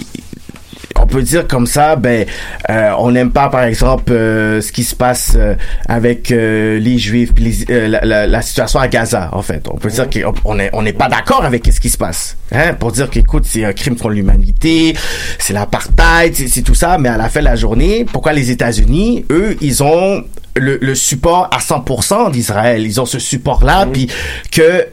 [0.99, 2.25] on peut dire comme ça, ben,
[2.69, 5.53] euh, on n'aime pas, par exemple, euh, ce qui se passe euh,
[5.87, 7.31] avec euh, les Juifs,
[7.69, 9.67] euh, la, la- la situation à Gaza, en fait.
[9.71, 12.73] On peut dire qu'on n'est on n'est pas d'accord avec ce qui se passe, hein,
[12.73, 14.95] pour dire qu'écoute, c'est un crime contre l'humanité,
[15.37, 19.25] c'est l'apartheid, c'est tout ça, mais à la fin de la journée, pourquoi les États-Unis,
[19.29, 20.23] eux, ils ont
[20.57, 22.83] le, le support à 100% d'Israël.
[22.85, 24.07] Ils ont ce support-là, puis
[24.51, 24.87] que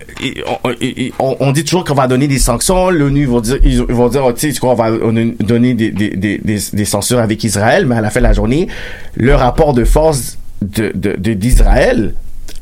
[0.65, 0.71] on,
[1.19, 2.91] on- on dit toujours qu'on va donner des sanctions.
[2.91, 4.91] L'ONU vont dire, ils vont dire, oh, tu sais, on va
[5.41, 6.39] donner des, des, des,
[6.73, 8.69] des, censures avec Israël, mais à la fin de la journée,
[9.15, 12.15] le rapport de force de de- de- d'Israël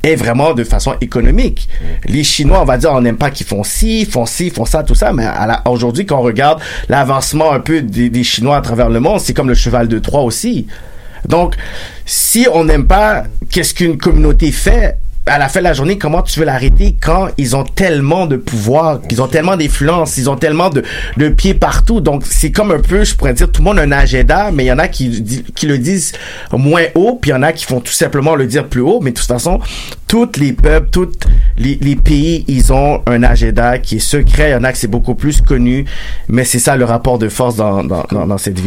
[0.03, 1.69] est vraiment de façon économique.
[2.07, 4.83] Les Chinois, on va dire, on n'aime pas qu'ils font ci, font ci, font ça,
[4.83, 5.27] tout ça, mais
[5.67, 6.59] aujourd'hui, quand on regarde
[6.89, 9.99] l'avancement un peu des, des Chinois à travers le monde, c'est comme le cheval de
[9.99, 10.67] Troie aussi.
[11.27, 11.57] Donc,
[12.07, 16.23] si on n'aime pas qu'est-ce qu'une communauté fait, à la fin de la journée, comment
[16.23, 20.37] tu veux l'arrêter quand ils ont tellement de pouvoir, qu'ils ont tellement d'influence, ils ont
[20.37, 20.83] tellement de,
[21.19, 22.01] de pieds partout.
[22.01, 24.65] Donc, c'est comme un peu, je pourrais dire, tout le monde a un agenda, mais
[24.65, 26.13] il y en a qui, qui le disent
[26.53, 29.01] moins haut, puis il y en a qui font tout simplement le dire plus haut.
[29.03, 29.61] Mais de toute façon,
[30.09, 31.13] tous les peuples, tous
[31.59, 34.51] les, les pays, ils ont un agenda qui est secret.
[34.51, 35.85] Il y en a que c'est beaucoup plus connu,
[36.29, 38.59] mais c'est ça le rapport de force dans, dans, dans, dans cette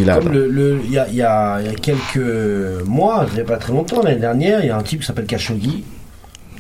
[0.48, 3.58] le- il y a, il y a- y a quelques mois, il n'y a pas
[3.58, 5.84] très longtemps, l'année dernière, il y a un type qui s'appelle Khashoggi.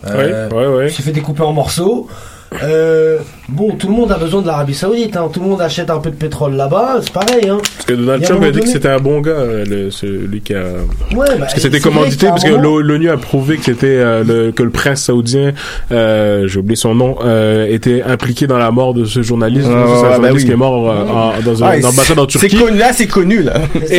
[0.05, 2.07] Euh, Ouais, Il s'est fait découper en morceaux.
[2.63, 3.17] Euh,
[3.49, 5.15] bon, tout le monde a besoin de l'Arabie Saoudite.
[5.17, 5.29] Hein.
[5.33, 6.97] Tout le monde achète un peu de pétrole là-bas.
[7.01, 7.49] C'est pareil.
[7.49, 7.57] Hein.
[7.61, 10.53] Parce que Donald Trump a dit que c'était un bon gars, euh, le, celui qui
[10.53, 10.59] a.
[10.63, 13.87] Ouais, bah, parce que c'était c'est vrai commandité, parce que l'ONU a prouvé que c'était
[13.87, 15.53] euh, le, que le prince saoudien,
[15.91, 19.85] euh, j'ai oublié son nom, euh, était impliqué dans la mort de ce journaliste, Ah,
[19.87, 20.45] c'est un bah journaliste oui.
[20.45, 22.49] qui est mort euh, en- dans Ah, une ambassade en Turquie.
[22.49, 23.53] c'est connu, là, c'est connu, là.
[23.89, 23.97] Et,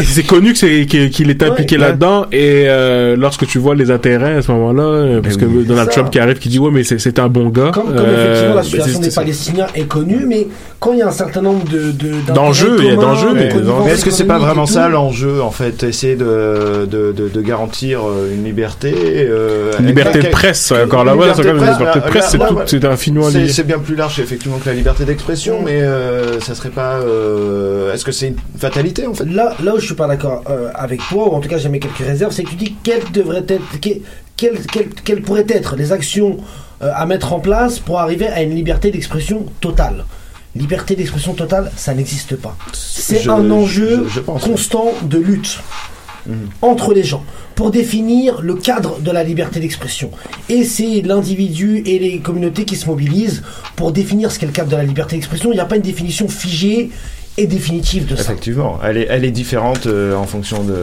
[0.00, 1.82] et c'est connu que c'est qu'il est impliqué Ouais.
[1.82, 2.26] là-dedans.
[2.32, 5.64] Et euh, lorsque tu vois les intérêts à ce moment-là, parce que oui.
[5.64, 5.90] Donald.
[5.90, 7.70] Trump qui arrive qui dit ouais mais c'est c'est un bon gars.
[7.72, 10.46] Comme, comme euh, effectivement la situation c'est- des Palestiniens est connue, mais
[10.80, 11.92] quand il y a un certain nombre de
[12.32, 15.50] D'enjeux, il y a d'enjeux, de mais- est-ce que c'est pas vraiment ça l'enjeu en
[15.50, 20.72] fait Essayer de, de, de, de garantir euh, une liberté euh, Une liberté de presse,
[20.72, 22.38] encore une là-bas, liberté c'est quand même une de liberté de là- presse, là- c'est
[22.38, 22.62] là, tout- ouais.
[22.66, 23.48] c'est infiniment C'est- lié.
[23.48, 26.96] C'est bien plus large effectivement que la liberté d'expression, mais euh, ça serait pas.
[26.96, 29.24] euh, Est-ce que c'est une fatalité en fait?
[29.24, 31.68] Là, là où je suis pas d'accord euh, avec toi, ou en tout cas j'ai
[31.68, 33.88] mis quelques réserves, c'est que tu dis quelles devraient être, que-
[34.36, 36.36] quelles, quelles- quelles pourraient être les actions
[36.80, 40.04] à mettre en place pour arriver à une liberté d'expression totale.
[40.54, 42.56] Liberté d'expression totale, ça n'existe pas.
[42.72, 45.58] C'est un enjeu je- je pense, constant de lutte
[46.26, 46.48] Mhm.
[46.62, 47.22] entre les gens
[47.54, 50.10] pour définir le cadre de la liberté d'expression.
[50.48, 53.42] Et c'est l'individu et les communautés qui se mobilisent
[53.76, 55.52] pour définir ce qu'est le cadre de la liberté d'expression.
[55.52, 56.90] Il n'y a pas une définition figée
[57.38, 58.22] et définitive de ça.
[58.22, 60.74] Effectivement, elle est, elle est différente euh, en fonction de,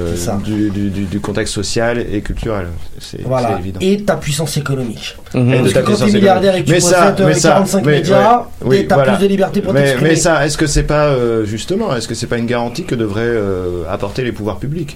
[0.44, 2.68] du, du, du- du contexte social et culturel.
[3.00, 3.58] C'est Voilà.
[3.60, 3.80] évident.
[3.82, 5.18] Et ta puissance économique.
[5.34, 5.54] Mhm.
[5.54, 7.12] Et de Parce ta que quand puissance tu es milliardaire et que tu Mais ça-
[7.12, 9.14] possèdes euh, mais ça- 45 mais- médias, ouais, oui, tu as voilà.
[9.14, 10.10] plus de liberté pour mais, t'exprimer.
[10.12, 12.96] mais ça, est-ce que c'est pas euh, justement, est-ce que c'est pas une garantie que
[12.96, 14.96] devraient euh, apporter les pouvoirs publics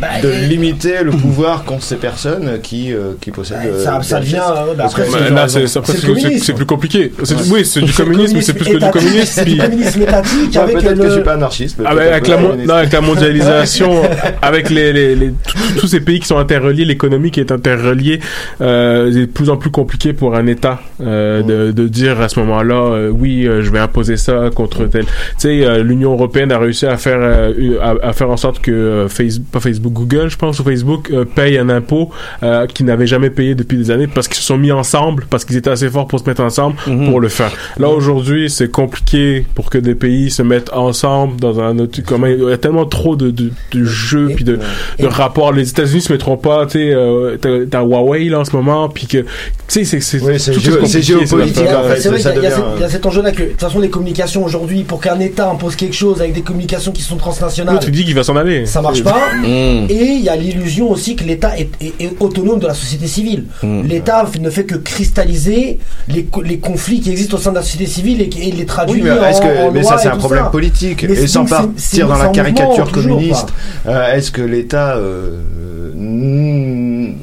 [0.00, 3.58] Bah, de et- limiter le pouvoir contre ces personnes qui euh, qui possèdent.
[3.66, 5.92] euh, ça- ça devient, euh, bah, Parce que après, Bah, c'est- là, c'est c'est- après,
[6.38, 7.12] c'est plus compliqué.
[7.22, 7.34] C'est-.
[7.50, 9.26] Oui, c'est du communisme, mais c'est plus que du communisme.
[9.32, 11.78] C'est du communisme étatique Peut-être que le- je suis pas anarchiste.
[11.84, 12.68] Ah, mais un avec, la, mo- communiste.
[12.68, 14.02] non, avec la mondialisation,
[14.42, 15.32] avec les, les, les-
[15.78, 18.20] tous- ces pays qui sont interreliés, l'économie qui est interreliée,
[18.60, 22.28] euh, c'est de plus en plus compliqué pour un État euh, de, de dire à
[22.28, 25.04] ce moment-là, euh, oui, euh, je vais imposer ça contre tel.
[25.04, 28.60] Tu sais, euh, l'Union européenne a réussi à faire euh, à, à faire en sorte
[28.60, 32.10] que euh, Facebook, pas Facebook, Google, je pense, ou Facebook euh, paye un impôt
[32.42, 35.44] euh, qu'ils n'avaient jamais payé depuis des années parce qu'ils se sont mis ensemble, parce
[35.44, 36.76] qu'ils étaient assez forts pour se mettre ensemble
[37.08, 37.50] pour le faire.
[37.78, 42.28] Là aujourd'hui, c'est compliqué pour que des pays se mettent ensemble dans un autre commun.
[42.30, 44.58] Il y a tellement trop de, de, de jeux puis de,
[44.98, 45.52] de rapports.
[45.52, 48.88] Les États-Unis se mettront pas, tu sais, euh, t'as- t'as Huawei là en ce moment,
[48.88, 49.26] puis que tu
[49.68, 51.96] sais, c'est c'est Oui, c'est géopolitique, ces Il y a- affaires-là.
[52.00, 54.44] C'est vrai qu'il y, a- y cet- cet enjeu-là que, de toute façon, les communications
[54.44, 57.90] aujourd'hui, pour qu'un État impose quelque chose avec des communications qui sont transnationales, Là, tu
[57.90, 58.66] dis qu'il va s'en aller.
[58.66, 59.18] ça marche pas.
[59.42, 59.86] Mm.
[59.88, 63.06] Et il y a l'illusion aussi que l'État est, est- est autonome de la société
[63.06, 63.44] civile.
[63.62, 63.82] Mm.
[63.86, 65.78] L'État ne fait que cristalliser
[66.08, 68.96] les, les conflits qui existent au sein de la société civile et, et les traduire
[68.96, 70.50] Oui, mais, en- que, en mais loi ça c'est un problème ça.
[70.52, 73.48] Politique Mais et sans partir dans la mouvement, caricature communiste.
[73.86, 75.40] euh, est-ce que l'État, euh,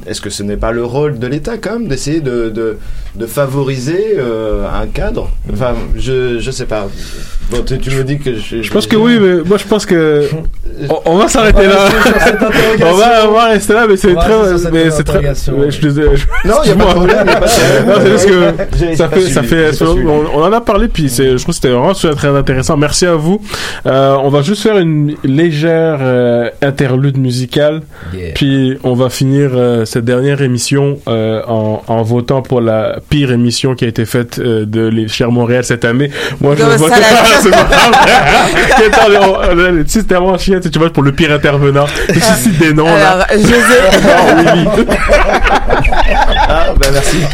[0.08, 2.78] est-ce que ce n'est pas le rôle de l'État quand même d'essayer de, de,
[3.16, 5.30] de favoriser euh, un cadre?
[5.52, 6.88] Enfin, je je sais pas.
[7.52, 8.62] Bon, tu, tu me dis que je.
[8.62, 10.28] Je pense que oui, mais moi je pense que
[10.90, 11.88] on, on va s'arrêter là.
[12.82, 15.22] on va on va rester là, mais c'est très, mais c'est très.
[15.22, 16.86] mais je je- Non, y a pas de excuse-moi.
[16.94, 17.86] problème, y a pas de problème.
[17.88, 18.28] Non, c'est juste
[18.80, 21.36] J'ai- que ça fait, suivi, ça fait, on, on en a parlé, puis c'est, je
[21.38, 22.78] trouve que c'était vraiment très intéressant.
[22.78, 23.42] Merci à vous.
[23.86, 27.82] Euh, on va juste faire une légère euh, interlude musicale,
[28.14, 28.32] Yeah.
[28.34, 33.32] puis on va finir euh, cette dernière émission euh, en, en votant pour la pire
[33.32, 36.10] émission qui a été faite euh, de les Chers Montréal cette année.
[36.42, 36.92] Moi, je vote.
[36.92, 37.02] sais,
[39.88, 40.60] c'était vraiment chiant.
[40.60, 41.86] tu votes pour le pire intervenant.
[42.12, 43.28] Tu cites des noms là.
[43.32, 43.50] José.
[43.94, 43.98] Oh,
[44.38, 44.68] Willy.
[46.50, 47.18] Ah, bah merci.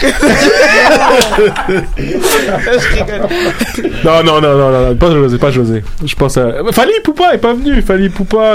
[4.03, 5.83] Non, non, non, non, non, pas José, pas José.
[6.03, 6.51] Je pense à.
[6.71, 7.81] Fali Poupa est pas venu.
[7.81, 8.53] Fali Poupa.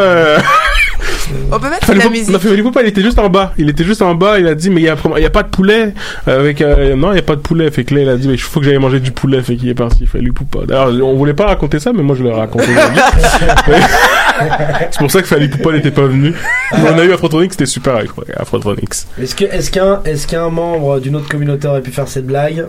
[1.29, 1.35] Euh...
[1.53, 2.29] On peut mettre la Poupa- musique.
[2.31, 3.53] non, Fali Poupa, il était juste en bas.
[3.59, 4.39] Il était juste en bas.
[4.39, 5.95] Il a dit, mais il y a, il y a pas de poulet.
[6.27, 7.71] Avec, euh, non, il y a pas de poulet.
[7.71, 9.43] Fait que là, il a dit, mais il faut que j'aille manger du poulet.
[9.43, 10.07] Fait qu'il est parti.
[10.07, 10.61] Fali Poupa.
[10.67, 13.01] D'ailleurs, on voulait pas raconter ça, mais moi, je l'ai raconté aujourd'hui.
[14.91, 16.35] C'est pour ça que Fali Poupa n'était pas venu.
[16.73, 18.95] Mais on a eu Afrotronics, c'était super avec Afrotronics.
[19.21, 22.67] Est-ce que est-ce qu'un est-ce qu'un membre d'une autre communauté aurait pu faire cette blague?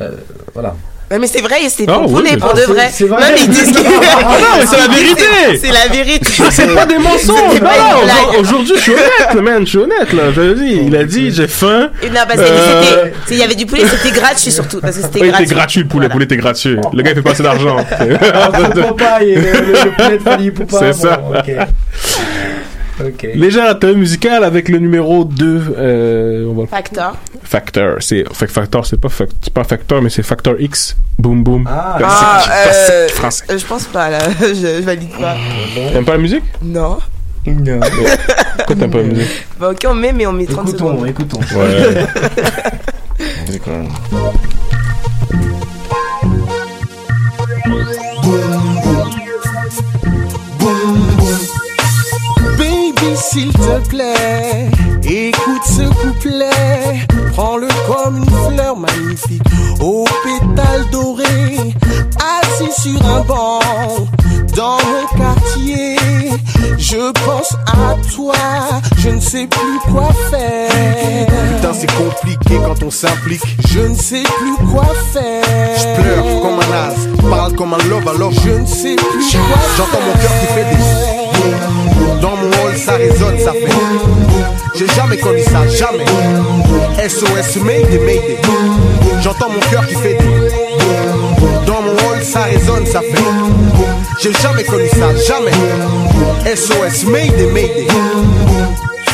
[0.00, 0.10] Euh,
[0.54, 0.76] Voilà.
[1.10, 2.90] Mais c'est vrai, c'est pour oui, poulet, mais- pour de vrai.
[2.92, 3.20] c'est vrai.
[3.20, 3.78] Même ils disent que...
[3.78, 5.24] Ah non, mais c'est la vérité.
[5.60, 6.32] C'est la vérité.
[6.50, 7.54] C'est pas des mensonges.
[7.54, 9.60] C'est pas Non, aujourd'hui- je suis honnête, man.
[9.64, 10.24] Je suis honnête, là.
[10.34, 10.80] Je dis.
[10.86, 11.90] Il a dit, j'ai faim.
[12.04, 14.80] Non, parce que Euh, c'était- y avait du poulet, c'était gratuit surtout.
[14.80, 15.44] Parce que c'était gratuit.
[15.44, 16.06] était gratuit, le poulet.
[16.08, 16.76] Le poulet était gratuit.
[16.92, 17.76] Le gars, il fait pas assez d'argent.
[17.98, 21.20] C'est bon, ça.
[23.00, 23.06] Ok.
[23.06, 23.28] Ok.
[23.34, 25.74] Légère atelier musical avec le numéro 2.
[25.78, 27.16] Euh, on va le Factor.
[27.42, 27.96] Factor.
[28.00, 30.96] C'est, Factor, c'est pas, fac- c'est pas Factor, mais c'est Factor X.
[31.18, 31.64] Boom, boom.
[31.68, 33.44] Ah, Ah, euh, français.
[33.50, 34.18] euh, je pense pas, là.
[34.40, 35.36] Je, je valide pas.
[35.92, 36.44] T'aimes pas la musique?
[36.62, 36.98] Non.
[37.46, 37.80] Non.
[38.58, 39.46] Pourquoi t'aimes pas la musique?
[39.58, 41.06] Bah, ok, on met, mais on met 30 Écoutons, secondes.
[41.08, 41.40] écoutons.
[41.56, 42.06] Ouais.
[53.38, 54.70] s'il te plaît,
[55.08, 56.50] écoute ce couplet.
[57.32, 59.42] Prends-le comme une fleur magnifique,
[59.80, 61.74] aux pétales dorés,
[62.18, 63.60] assis sur un banc,
[64.56, 65.96] dans mon quartier.
[66.76, 68.34] Je pense à toi,
[68.98, 71.26] je ne sais plus quoi faire.
[71.56, 73.42] Putain, c'est compliqué quand on s'implique.
[73.68, 75.44] Je ne sais plus quoi faire.
[75.76, 79.58] Je pleure comme un as, parle comme un love alors Je ne sais plus quoi
[79.76, 82.20] J'entends mon cœur qui fait des.
[82.20, 83.68] Dans mon hall, ça résonne, ça fait
[84.98, 86.04] jamais connu ça, jamais.
[87.08, 88.38] SOS, Mayday, Mayday.
[89.22, 93.24] J'entends mon cœur qui fait des Dans mon hall, ça résonne, ça fait
[94.20, 95.52] J'ai jamais connu ça, jamais.
[96.56, 97.86] SOS, Mayday, Mayday.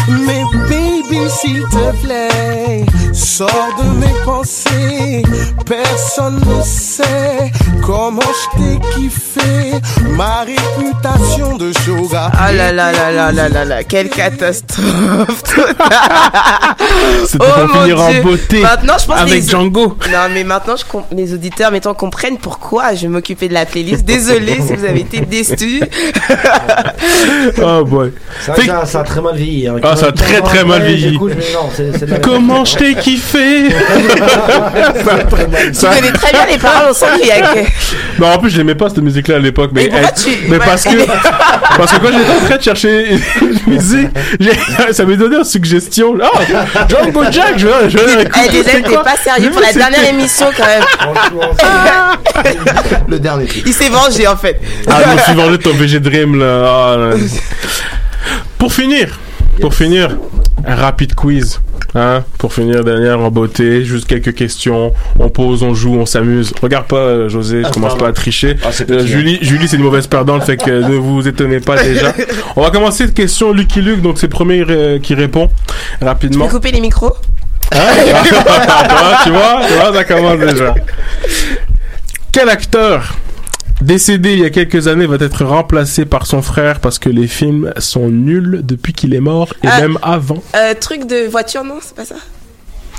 [0.09, 5.23] Mais baby, s'il te plaît, sors de mes pensées.
[5.67, 7.51] Personne ne sait
[7.85, 9.41] comment je t'ai kiffé.
[10.17, 12.31] Ma réputation de shoga.
[12.39, 15.43] Ah là là là là là là là, quelle catastrophe
[17.27, 19.97] C'était Oh pour mon finir en beauté Maintenant, je pense avec les- Django.
[20.11, 24.05] Non, mais maintenant, je com- les auditeurs, mettons, comprennent pourquoi je m'occupais de la playlist.
[24.05, 25.83] Désolé si vous avez été déçus.
[27.63, 28.13] Oh boy.
[28.41, 29.69] Ça, ça a très mal vieilli.
[29.69, 29.77] hein.
[29.83, 31.19] Ah, ça a très, très mal vieilli.
[32.23, 33.77] Comment je t'ai kiffé Tu
[35.87, 37.59] connais très bien les paroles, on sent qu'il y a que...
[38.21, 40.39] Non, en plus, je l'aimais pas cette musique-là à l'époque, mais, Et pourquoi elle- tu-
[40.49, 40.65] mais Ouais.
[40.65, 40.91] parce que
[41.77, 44.09] parce que quand j'étais en train de chercher une musique,
[44.41, 46.15] j'ai- ça m'a donné une suggestion.
[46.21, 46.39] Oh,
[46.89, 48.41] Django Jack, je vais, je vais écouter.
[48.53, 50.85] Eh, c'est t'es quoi pas sérieux pour la C'était- dernière émission quand même.
[53.09, 53.63] Le dernier truc.
[53.67, 54.61] Il s'est vengé en fait.
[54.89, 56.65] Ah, je me suis vengé de ton VG Dream là.
[56.67, 57.11] Ah, là.
[58.59, 59.19] Pour finir,
[59.61, 60.17] pour finir,
[60.67, 61.61] rapide quiz.
[61.97, 66.53] Hein, pour finir dernière en beauté, juste quelques questions, on pose, on joue, on s'amuse.
[66.61, 68.57] Regarde pas euh, José, je Ah, commence pas à tricher.
[68.65, 71.61] Ah, c'est Euh, petit, Julie, Julie c'est une mauvaise perdante, fait que ne vous étonnez
[71.61, 72.13] pas déjà.
[72.57, 75.49] On va commencer cette question Lucky Luke, donc c'est le premier euh, qui répond
[76.01, 76.47] Tu rapidement.
[76.47, 77.15] peux couper les micros
[77.73, 77.79] Hein?
[79.25, 80.75] Tu vois, tu vois, ça commence déjà.
[82.33, 83.15] Quel acteur
[83.81, 87.27] décédé il y a quelques années va être remplacé par son frère parce que les
[87.27, 89.81] films sont nuls depuis qu'il est mort et Ah.
[89.81, 92.17] même avant euh, Truc de voiture, non C'est pas ça?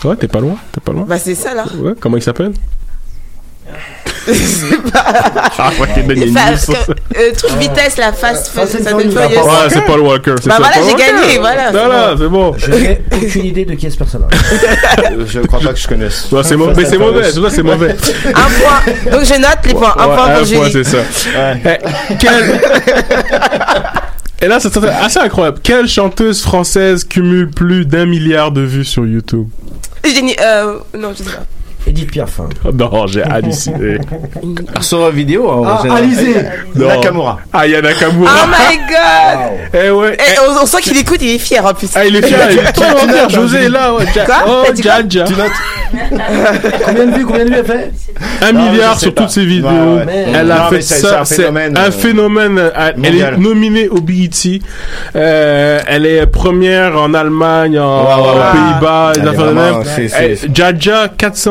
[0.04, 1.06] Ouais, t'es pas loin, t'es pas loin.
[1.08, 1.66] Bah, c'est ça là.
[1.80, 2.52] Ouais, comment il s'appelle?
[4.28, 5.04] C'est pas.
[5.58, 9.38] Ah, ouais, t'es donné euh, truc vitesse, la face, Fast and ça donne furieuse.
[9.38, 10.36] Ouais, c'est Paul Walker.
[10.42, 11.72] c'est Bah voilà, j'ai gagné, voilà.
[11.72, 12.54] Voilà, c'est bon.
[12.58, 14.32] Je n'ai aucune idée de qui est ce personnage.
[15.28, 16.32] Je crois pas que je connaisse.
[16.32, 17.96] Ouais, c'est mau- mais c'est mauvais, c'est mauvais.
[18.28, 19.12] Un point.
[19.12, 19.94] Donc je note les points.
[19.98, 20.60] Un point pour un Julie.
[20.60, 20.98] point, c'est ça.
[21.66, 22.62] Eh, quelle-
[24.42, 25.60] Et là, c'est assez incroyable.
[25.64, 29.48] Quelle chanteuse française cumule plus d'un milliard de vues sur YouTube?
[30.04, 31.46] J'ai dit, euh, non, je sais pas.
[31.88, 32.40] Edith Piaf.
[32.40, 32.49] hein.
[32.74, 33.98] Non, j'ai halluciné.
[34.82, 35.84] Sur la vidéo, en Ah.
[35.95, 36.36] Alizé.
[36.76, 36.88] Non.
[36.88, 37.40] Nakamura.
[37.53, 38.32] Ah, il y a Nakamura.
[38.44, 39.80] Oh my god!
[39.86, 40.18] Eh ouais.
[40.20, 41.90] Eh, on, on sent qu'il écoute, il est fier en plus.
[41.95, 42.38] Ah, il est fier.
[42.52, 43.22] Il est trop Tu fier.
[43.24, 43.94] notes, José est là.
[43.94, 44.06] Ouais.
[44.26, 45.26] Quoi Oh, T'as dit quoi Jaja.
[46.86, 47.91] Combien de vues, combien de vues elle fait
[48.41, 49.22] Un Non, milliard sur pas.
[49.22, 49.70] toutes ses vidéos.
[49.70, 50.26] Ouais, ouais.
[50.34, 51.24] Elle a Non, fait ça.
[51.26, 52.57] c'est un phénomène, euh, phénomène.
[52.60, 54.62] euh, Elle est nominée au BET.
[55.16, 58.52] Euh, elle est première en Allemagne, en, aux.
[58.53, 59.14] Pays-Bas.
[59.16, 59.22] Elle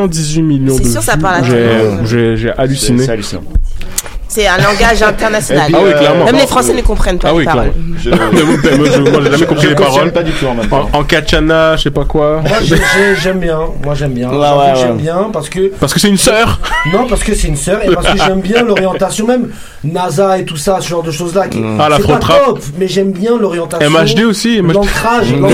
[0.07, 0.75] des est affaires de même.
[0.75, 1.21] c'est- c'est- Jaja, 418 millions C'est de sûr, ça vues.
[1.21, 1.55] parle à J'ai-
[2.57, 3.03] halluciné.
[3.03, 3.43] c'est hallucinant.
[4.35, 5.65] C'est un langage international.
[5.67, 6.25] Puis, Ah oui, euh, clairement.
[6.25, 7.71] Même les Français ne comprennent pas Ah les oui, paroles.
[8.03, 8.27] Je, ben, moi,
[8.93, 10.11] je- moi, j'ai jamais compris je les paroles.
[10.11, 10.89] pas du tout en même En, temps.
[10.91, 12.41] en Kachana, je sais pas quoi.
[12.41, 14.29] Moi j'ai- j'ai- j'aime bien, moi j'aime bien.
[14.75, 15.01] J'aime ouais.
[15.01, 16.59] bien parce que Parce que c'est une sœur.
[16.93, 19.49] non parce que c'est une sœur et parce que j'aime bien l'orientation même
[19.85, 21.47] NASA et tout ça, ce genre de choses là.
[21.47, 23.89] Qui, Ah, la c'est pas top, mais j'aime bien l'orientation.
[23.89, 24.57] MHD aussi.
[24.61, 25.45] L'ancrage, Mm.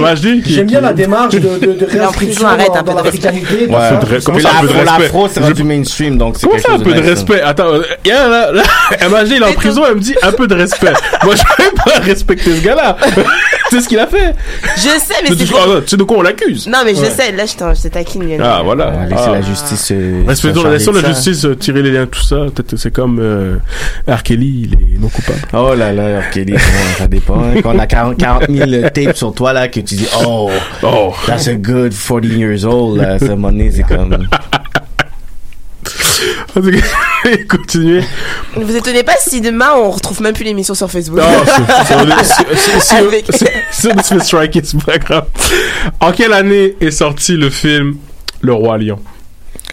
[0.00, 0.52] MHD qui.
[0.54, 2.46] J'aime bien la démarche de, réinscription
[2.84, 3.66] dans, l'africanité.
[3.66, 5.64] Comment ça, un peu de respect l'afro, c'est Je- rendu
[6.02, 7.40] mainstream, donc c'est quelque ça, un peu de nice, respect?
[7.42, 8.62] Attends, euh, y a là, là,
[9.08, 10.92] MHD, il est en prison, elle me dit un peu de respect.
[11.24, 12.96] Moi, je vais pas respecter ce gars-là.
[13.70, 14.34] c'est ce qu'il a fait.
[14.76, 15.52] Je sais, mais Tu c'est.
[15.52, 16.66] tu sais de quoi on l'accuse?
[16.66, 18.22] Non, mais je sais, là, je te taquine.
[18.22, 18.42] Lionel.
[18.44, 18.92] Ah, voilà.
[19.08, 19.32] Laissez Ah.
[19.32, 19.88] la justice.
[19.92, 22.36] euh, Respectons, laissons la justice euh, tirer les liens, tout ça.
[22.54, 23.56] Peut-être que c'est comme euh,
[24.08, 24.22] R.
[24.22, 25.38] Kelly, il est non coupable.
[25.54, 26.30] Oh là là, R.
[26.30, 26.58] Kelly, bon,
[26.98, 27.40] ça dépend.
[27.42, 27.60] hein.
[27.62, 30.50] Quand on a 40, 40 000 tapes sur toi, là, que tu dis, oh,
[30.82, 31.12] Oh.
[31.26, 34.26] that's a good 40 years old, là, à ce moment c'est comme.
[37.48, 38.04] Continuez.
[38.56, 41.18] Ne vous étonnez pas si demain on retrouve même plus l'émission sur Facebook.
[41.18, 41.24] Non,
[43.70, 45.26] Si on se fait striker, c'est pas grave.
[46.00, 47.96] En quelle année est sorti le film
[48.40, 48.98] Le Roi Lion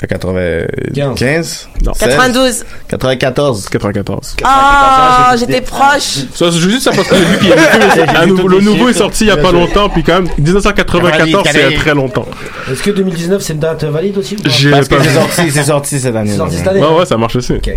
[0.08, 1.92] 95 Non.
[1.94, 2.66] 92.
[2.88, 4.36] 94 94.
[4.44, 6.26] Ah, j'étais proche.
[6.34, 8.90] Ça, je dis ça parce que j'ai vu qu'il y a le nouveau- le nouveau
[8.90, 11.80] est sorti il y a pas longtemps, puis quand même, 1994, c'est il y a
[11.80, 12.26] très longtemps.
[12.72, 15.16] Est-ce que 2019 c'est une date valide aussi Parce que pas c'est vu.
[15.16, 16.32] sorti, c'est sorti cette année.
[16.32, 17.54] C'est sorti cette année Ouais, ouais, ça marche aussi.
[17.54, 17.70] Ok.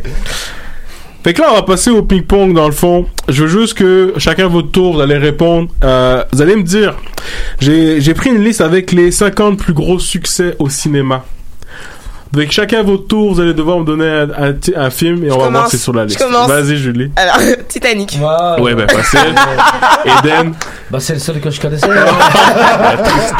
[1.25, 3.07] Fait que là, on va passer au ping-pong dans le fond.
[3.29, 5.69] Je veux juste que chacun votre tour, vous allez répondre.
[5.85, 6.97] Euh, vous allez me dire,
[7.61, 11.25] j'ai j'ai pris une liste avec les 50 plus gros succès au cinéma.
[12.35, 15.31] Avec chacun votre tour, vous allez devoir me donner un, un, ti- un film et
[15.31, 16.23] on va voir si c'est sur la liste.
[16.23, 17.11] Vas-y, Julie.
[17.17, 17.37] Alors,
[17.69, 18.19] Titanic.
[18.21, 19.35] Ouais, Ouais, ben facile.
[20.25, 20.55] Eden.
[20.91, 21.87] Bah c'est le seul que je connaissais.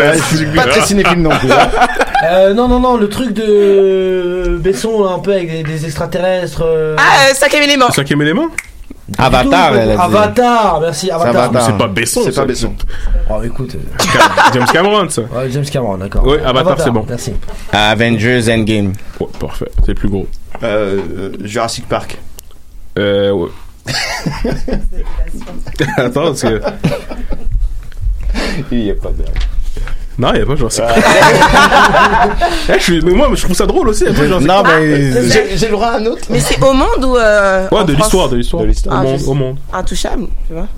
[0.57, 1.51] Pas très cinéphile non plus.
[1.53, 1.69] hein.
[2.25, 6.63] Euh, non, non, non, le truc de Besson, là, un peu avec des, des extraterrestres.
[6.65, 7.91] euh, Ah, euh, cinquième élément.
[7.91, 8.49] Cinquième élément?
[9.19, 10.01] Avatar, tout, elle a dit.
[10.03, 11.63] Avatar, merci, Avatar.
[11.67, 12.21] C'est pas Besson.
[12.25, 12.75] C'est pas Besson.
[13.31, 13.75] Oh, écoute.
[13.75, 14.09] euh,
[14.55, 15.23] James Cameron, ça.
[15.23, 16.23] ouais, James Cameron, d'accord.
[16.27, 17.05] Oui, Avatar, c'est bon.
[17.09, 17.35] Merci.
[17.73, 18.93] Avengers Endgame.
[19.21, 19.71] Ouais, parfait.
[19.87, 20.27] C'est plus gros.
[20.63, 22.19] Euh, euh, Jurassic Park.
[22.99, 23.49] Euh, ouais.
[25.97, 26.61] Attends, parce que.
[28.71, 29.25] Il y a pas de.
[30.19, 30.99] Non, il n'y a pas Jurassic Park.
[32.69, 33.01] Eh, je suis...
[33.03, 34.05] Mais moi, je trouve ça drôle aussi.
[34.05, 35.29] Non, mais.
[35.31, 37.17] J'ai j'ai le droit à un autre Mais c'est au monde ou.
[37.17, 38.63] Euh, Ouais, de France l'histoire, de l'histoire.
[38.63, 38.97] De l'histoire.
[38.97, 39.57] Au Ah, monde, je- au monde.
[39.73, 40.69] Intouchable, tu vois.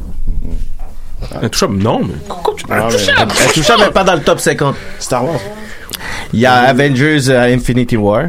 [1.42, 2.14] Intouchable, non, mais.
[2.28, 4.76] Pourquoi tu Ah, mais- Intouchable, mais pas dans le top 50.
[4.98, 5.40] Star Wars.
[6.32, 8.24] Il y a Avengers euh, Infinity War.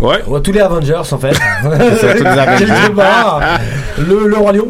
[0.00, 0.22] Ouais.
[0.26, 1.34] Ouais, tous les Avengers en fait.
[2.00, 2.66] ça, tous les Avengers.
[2.66, 3.40] Je sais pas.
[3.98, 4.68] Le, le Roi Lion.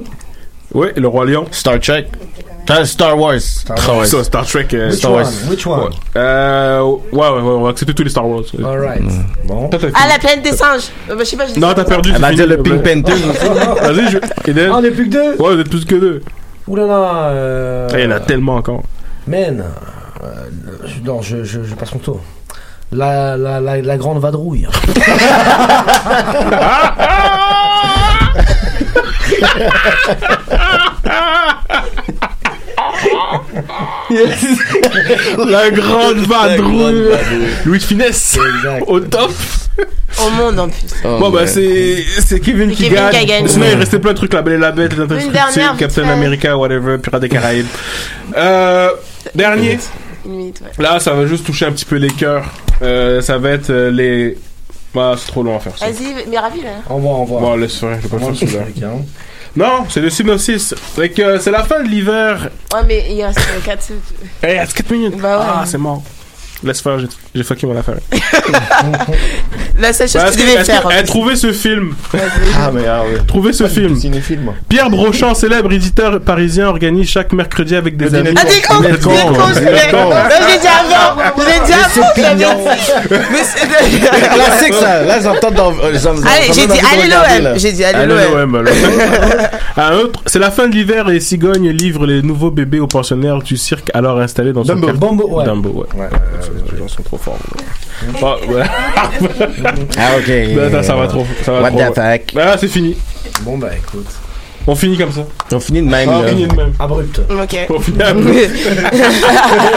[0.74, 1.46] Ouais, le Roi Lion.
[1.50, 2.06] Star Trek.
[2.84, 3.34] Star Wars.
[3.34, 4.66] Ouais, ça, Star Trek.
[4.74, 5.22] euh, Which Star one?
[5.22, 5.32] Wars.
[5.50, 5.80] Which one?
[5.80, 5.88] Ouais.
[6.16, 8.42] Euh, ouais, ouais, ouais, on va accepter tous les Star Wars.
[8.64, 9.02] Alright.
[9.44, 9.68] Bon.
[9.68, 10.88] Toi, t'as Ah, la planète des singes.
[11.10, 12.10] Euh, bah, je sais pas, j'ai Non, t'as perdu.
[12.14, 13.02] Elle va dire le Pink Ouais.
[13.02, 13.14] Panther.
[13.92, 14.18] Vas-y, je.
[14.50, 14.70] Eden.
[14.72, 15.36] Ah, on est plus que deux?
[15.42, 16.22] Ouais, vous êtes plus que deux.
[16.68, 17.14] Ouh là là.
[17.30, 17.88] Euh...
[17.92, 18.82] Ah, Il y en a tellement encore.
[19.26, 19.64] Man.
[20.24, 20.26] euh,
[21.04, 22.20] non, je, je, je passe mon tour.
[22.92, 24.66] La, la, la, la grande vadrouille.
[35.46, 37.08] La grande vadrouille.
[37.64, 38.38] Louis de Finesse.
[38.56, 38.84] Exact.
[38.86, 39.32] Au top.
[40.24, 40.86] Au monde en plus.
[41.04, 43.10] Oh, Bon, bah, c'est, c'est Kevin qui Kevin gagne.
[43.10, 43.48] qui a gagné.
[43.48, 46.08] Sinon, il restait plein de trucs, la Belle et la Bête, les Indestructibles, Captain.
[46.08, 47.66] America, whatever, Pirates des Caraïbes.
[48.36, 48.90] Euh,
[49.34, 49.78] dernier.
[50.24, 50.82] Une minute, ouais.
[50.82, 52.46] Là, ça va juste toucher un petit peu les cœurs.
[52.82, 54.36] Euh, ça va être euh, les.
[54.94, 55.86] Bah, c'est trop long à faire ça.
[55.86, 56.70] Vas-y, mais ravi là.
[56.88, 57.40] Au revoir, au revoir.
[57.42, 58.60] Bon, laisse faire, je vais pas faire celui-là.
[59.56, 60.74] Non, c'est le synopsis.
[60.94, 62.50] Fait que euh, c'est la fin de l'hiver.
[62.74, 63.92] Ouais, mais il reste 4
[64.42, 65.16] Eh, il reste 4 minutes.
[65.18, 65.44] Bah ouais.
[65.48, 66.02] Ah, c'est mort.
[66.62, 67.96] Laisse faire, j'ai- J'ai fucké mon affaire.
[69.78, 70.82] La seule chose Bah, que tu que- devais faire.
[70.84, 71.94] que- eh, trouvez ce film.
[72.14, 73.18] Ah, mais ah, ouais.
[73.26, 73.94] Trouvez ce film.
[73.94, 74.54] Cinéphile, moi.
[74.70, 78.30] Pierre Brochant, célèbre éditeur parisien, organise chaque mercredi avec des amis.
[78.36, 80.10] Ah, t'es con, Dîner t'es de con, con, je l'ai dit avant,
[81.36, 82.64] je l'ai dit avant.
[83.10, 83.66] Mais c'est-
[84.34, 85.02] Classique ça.
[85.02, 85.72] Là, j'entends dans.
[85.84, 85.98] Allez,
[86.54, 87.42] j'ai ai dit allez l'OM.
[87.42, 87.58] là.
[87.58, 88.64] J'ai dit allez l'OM.
[90.24, 93.90] c'est la fin de l'hiver et Cigogne livre les nouveaux bébés aux pensionnaires du cirque
[93.92, 94.86] alors installés dans son Dumbo.
[94.86, 95.06] quartier.
[95.08, 95.44] Dumbo, ouais.
[95.44, 96.08] Dumbo, ouais.
[96.72, 97.18] Les gens sont trop
[98.20, 98.62] Bon, ouais.
[99.98, 100.26] Ah, ok.
[100.56, 101.26] Ben, ça, ça va trop.
[101.44, 102.34] Ça va What trop, the fuck?
[102.38, 102.96] Ah, c'est fini.
[103.42, 104.06] Bon, bah écoute.
[104.68, 105.20] On finit comme ça.
[105.52, 106.08] On finit de même.
[106.08, 106.28] On là.
[106.28, 106.72] finit de même.
[106.78, 107.20] Abrupt.
[107.30, 107.56] Ok.
[107.70, 108.16] On finit avec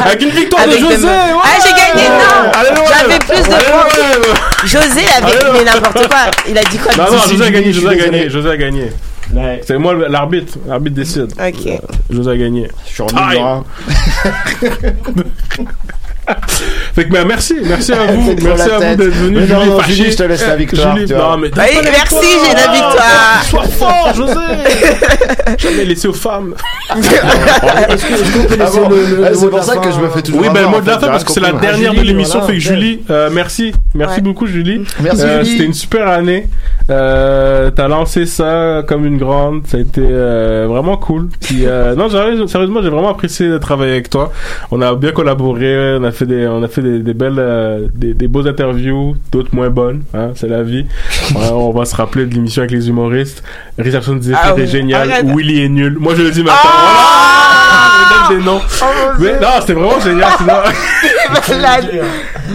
[0.03, 1.05] avec une victoire de José.
[1.05, 1.41] ouais.
[1.43, 2.85] Ah, j'ai gagné, non.
[2.87, 4.65] J'avais plus de points.
[4.65, 6.17] José avait Allez, mais n'importe quoi.
[6.47, 8.89] Il a dit quoi Non, non, José a gagné, José a gagné, José a gagné.
[9.63, 11.33] C'est moi l'arbitre, l'arbitre décide.
[11.39, 11.67] Ok.
[11.67, 11.77] Euh,
[12.09, 12.67] José a gagné.
[12.87, 13.63] Je suis en.
[16.95, 19.39] Fait que ben, merci, merci à vous, merci à vous d'être venu.
[19.39, 19.81] Mais non, Julie non.
[19.87, 22.15] Julie, je te laisse la victoire, Julie, non, mais Bah, merci,
[22.45, 23.43] j'ai la victoire.
[23.43, 24.33] Sois fort, José.
[25.57, 26.53] Jamais laissé aux femmes.
[26.97, 30.09] Est-ce que- est-ce qu'on peut Ah laisser le- Ah, c'est pour ça que je me
[30.09, 31.97] fais toujours Oui, ben le mot de la fin parce que c'est la dernière de
[31.97, 32.41] Julie, l'émission.
[32.43, 32.59] Fait que.
[32.59, 34.81] Julie, euh, merci, merci beaucoup Julie.
[35.01, 35.51] Merci, Euh, Julie.
[35.51, 36.47] C'était une super année.
[36.89, 39.65] Euh, T'as lancé ça comme une grande.
[39.67, 41.29] Ça a été euh, vraiment cool.
[41.41, 44.31] Puis euh, non, sérieusement, j'ai vraiment apprécié de travailler avec toi.
[44.71, 45.97] On a bien collaboré.
[45.99, 49.15] On a fait des, on a fait des, des belles, euh, des, des beaux interviews,
[49.31, 50.03] d'autres moins bonnes.
[50.13, 50.85] Hein, c'est la vie.
[51.35, 53.43] Ouais, on va se rappeler de l'émission avec les humoristes.
[53.77, 54.63] Réception des Ah oui.
[54.63, 55.11] est génial.
[55.11, 55.25] Arrête.
[55.27, 55.97] Willy est nul.
[55.99, 56.59] Moi, je le dis maintenant.
[56.63, 58.29] Ah Voilà.
[58.29, 58.61] Je donne des noms.
[58.81, 58.85] Oh
[59.19, 60.29] Mais non, c'était vraiment génial.
[60.37, 60.53] sinon-
[61.49, 61.89] Malade.
[61.93, 62.01] Ouais,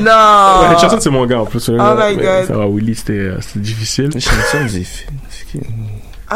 [0.03, 0.69] Non.
[0.71, 1.69] Richardson, c'est mon gars en plus.
[1.69, 2.47] Oh my God.
[2.49, 4.11] Ça va, Willy, c'était euh, c'était difficile.
[4.13, 5.59] Richardson, c'est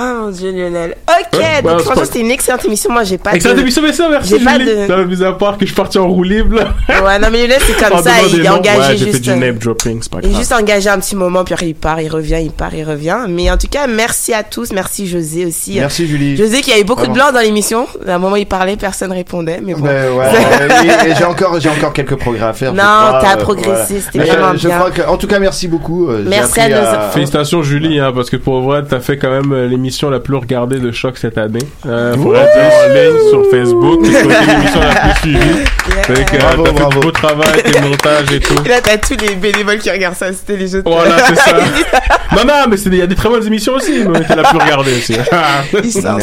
[0.00, 0.96] Ah mon dieu Lionel.
[1.08, 2.92] Ok, Ouais, donc c'est franchement c'était une excellente émission.
[2.92, 3.60] Moi j'ai pas Excellent de...
[3.62, 5.98] émission, mais ça, merci J'ai pas de- Ça mis à part que je suis parti
[5.98, 6.74] en roue libre, là.
[7.02, 9.20] Ouais non mais Lionel c'est comme En ça, il est engagé Ouais, fait juste.
[9.22, 10.40] du name dropping, c'est pas Il est grave.
[10.40, 13.16] juste engagé un petit moment, puis après il part, il revient, il part, il revient.
[13.28, 15.74] Mais en tout cas, merci à tous, merci José aussi.
[15.80, 16.36] Merci Julie.
[16.36, 17.86] José qui a eu beaucoup de blancs dans l'émission.
[18.06, 19.80] À un moment il parlait, personne répondait, mais bon.
[19.80, 22.72] Ben ouais, ouais, et- et j'ai encore, j'ai encore quelques progrès à faire.
[22.72, 23.84] Non, crois, t'as euh, progressé, voilà.
[24.04, 24.78] c'était Mais je- vraiment je bien.
[24.78, 26.08] crois que, en tout cas, merci beaucoup.
[26.08, 29.52] euh, Merci à nos- Félicitations Julie, hein, parce que pour vrai, t'as fait quand même
[29.52, 31.65] euh, l'émission la plus regardée de Choc cette année.
[31.86, 35.65] Euh, faudrait dire en ligne sur Facebook, c'était l'émission la plus suivie.
[36.02, 36.90] Fait que, Bravo, t'as fait bravo.
[37.01, 38.55] du beau travail, tes montages et tout.
[38.65, 41.35] Et là t'as tous les bénévoles qui regardent ça, c'était les jeux de Voilà, c'est
[41.36, 41.56] ça.
[42.36, 44.44] non, non, mais c'est il y a des très bonnes émissions aussi, mais t'es la
[44.44, 45.15] plus regardée aussi.
[45.85, 46.19] Il sort.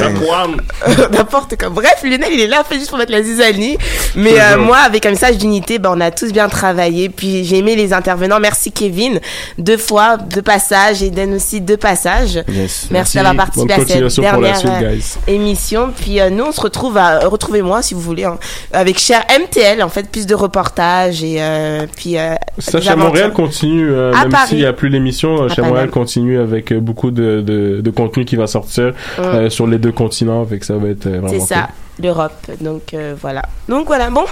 [1.12, 1.70] N'importe quoi.
[1.70, 3.78] Bref, Lionel, il est là fait juste pour mettre la zizanie.
[4.16, 7.10] Mais C'est euh, moi, avec un message d'unité, ben, on a tous bien travaillé.
[7.10, 8.40] Puis j'ai aimé les intervenants.
[8.40, 9.20] Merci Kevin,
[9.58, 11.04] deux fois, deux passages.
[11.04, 12.40] Et Dan aussi, deux passages.
[12.50, 12.88] Yes.
[12.92, 15.14] Merci, d'avoir participé à cette continuation pour la dernière suite, euh, guys.
[15.28, 15.92] émission.
[15.96, 18.38] Puis euh, nous, on se retrouve à retrouvez-moi si vous voulez hein,
[18.74, 19.24] avec Cher
[19.56, 19.84] MTL.
[19.84, 22.18] En fait, plus de reportages et euh, puis.
[22.18, 25.90] Euh, chez Montréal continue, euh, même s'il n'y a plus l'émission, euh, À chez Montréal
[25.90, 29.22] continue avec euh, beaucoup de, de, de contenu qui va sortir Mm.
[29.22, 31.70] euh, sur les deux continents, avec ça va être euh, vraiment C'est ça,
[32.02, 32.34] l'Europe.
[32.62, 33.42] Donc euh, voilà.
[33.70, 34.10] Donc voilà.
[34.10, 34.26] Bon,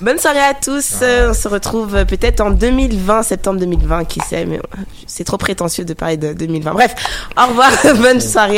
[0.00, 0.96] bonne soirée à tous.
[1.02, 4.44] Euh, on se retrouve peut-être en 2020, septembre 2020, qui sait.
[4.46, 4.60] Mais
[5.06, 6.72] c'est trop prétentieux de parler de 2020.
[6.72, 6.94] Bref,
[7.36, 7.70] au revoir.
[8.00, 8.56] bonne soirée.